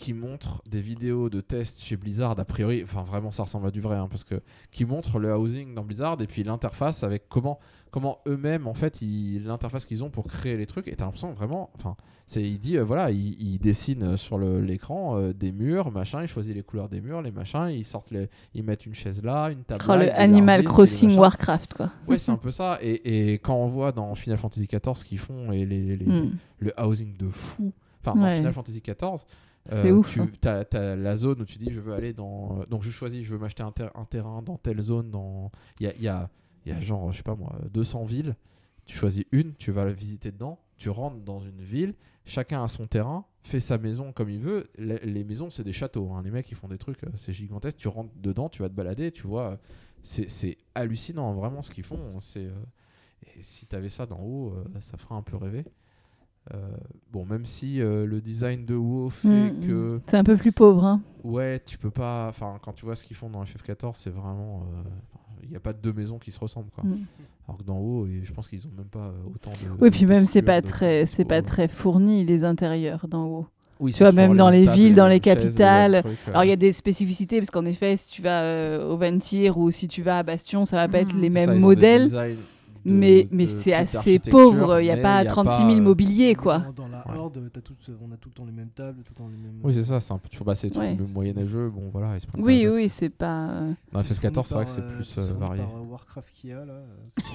[0.00, 3.70] qui montrent des vidéos de tests chez Blizzard, a priori, enfin vraiment ça ressemble à
[3.70, 4.40] du vrai, hein, parce que
[4.72, 7.58] qui montrent le housing dans Blizzard et puis l'interface avec comment
[7.90, 11.70] comment eux-mêmes en fait l'interface qu'ils ont pour créer les trucs et t'as l'impression vraiment,
[11.76, 11.96] enfin
[12.26, 15.90] c'est il dit euh, voilà il, il dessine euh, sur le- l'écran euh, des murs
[15.90, 18.94] machin, il choisit les couleurs des murs, les machins, ils sortent les, ils mettent une
[18.94, 21.16] chaise là, une table Oh, là, le ils Animal Crossing.
[21.16, 21.90] Warcraft, quoi.
[22.08, 25.04] Ouais c'est un peu ça et, et quand on voit dans Final Fantasy XIV ce
[25.04, 26.30] qu'ils font et les, les- Hmm.
[26.60, 27.72] le housing de fou.
[28.02, 28.38] Enfin, dans Ouais.
[28.38, 29.24] Final Fantasy XIV,
[29.68, 30.64] C'est ouf, tu hein.
[30.72, 32.60] as, la zone où tu dis je veux aller dans.
[32.60, 35.10] euh, Donc je choisis, je veux m'acheter un, ter- un terrain dans telle zone.
[35.10, 35.50] Dans...
[35.78, 36.30] Il y a, y, a,
[36.66, 38.36] y a genre, je sais pas moi, 200 villes.
[38.86, 40.58] Tu choisis une, tu vas la visiter dedans.
[40.76, 41.94] Tu rentres dans une ville,
[42.24, 44.68] chacun a son terrain, fait sa maison comme il veut.
[44.78, 46.10] Les, les maisons, c'est des châteaux.
[46.12, 46.22] hein.
[46.24, 47.76] Les mecs, ils font des trucs, euh, c'est gigantesque.
[47.76, 49.50] Tu rentres dedans, tu vas te balader, tu vois.
[49.52, 49.56] euh,
[50.02, 52.18] C'est c'est hallucinant, vraiment, ce qu'ils font.
[52.18, 52.46] C'est.
[52.46, 52.52] euh,
[53.36, 55.64] Et si tu avais ça d'en haut, euh, ça ferait un peu rêver.
[56.54, 56.58] Euh,
[57.12, 60.00] bon, même si euh, le design de WoW fait Hmm, que.
[60.08, 61.00] C'est un peu plus pauvre, hein.
[61.22, 62.26] ouais, tu peux pas.
[62.28, 64.64] Enfin, quand tu vois ce qu'ils font dans FF14, c'est vraiment.
[64.74, 64.88] euh,
[65.44, 66.84] Il n'y a pas deux maisons qui se ressemblent, quoi.
[66.84, 67.04] Hmm.
[67.48, 69.80] Alors que dans WoW, et je pense qu'ils ont même pas autant de.
[69.80, 73.46] Oui, puis même c'est pas très, c'est pas très fourni les intérieurs d'en haut.
[73.80, 76.02] Oui, tu vois, même dans les villes, dans les capitales.
[76.02, 76.18] trucs.
[76.28, 79.56] Alors il y a des spécificités parce qu'en effet, si tu vas euh, au Ventir
[79.56, 82.04] ou si tu vas à Bastion, ça va pas être les ça, mêmes des modèles,
[82.04, 82.36] designs
[82.84, 84.80] de- mais mais c'est assez pauvre.
[84.80, 86.58] Il y a pas y a 36 pas, 000 euh, mobiliers quoi.
[86.60, 87.16] Dans, dans la Ouais.
[87.18, 89.36] horde, t'as toutes- on a tout le temps les mêmes tables, tout le temps les
[89.36, 89.60] mêmes.
[89.62, 90.94] Oui, c'est ça, c'est un peu toujours bah, c'est tout Ouais.
[90.94, 91.68] le moyenâgeux.
[91.70, 93.50] Bon, voilà, ils se Oui, oui, c'est pas.
[93.50, 95.62] euh, Dans Fourni FF14, c'est vrai que c'est euh, plus euh, varié.
[95.62, 96.54] par, Warcraft là.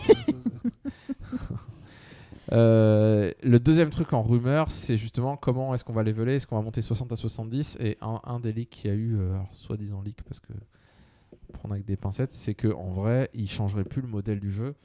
[0.06, 0.72] c'est la même chose.
[2.52, 6.56] Euh, le deuxième truc en rumeur, c'est justement comment est-ce qu'on va leveler, est-ce qu'on
[6.58, 9.34] va monter 60 à 70 et un, un des leaks qu'il y a eu, euh,
[9.34, 10.54] alors soi-disant leak parce que
[11.54, 14.76] prendre avec des pincettes, c'est que en vrai, il changerait plus le modèle du jeu.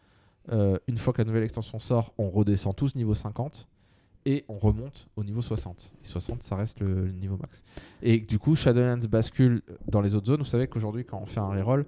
[0.51, 3.69] Euh, une fois que la nouvelle extension sort, on redescend tous niveau 50
[4.27, 5.93] et on remonte au niveau 60.
[6.03, 7.63] Et 60, ça reste le, niveau max.
[8.03, 10.41] Et du coup, Shadowlands bascule dans les autres zones.
[10.41, 11.87] Vous savez qu'aujourd'hui, quand on fait un reroll,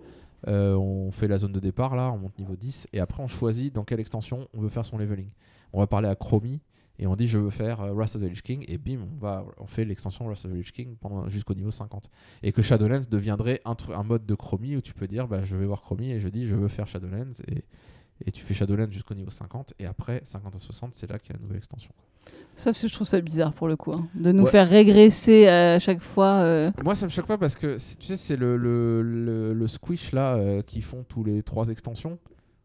[0.48, 3.28] euh, on fait la zone de départ là, on monte niveau 10 et après on
[3.28, 5.28] choisit dans quelle extension on veut faire son leveling.
[5.72, 6.60] On va parler à Chromie
[6.98, 9.20] et on dit je veux faire euh, Wrath of the Lich King et bim on
[9.20, 10.96] va fait l'extension Wrath of the Lich King
[11.28, 12.10] jusqu'au niveau 50
[12.42, 15.56] et que Shadowlands deviendrait un, un mode de Chromie où tu peux dire bah, je
[15.56, 17.64] vais voir Chromie et je dis je veux faire Shadowlands et,
[18.26, 19.74] Et tu fais Shadowlands jusqu'au niveau 50.
[19.78, 21.90] Et après, 50 à 60, c'est là qu'il y a la nouvelle extension.
[22.54, 23.92] Ça, je trouve ça bizarre pour le coup.
[23.92, 24.06] hein.
[24.14, 24.50] De nous Ouais.
[24.50, 26.40] faire régresser à chaque fois.
[26.42, 29.52] euh, Moi, ça me choque pas parce que c'est- tu sais, c'est le, le, le,
[29.54, 32.18] le squish là euh, qu'ils font tous les trois extensions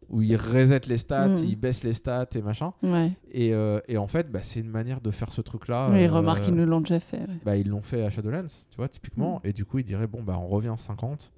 [0.10, 1.38] où ils resettent les stats, Mm.
[1.46, 2.74] ils baissent les stats et machin.
[2.84, 3.12] Ouais.
[3.32, 5.90] Et, euh, et en fait, bah, c'est une manière de faire ce truc là.
[5.92, 7.20] Les remarques, ils nous l'ont déjà fait.
[7.22, 7.38] ouais.
[7.46, 9.42] bah, ils l'ont fait à Shadowlands, tu vois, typiquement.
[9.44, 9.48] Mm.
[9.48, 11.32] Et du coup, ils diraient bon, bah, on revient à 50,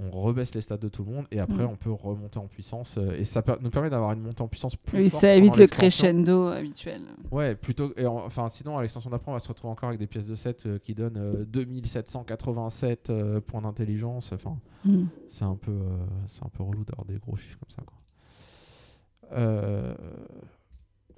[0.00, 1.68] on rebaisse les stats de tout le monde, et après, Mm.
[1.70, 2.96] on peut remonter en puissance.
[2.98, 5.34] euh, et ça per- nous permet d'avoir une montée en puissance plus Oui, forte ça
[5.36, 7.02] évite le crescendo habituel.
[7.30, 7.92] Ouais, plutôt.
[7.96, 10.26] Et en- enfin, sinon, à l'extension d'après, on va se retrouver encore avec des pièces
[10.26, 14.32] de 7 euh, qui donnent euh, 2787 euh, points d'intelligence.
[14.32, 15.04] Enfin, Mm.
[15.28, 15.78] c'est un peu,
[16.26, 17.82] c'est un peu relou d'avoir des gros chiffres comme ça.
[17.82, 17.96] Quoi.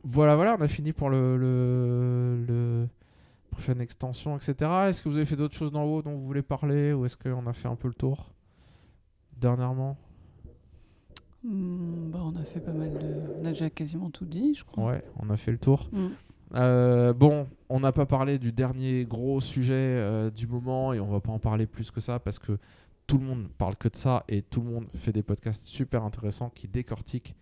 [0.06, 2.88] Voilà, voilà, on a fini pour le, le, le
[3.50, 4.54] prochaine extension, etc.
[4.88, 7.16] Est-ce que vous avez fait d'autres choses d'en haut dont vous voulez parler ou est-ce
[7.16, 8.30] qu'on a fait un peu le tour?
[9.40, 9.96] Dernièrement
[11.44, 13.14] Mm, bah, on a fait pas mal de.
[13.40, 14.92] On a déjà quasiment tout dit, je crois.
[14.92, 15.88] Ouais, on a fait le tour.
[15.92, 16.08] Mm.
[16.54, 21.08] Euh, bon, on n'a pas parlé du dernier gros sujet euh, du moment et on
[21.08, 22.58] va pas en parler plus que ça parce que
[23.06, 26.04] tout le monde parle que de ça et tout le monde fait des podcasts super
[26.04, 27.34] intéressants qui décortiquent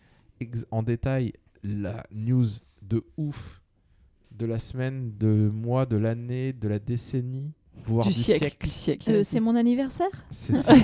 [0.70, 2.47] en détail la news
[2.80, 3.62] de ouf
[4.32, 7.53] de la semaine, de mois, de l'année, de la décennie,
[7.86, 8.40] voire Du du, siècle.
[8.40, 8.64] siècle.
[8.66, 9.10] Du siècle.
[9.10, 10.72] Euh, c'est mon anniversaire C'est ça.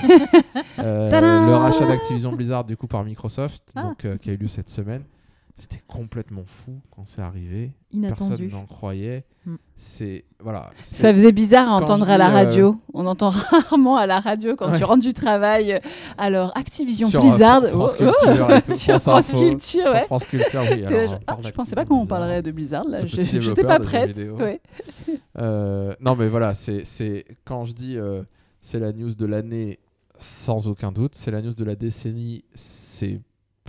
[0.78, 1.10] Euh,
[1.46, 3.82] le rachat d'Activision Blizzard du coup par Microsoft, Ah.
[3.84, 5.02] donc euh, qui a eu lieu cette semaine.
[5.60, 7.72] C'était complètement fou quand c'est arrivé.
[7.92, 8.28] Inattendu.
[8.28, 9.24] Personne n'en croyait.
[9.44, 9.56] Mm.
[9.74, 10.70] C'est voilà.
[10.80, 12.80] Ça faisait bizarre à entendre à la dis, euh, radio.
[12.94, 14.78] On entend rarement à la radio quand Ouais.
[14.78, 15.72] tu rentres du travail.
[15.72, 15.78] euh,
[16.16, 17.64] Alors, Activision Sur, euh, Blizzard.
[17.70, 20.04] France oh, oh, Culture tout, sur France Culture, Sur ouais.
[20.04, 20.84] France Culture, oui.
[20.86, 22.84] Alors, ah, je pensais pas qu'on parlerait de Blizzard.
[22.84, 24.16] Là, j'étais développeur pas prête.
[24.16, 24.60] Ouais.
[25.38, 28.22] Euh, non, mais voilà, c'est c'est- quand je dis euh,
[28.60, 29.80] c'est la news de l'année,
[30.18, 31.14] sans aucun doute.
[31.16, 32.44] C'est la news de la décennie.
[32.54, 33.20] C'est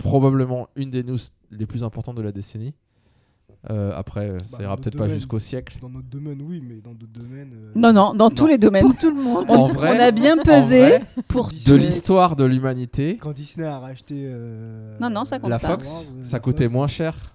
[0.02, 1.18] probablement une des news
[1.50, 2.74] les plus importantes de la décennie.
[3.70, 5.76] Euh, après, ça Bah, ira dans peut-être pas jusqu'au siècle.
[5.82, 7.52] Dans notre domaine, oui, mais dans d'autres domaines.
[7.54, 8.82] euh, Non, non, dans tous les domaines.
[8.82, 9.50] Pour tout le monde.
[9.50, 13.34] En On vrai, a bien en pesé vrai, pour Disney- de l'histoire de l'humanité, Quand
[13.34, 14.14] Disney a racheté.
[14.24, 15.68] euh, Non, non, ça compte la pas.
[15.68, 16.72] Fox, ça coûtait Fox.
[16.72, 17.34] moins cher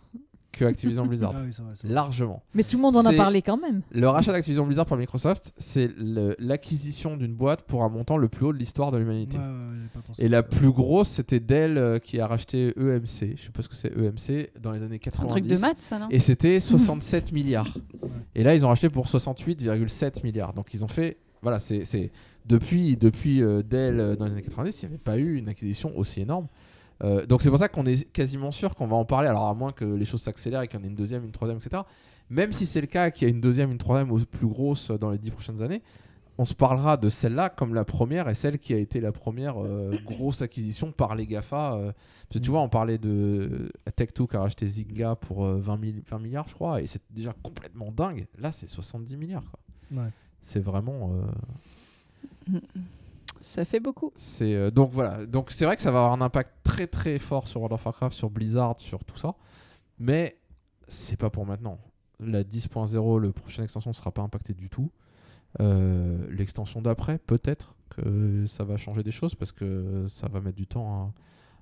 [0.55, 1.31] que Activision Blizzard.
[1.35, 1.93] Ah oui, c'est vrai, c'est vrai.
[1.93, 2.41] Largement.
[2.53, 3.81] Mais tout le monde en a C'est- parlé quand même.
[3.91, 8.27] Le rachat d'Activision Blizzard par Microsoft, c'est le- l'acquisition d'une boîte pour un montant le
[8.27, 9.37] plus haut de l'histoire de l'humanité.
[9.37, 10.43] Ouais, ouais, ouais, j'avais pas pensé Et à la ça.
[10.43, 13.35] plus grosse, c'était Dell euh, qui a racheté EMC.
[13.37, 15.29] Je sais pas ce que c'est EMC dans les années un 90.
[15.29, 17.77] truc de maths, ça, non Et c'était 67 milliards.
[18.01, 18.09] Ouais.
[18.35, 20.53] Et là, ils ont racheté pour 68,7 milliards.
[20.53, 21.17] Donc ils ont fait.
[21.41, 22.11] Voilà, c'est c'est-
[22.47, 25.47] depuis, depuis euh, Dell euh, dans les années 90, il n'y avait pas eu une
[25.49, 26.47] acquisition aussi énorme.
[27.03, 29.27] Euh, donc c'est pour ça qu'on est quasiment sûr qu'on va en parler.
[29.27, 31.31] Alors à moins que les choses s'accélèrent et qu'il y en ait une deuxième, une
[31.31, 31.83] troisième, etc.
[32.29, 34.91] Même si c'est le cas, qu'il y a une deuxième, une troisième ou plus grosse
[34.91, 35.81] dans les dix prochaines années,
[36.37, 39.61] on se parlera de celle-là comme la première et celle qui a été la première
[39.63, 41.75] euh, grosse acquisition par les GAFA.
[41.75, 41.91] euh,
[42.27, 45.77] parce que tu vois, on parlait de Tech2 qui a racheté Zynga pour euh, 20,
[45.77, 48.25] mille- 20 milliards, je crois, et c'est déjà complètement dingue.
[48.39, 49.43] Là, c'est 70 milliards.
[49.91, 50.09] Ouais.
[50.41, 51.11] C'est vraiment.
[53.45, 54.11] Ça fait beaucoup.
[54.15, 55.25] c'est euh, donc voilà.
[55.27, 57.85] Donc c'est vrai que ça va avoir un impact très très fort sur World of
[57.85, 59.35] Warcraft, sur Blizzard, sur tout ça.
[59.99, 60.37] Mais
[60.87, 61.77] c'est pas pour maintenant.
[62.19, 64.89] La 10.0, le prochaine extension, ne sera pas impacté du tout.
[65.61, 70.57] Euh, L'extension d'après, peut-être que ça va changer des choses parce que ça va mettre
[70.57, 71.13] du temps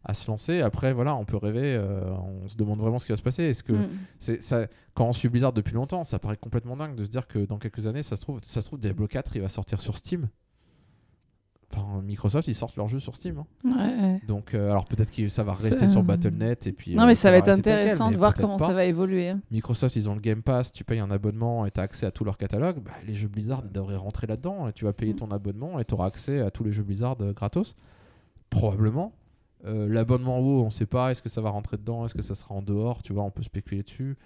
[0.03, 0.61] à, à se lancer.
[0.61, 1.75] Après, voilà, on peut rêver.
[1.75, 2.09] euh,
[2.43, 3.43] on se demande vraiment ce qui va se passer.
[3.43, 3.89] Est-ce que Mm.
[4.19, 7.27] c'est ça quand on suit Blizzard depuis longtemps, ça paraît complètement dingue de se dire
[7.27, 9.81] que dans quelques années, ça se trouve, ça se trouve Diablo 4, il va sortir
[9.81, 10.29] sur Steam.
[12.03, 13.39] Microsoft, ils sortent leur jeu sur Steam.
[13.39, 13.45] hein.
[13.65, 13.71] Ouais,
[14.03, 14.21] ouais.
[14.27, 16.95] Donc, euh, alors peut-être que ça va rester sur Battle.net et puis.
[16.95, 18.67] Non, euh, mais ça va être tel intéressant de voir comment pas.
[18.67, 19.29] ça va évoluer.
[19.29, 19.41] hein.
[19.51, 22.11] Microsoft, ils ont le Game Pass, tu payes un abonnement et tu as accès à
[22.11, 22.79] tout leur catalogue.
[22.83, 24.67] Bah, les jeux Blizzard, ils devraient rentrer là-dedans.
[24.67, 25.17] Et tu vas payer Mm.
[25.17, 27.75] ton abonnement et tu auras accès à tous les jeux Blizzard euh, gratos.
[28.49, 29.13] Probablement.
[29.65, 31.11] Euh, L'abonnement WoW, on sait pas.
[31.11, 33.31] Est-ce que ça va rentrer dedans Est-ce que ça sera en dehors Tu vois, on
[33.31, 34.17] peut spéculer dessus.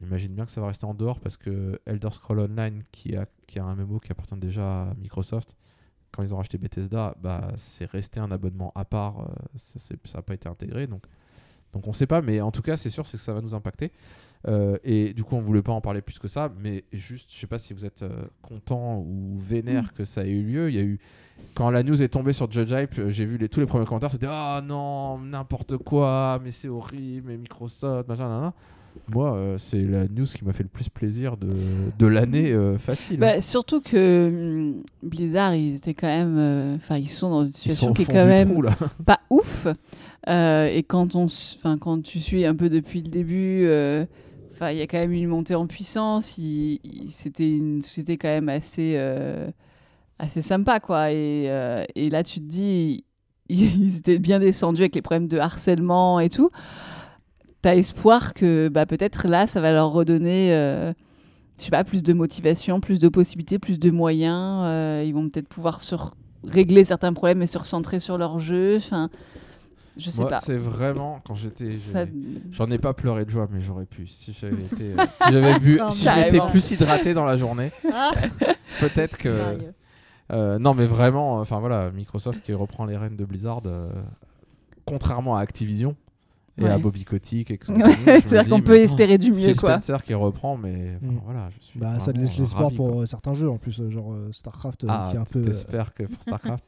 [0.00, 3.16] On imagine bien que ça va rester en dehors parce que Elder Scroll Online, qui
[3.16, 5.56] a, qui a un MMO qui appartient déjà à Microsoft,
[6.12, 9.20] quand ils ont racheté Bethesda, bah, c'est resté un abonnement à part.
[9.20, 10.86] euh, ça n'a pas été intégré.
[10.86, 11.04] Donc,
[11.72, 13.54] donc on sait pas, mais en tout cas, c'est sûr c'est que ça va nous
[13.54, 13.92] impacter.
[14.48, 17.38] Euh, et du coup, on voulait pas en parler plus que ça, mais juste, je
[17.38, 20.70] sais pas si vous êtes euh, content ou vénère que ça ait eu lieu.
[20.70, 20.98] Il y a eu
[21.54, 23.84] quand la news est tombée sur Judge Hype, euh, j'ai vu les, tous les premiers
[23.84, 28.54] commentaires, c'était ah non, n'importe quoi, mais c'est horrible, mais Microsoft, machin, nanana.
[29.08, 31.48] Moi, euh, c'est la news qui m'a fait le plus plaisir de,
[31.98, 33.18] de l'année euh, facile.
[33.18, 36.36] Bah, surtout que hum, Blizzard, ils étaient quand même.
[36.38, 38.62] euh, Enfin, ils sont dans une situation qui est quand même trou,
[39.04, 39.66] pas ouf.
[40.28, 41.26] Euh, et quand, on,
[41.80, 43.64] quand tu suis un peu depuis le début,
[44.52, 46.38] enfin, il y a quand même une montée en puissance.
[47.08, 49.50] C'était une société quand même assez, euh,
[50.18, 50.78] assez sympa.
[50.78, 51.10] Quoi.
[51.12, 53.04] Et, euh, et là, tu te dis,
[53.48, 56.50] ils étaient bien descendus avec les problèmes de harcèlement et tout.
[57.62, 60.92] T'as espoir que bah, peut-être là, ça va leur redonner, euh,
[61.58, 64.62] je sais pas, plus de motivation, plus de possibilités, plus de moyens.
[64.64, 66.10] euh, ils vont peut-être pouvoir se r-
[66.44, 68.76] régler certains problèmes et se recentrer sur leur jeu.
[68.78, 69.10] Enfin,
[69.98, 70.38] je sais Moi, pas.
[70.40, 71.72] c'est vraiment quand j'étais.
[71.72, 72.06] Ça-
[72.50, 74.06] J'en ai pas pleuré de joie, mais j'aurais pu.
[74.06, 77.70] Si j'avais été, euh, si j'avais bu, Non, si j'étais plus hydraté dans la journée,
[77.92, 78.12] Ah,
[78.80, 79.58] peut-être que.
[80.32, 83.60] Euh, non, mais vraiment, enfin voilà, Microsoft qui reprend les rênes de Blizzard,
[84.86, 85.94] contrairement à Activision
[86.60, 86.82] et à Ouais.
[86.82, 87.48] Bobby Kotick.
[88.04, 89.80] C'est-à-dire qu'on peut espérer du mieux, Phil quoi.
[89.80, 91.20] Spencer qui reprend, mais enfin, Mm.
[91.24, 91.78] voilà, je suis.
[91.80, 93.02] Bah, ça laisse euh, l'espoir ravi, pour quoi.
[93.02, 95.42] euh, certains jeux en plus, euh, genre StarCraft Ah, qui est un peu.
[95.42, 96.64] t'espères que pour StarCraft.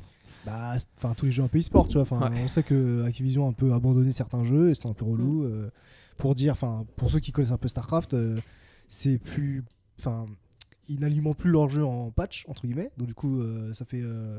[0.47, 2.03] bah, enfin tous les jeux un peu e-sport, tu vois.
[2.03, 2.41] Enfin, Ouais.
[2.45, 5.45] on sait que Activision a un peu abandonné certains jeux et c'est un peu relou.
[5.45, 5.71] euh,
[6.19, 8.39] pour dire, enfin, pour ceux qui connaissent un peu StarCraft, euh,
[8.87, 9.65] c'est plus,
[9.99, 10.27] enfin,
[10.89, 12.91] ils n'alimentent plus leur jeu en patch entre guillemets.
[12.99, 14.39] Donc du coup, euh, ça fait, euh,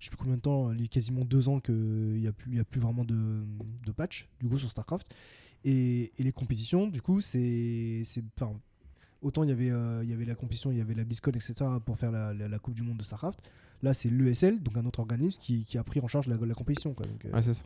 [0.00, 2.32] je sais plus combien de temps, il y a quasiment deux ans qu'il y a
[2.32, 3.44] plus, a plus vraiment de,
[3.94, 5.06] patch du coup sur StarCraft.
[5.64, 8.02] Et, les compétitions, du coup, c'est,
[9.20, 11.32] autant il y avait, euh, il y avait la compétition, il y avait la BlizzCon,
[11.32, 11.54] etc.
[11.84, 13.40] pour faire la, la- Coupe du Monde de StarCraft.
[13.82, 16.54] Là, c'est l'ESL, donc un autre organisme qui, qui a pris en charge la, la
[16.54, 16.94] compétition.
[16.94, 17.06] Quoi.
[17.26, 17.64] Euh, Ouais, c'est ça.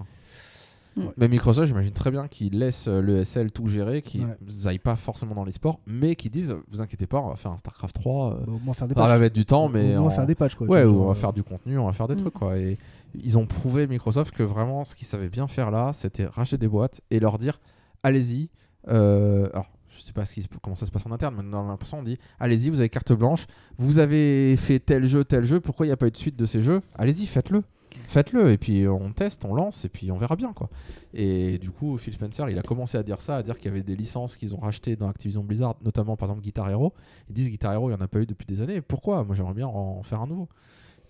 [1.16, 4.36] Mais Microsoft, j'imagine très bien qu'ils laissent euh, l'ESL tout gérer, qu'ils Ouais.
[4.64, 7.50] n'aillent pas forcément dans les sports, mais qu'ils disent Vous inquiétez pas, on va faire
[7.50, 8.32] un StarCraft 3.
[8.34, 9.96] euh, bah, au moins faire des ça va mettre du temps, mais.
[9.96, 10.54] au moins en- faire des patchs.
[10.54, 12.18] Quoi, Ouais, ou on va euh, faire du contenu, on va faire des Mm.
[12.18, 12.56] trucs quoi.
[12.58, 12.78] Et
[13.14, 16.68] ils ont prouvé Microsoft que vraiment ce qu'ils savaient bien faire là, c'était racheter des
[16.68, 17.60] boîtes et leur dire
[18.02, 18.48] allez-y.
[18.88, 21.50] euh, alors, je sais pas ce qui se- comment ça se passe en interne, mais
[21.50, 23.46] dans l'impression on dit allez-y, vous avez carte blanche,
[23.78, 26.36] vous avez fait tel jeu, tel jeu, pourquoi il n'y a pas eu de suite
[26.36, 26.82] de ces jeux?
[26.96, 27.62] Allez-y, faites-le.
[28.08, 30.68] Faites-le et puis on teste, on lance et puis on verra bien quoi.
[31.12, 33.68] Et du coup, Phil Spencer, il a commencé à dire ça, à dire qu'il y
[33.74, 36.92] avait des licences qu'ils ont rachetées dans Activision Blizzard, notamment par exemple Guitar Hero.
[37.28, 38.80] Ils disent Guitar Hero, il n'y en a pas eu depuis des années.
[38.80, 39.24] Pourquoi?
[39.24, 40.48] Moi j'aimerais bien en faire un nouveau.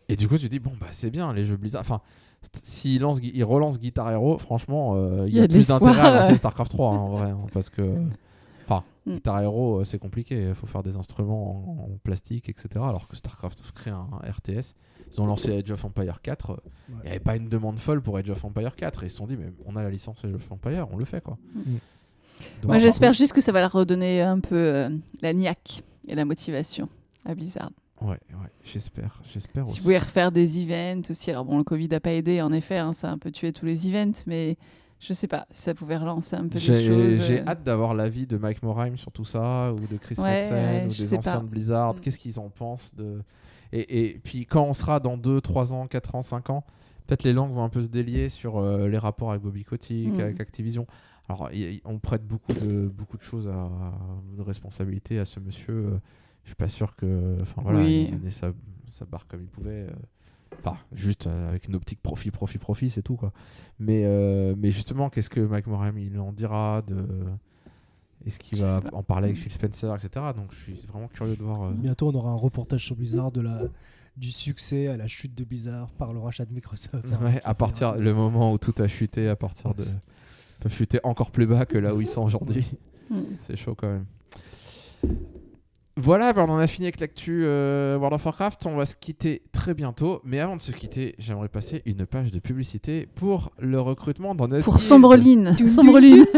[0.09, 1.81] Et du coup, tu dis, bon, bah c'est bien, les jeux Blizzard.
[1.81, 2.01] Enfin,
[3.01, 6.37] lancent Gui- ils relancent Guitar Hero, franchement, euh, il y, a, plus d'intérêt à lancer.
[6.37, 7.31] StarCraft 3 hein, en vrai.
[7.31, 7.83] hein, parce que,
[8.69, 9.15] enfin, Mm.
[9.17, 10.49] Guitar Hero, euh, c'est compliqué.
[10.49, 12.69] Il faut faire des instruments en, en plastique, etc.
[12.77, 14.75] Alors que StarCraft crée un RTS.
[15.15, 16.51] Ils ont lancé Age of Empire 4.
[16.51, 16.57] euh,
[16.89, 17.01] Il ouais.
[17.05, 19.03] n'y avait pas une demande folle pour Age of Empire 4.
[19.03, 21.05] Et ils se sont dit, mais on a la licence Age of Empire, on le
[21.05, 21.39] fait quoi.
[21.55, 21.61] Mm.
[22.63, 24.91] Donc, Moi, j'espère juste que ça va leur redonner un peu euh,
[25.23, 26.89] la niaque et la motivation
[27.25, 27.71] à Blizzard.
[28.03, 29.23] Ouais, ouais, j'espère.
[29.33, 29.79] J'espère Si aussi.
[29.79, 31.31] vous pouvez refaire des events aussi.
[31.31, 33.53] Alors bon, le Covid n'a pas aidé, en effet, hein, ça a un peu tué
[33.53, 34.57] tous les events, mais
[34.99, 37.23] je sais pas, si ça pouvait relancer un peu J'ai choses.
[37.25, 40.41] j'ai euh, hâte d'avoir l'avis de Mike Morheim sur tout ça, ou de Chris Ouais,
[40.41, 41.39] Metzen, ouais, ou des anciens pas.
[41.41, 41.95] de Blizzard.
[41.95, 42.01] Mm.
[42.01, 43.21] Qu'est-ce qu'ils en pensent de...
[43.81, 46.65] et, et puis quand on sera dans 2, 3 ans, 4 ans, 5 ans,
[47.07, 50.13] peut-être les langues vont un peu se délier sur euh, les rapports avec Bobby Kotick,
[50.15, 50.21] Mm.
[50.21, 50.87] avec Activision.
[51.29, 53.71] Alors, y- y- on prête beaucoup de, beaucoup de choses à,
[54.37, 55.75] de responsabilité à ce monsieur.
[55.75, 55.99] euh,
[56.45, 57.39] Je suis pas sûr que.
[57.41, 58.09] Enfin voilà, Oui.
[58.11, 58.53] il menait sa,
[58.87, 59.87] sa barre comme il pouvait.
[59.89, 59.91] euh,
[60.61, 63.33] Enfin, juste euh, avec une optique profit, profit, profit, c'est tout quoi.
[63.81, 64.05] Mais,
[64.57, 67.05] mais justement, qu'est-ce que Mike Morhaime il en dira de...
[68.27, 70.27] Est-ce qu'il va en parler avec Phil Spencer, etc.
[70.35, 71.63] Donc je suis vraiment curieux de voir.
[71.65, 73.63] euh, Bientôt, on aura un reportage sur Blizzard de la,
[74.17, 77.05] du succès à la chute de Blizzard par le rachat de Microsoft.
[77.23, 79.85] ouais, à partir le moment où tout a chuté, à partir de.
[80.61, 82.65] peuvent chuter encore plus bas que là où ils sont aujourd'hui.
[83.11, 83.23] mm.
[83.41, 84.07] C'est chaud quand même.
[85.97, 88.67] Voilà, ben on en a fini avec l'actu euh, World of Warcraft.
[88.67, 90.21] On va se quitter très bientôt.
[90.25, 94.49] Mais avant de se quitter, j'aimerais passer une page de publicité pour le recrutement dans
[94.49, 94.65] notre.
[94.65, 94.87] Pour guilde.
[94.89, 95.57] Sombreline.
[95.69, 96.25] Sombreline.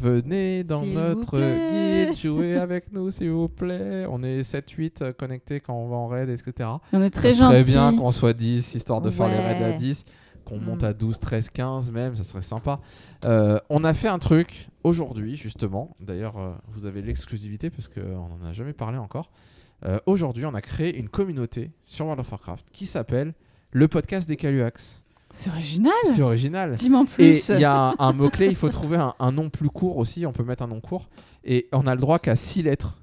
[0.00, 4.06] Venez dans notre guilde, jouez avec nous s'il vous plaît.
[4.10, 6.68] On est 7-8 euh, connectés quand on va en raid, etc.
[6.92, 7.70] On est très ça serait gentil.
[7.72, 9.74] bien qu'on soit 10, histoire de faire les raids à Ouais.
[9.76, 10.04] 10,
[10.44, 10.86] qu'on monte Mm.
[10.86, 12.80] à 12, 13, 15 même, ça serait sympa.
[13.24, 15.94] Euh, on a fait un truc aujourd'hui, justement.
[16.00, 19.30] D'ailleurs, euh, vous avez l'exclusivité parce qu'on n'en a jamais parlé encore.
[19.84, 23.34] Euh, aujourd'hui, on a créé une communauté sur World of Warcraft qui s'appelle
[23.70, 25.02] le podcast des Caluax.
[25.30, 25.92] C'est original.
[26.04, 26.74] C'est original.
[26.76, 27.48] Dis-moi en Et plus.
[27.50, 30.24] il y a un, un mot-clé, il faut trouver un, un nom plus court aussi,
[30.24, 31.08] on peut mettre un nom court.
[31.44, 32.96] Et on a le droit qu'à 6 lettres.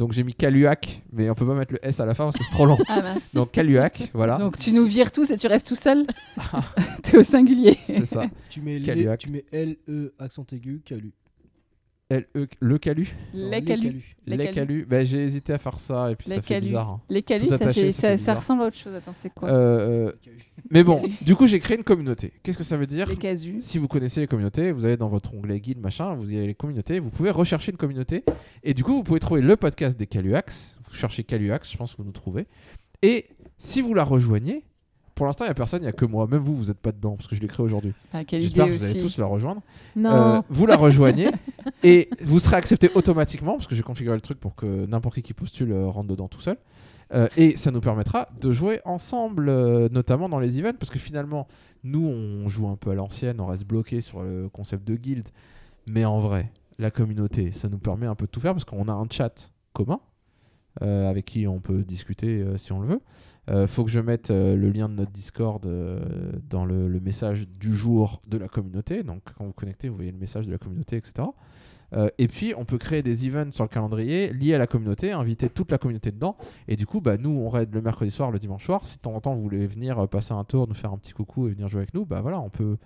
[0.00, 2.38] Donc j'ai mis Caluac, mais on peut pas mettre le S à la fin parce
[2.38, 2.78] que c'est trop long.
[2.88, 3.22] Ah mince.
[3.34, 4.38] Donc Caluac, voilà.
[4.38, 6.06] Donc tu nous vires tous et tu restes tout seul
[7.02, 7.76] T'es au singulier.
[7.82, 8.24] C'est ça.
[8.48, 9.20] Tu mets, les- Caluac.
[9.20, 11.12] tu mets L, E, accent aigu, Calu.
[12.10, 14.16] L -E, le Calu Non, Les calus.
[14.26, 14.52] Les Calus.
[14.54, 16.66] Calu Ben, J'ai hésité à faire ça et puis Les ça fait Calus.
[16.66, 16.88] bizarre.
[16.90, 17.00] hein.
[17.08, 18.36] Les calus, Tout ça, attaché, fait- ça ça, fait ça bizarre.
[18.38, 18.94] ressemble à autre chose.
[18.94, 19.48] Attends, c'est quoi?
[19.48, 20.36] Euh, euh, Calu.
[20.70, 22.32] mais bon, du coup j'ai créé une communauté.
[22.42, 23.08] Qu'est-ce que ça veut dire?
[23.08, 23.56] Les casus.
[23.60, 26.48] Si vous connaissez les communautés, vous allez dans votre onglet guide, machin, vous y avez
[26.48, 28.24] les communautés, vous pouvez rechercher une communauté.
[28.64, 30.78] Et du coup, vous pouvez trouver le podcast des Caluax.
[30.88, 32.46] Vous cherchez Caluax, je pense que vous nous trouvez.
[33.02, 33.26] Et
[33.58, 34.64] si vous la rejoignez,
[35.20, 36.26] pour l'instant, il n'y a personne, il n'y a que moi.
[36.26, 37.92] Même vous, vous n'êtes pas dedans parce que je l'ai créé aujourd'hui.
[38.12, 39.60] Ah, J'espère que vous allez tous la rejoindre.
[39.94, 40.10] Non.
[40.10, 41.30] Euh, vous la rejoignez
[41.82, 45.22] et vous serez accepté automatiquement parce que j'ai configuré le truc pour que n'importe qui
[45.22, 46.56] qui postule euh, rentre dedans tout seul.
[47.12, 50.98] Euh, et ça nous permettra de jouer ensemble, euh, notamment dans les events, parce que
[50.98, 51.48] finalement,
[51.82, 55.28] nous, on joue un peu à l'ancienne, on reste bloqué sur le concept de guild.
[55.86, 58.88] Mais en vrai, la communauté, ça nous permet un peu de tout faire, parce qu'on
[58.88, 60.00] a un chat commun,
[60.82, 63.00] euh, avec qui on peut discuter si on le veut.
[63.50, 65.98] Euh, faut que je mette euh, le lien de notre Discord euh,
[66.48, 69.02] dans le, message du jour de la communauté.
[69.02, 71.28] Donc quand vous connectez, vous voyez le message de la communauté, etc.
[72.18, 75.48] Et puis on peut créer des events sur le calendrier liés à la communauté, inviter
[75.48, 76.36] toute la communauté dedans.
[76.68, 78.86] Et du coup, bah, nous, on raid le mercredi soir, le dimanche soir.
[78.86, 81.12] Si de temps en temps vous voulez venir passer un tour, nous faire un petit
[81.12, 82.76] coucou et venir jouer avec nous, bah voilà, on peut.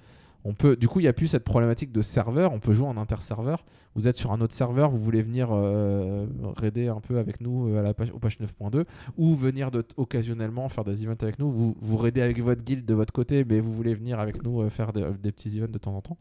[0.44, 2.52] On peut, du coup, il n'y a plus cette problématique de serveur.
[2.52, 3.64] On peut jouer en interserveur.
[3.94, 6.26] Vous êtes sur un autre serveur, vous voulez venir euh,
[6.56, 8.84] raider un peu avec nous euh, à la page, au page 9.2
[9.16, 11.50] ou venir de, occasionnellement faire des events avec nous.
[11.50, 14.62] Vous, vous raidez avec votre guild de votre côté, mais vous voulez venir avec nous
[14.62, 16.18] euh, faire des, des petits events de temps en temps.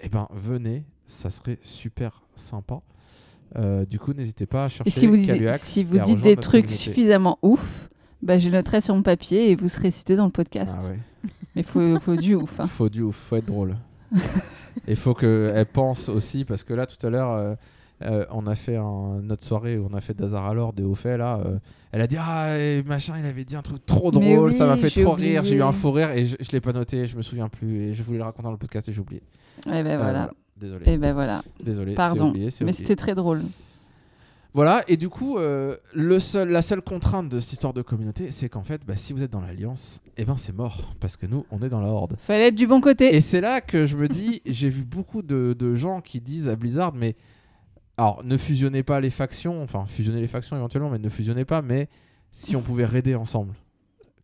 [0.00, 2.82] Eh ben, venez, ça serait super sympa.
[3.56, 6.36] Euh, du coup, n'hésitez pas à chercher Et si vous, Caluax si vous dites des
[6.36, 6.74] trucs communauté.
[6.74, 7.88] suffisamment ouf,
[8.22, 10.78] bah, je noterai sur mon papier et vous serez cité dans le podcast.
[10.80, 11.30] Ah ouais.
[11.56, 12.60] Mais faut, faut du ouf.
[12.60, 12.66] hein.
[12.66, 13.76] Faut du ouf, faut être drôle.
[14.88, 17.54] Et faut qu'elle pense aussi, parce que là, tout à l'heure, euh,
[18.02, 20.96] euh, on a fait un, notre soirée où on a fait Dazar alors des hauts
[20.96, 21.38] faits, là.
[21.44, 21.58] euh,
[21.92, 24.66] elle a dit, ah, et machin, il avait dit un truc trop drôle, oui, ça
[24.66, 27.06] m'a fait trop rire, j'ai eu un fou rire, et je, je l'ai pas noté,
[27.06, 29.22] je me souviens plus, et je voulais le raconter dans le podcast et j'ai oublié.
[29.68, 30.32] Et ben voilà.
[30.56, 30.90] Désolé.
[30.90, 31.42] Et ben voilà.
[31.62, 31.92] Désolé.
[31.92, 32.30] c'est Pardon.
[32.30, 33.42] oublié, Mais c'était très drôle.
[34.54, 38.30] Voilà, et du coup, euh, le seul, la seule contrainte de cette histoire de communauté,
[38.30, 41.26] c'est qu'en fait, bah, si vous êtes dans l'Alliance, eh ben c'est mort, parce que
[41.26, 42.16] nous, on est dans la Horde.
[42.20, 43.16] Fallait être du bon côté.
[43.16, 46.48] Et c'est là que je me dis, j'ai vu beaucoup de, de gens qui disent
[46.48, 47.16] à Blizzard, mais
[47.96, 51.60] alors ne fusionnez pas les factions, enfin fusionnez les factions éventuellement, mais ne fusionnez pas,
[51.60, 51.88] mais
[52.30, 53.54] si on pouvait raider ensemble,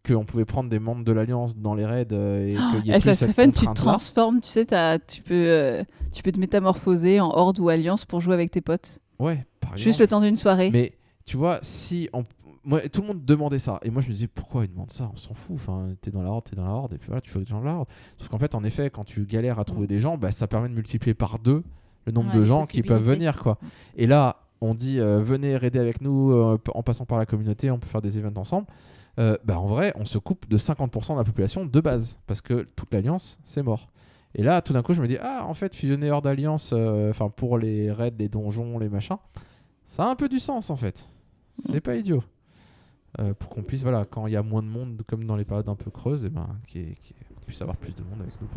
[0.07, 2.95] qu'on pouvait prendre des membres de l'Alliance dans les raids euh, et qu'il y ait
[2.95, 4.65] plus ça, ça cette tu te transformes, tu sais,
[5.09, 5.83] tu peux, euh,
[6.13, 9.01] tu peux te métamorphoser en horde ou alliance pour jouer avec tes potes.
[9.21, 10.03] Ouais, par Juste exemple.
[10.03, 10.71] le temps d'une soirée.
[10.73, 10.95] Mais
[11.27, 12.25] tu vois, si on...
[12.65, 15.11] moi, tout le monde demandait ça, et moi je me disais pourquoi ils demandent ça?
[15.13, 15.55] On s'en fout.
[15.55, 17.45] Enfin, t'es dans la horde, t'es dans la horde, et puis voilà, tu fais des
[17.45, 17.89] gens de la horde.
[18.17, 20.69] Sauf qu'en fait, en effet, quand tu galères à trouver des gens, bah, ça permet
[20.69, 21.63] de multiplier par deux
[22.07, 23.59] le nombre Ouais, de gens qui peuvent venir, quoi.
[23.95, 27.71] Et là, on dit euh, venez raider avec nous euh, en passant par la communauté,
[27.71, 28.67] on peut faire des events ensemble.
[29.19, 32.41] Euh, bah, en vrai, on se coupe de 50% de la population de base parce
[32.41, 33.89] que toute l'alliance, c'est mort.
[34.35, 37.11] Et là, tout d'un coup, je me dis ah, en fait, fusionner hors d'alliance, euh,
[37.11, 39.17] enfin pour les raids, les donjons, les machins,
[39.87, 41.09] ça a un peu du sens en fait.
[41.59, 42.23] C'est pas idiot.
[43.19, 45.45] Euh, pour qu'on puisse, voilà, quand il y a moins de monde, comme dans les
[45.45, 46.95] périodes un peu creuses, et ben, y ait-
[47.35, 48.49] qu'on puisse avoir plus de monde avec nous.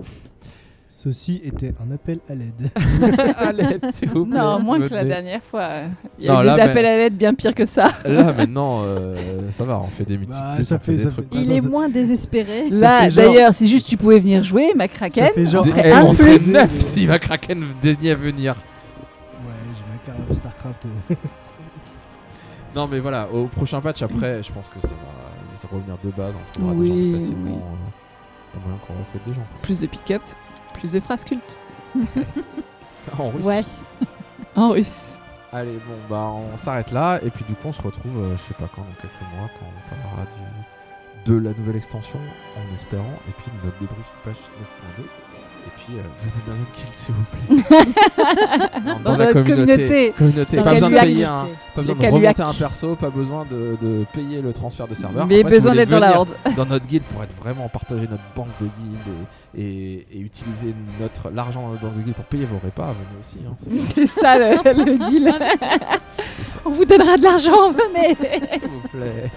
[1.03, 2.69] Ceci était un appel à l'aide.
[3.37, 4.37] à l'aide, s'il vous plaît.
[4.39, 5.69] non, moins que la dernière fois.
[6.17, 7.89] Il y a Non, là, des mais- appels à l'aide bien pire que ça.
[8.05, 11.03] Là maintenant, euh, ça va, on fait des multiples, Bah, on ça fait, fait- des
[11.03, 11.29] ça trucs.
[11.33, 12.69] fait- Il est ça- moins désespéré.
[12.69, 15.89] Là, genre- d'ailleurs, si juste tu pouvais venir jouer, ma Kraken, fait genre- on serait
[15.89, 16.53] Eh, un on serait plus.
[16.53, 18.53] neuf si ma Kraken daignait venir.
[18.53, 20.85] Ouais, j'ai ma carrière de StarCraft.
[21.11, 21.15] euh.
[22.75, 25.95] Non, mais voilà, au prochain patch, après, je pense que ça va, ça va revenir
[26.03, 26.33] de base.
[26.35, 27.43] On trouvera Oui, des gens facilement.
[27.45, 27.51] oui.
[27.57, 29.45] euh, Il y a moyen qu'on recrute des gens.
[29.61, 30.21] Plus de pick-up,
[30.73, 31.57] plus de phrases cultes.
[33.19, 33.45] En russe.
[33.45, 33.63] Ouais.
[34.55, 35.19] En russe.
[35.51, 37.19] Allez, bon, bah, on s'arrête là.
[37.23, 39.49] Et puis, du coup, on se retrouve, euh, je sais pas quand, dans quelques mois,
[39.59, 42.19] quand on parlera du, de la nouvelle extension,
[42.57, 43.19] en espérant.
[43.27, 44.37] Et puis, de notre débrief patch
[44.97, 45.03] 9.2.
[45.65, 48.81] Et puis, euh, venez dans notre guild, s'il vous plaît.
[48.85, 50.13] Non, Dans notre communauté.
[50.17, 50.57] Communauté.
[50.57, 51.47] Dans Pas besoin de payer un.
[51.75, 55.25] Pas besoin de remonter un perso, pas besoin de, de payer le transfert de serveur.
[55.25, 56.35] Mais Après, besoin d'être dans la horde.
[56.57, 58.99] dans notre guild pour être vraiment partager notre banque de guild
[59.57, 62.87] et, et, et utiliser notre l'argent dans notre banque de guild pour payer vos repas,
[62.93, 63.37] venez aussi.
[63.47, 63.55] hein,
[63.95, 65.33] c'est ça le, le deal.
[66.43, 68.15] ça, On vous donnera de l'argent, venez.
[68.51, 69.31] s'il vous plaît.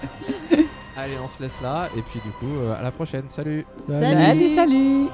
[0.95, 3.25] Allez, on se laisse là et puis du coup, euh, à la prochaine.
[3.29, 3.65] Salut.
[3.87, 3.99] Salut.
[4.01, 4.49] salut.
[4.49, 5.07] salut.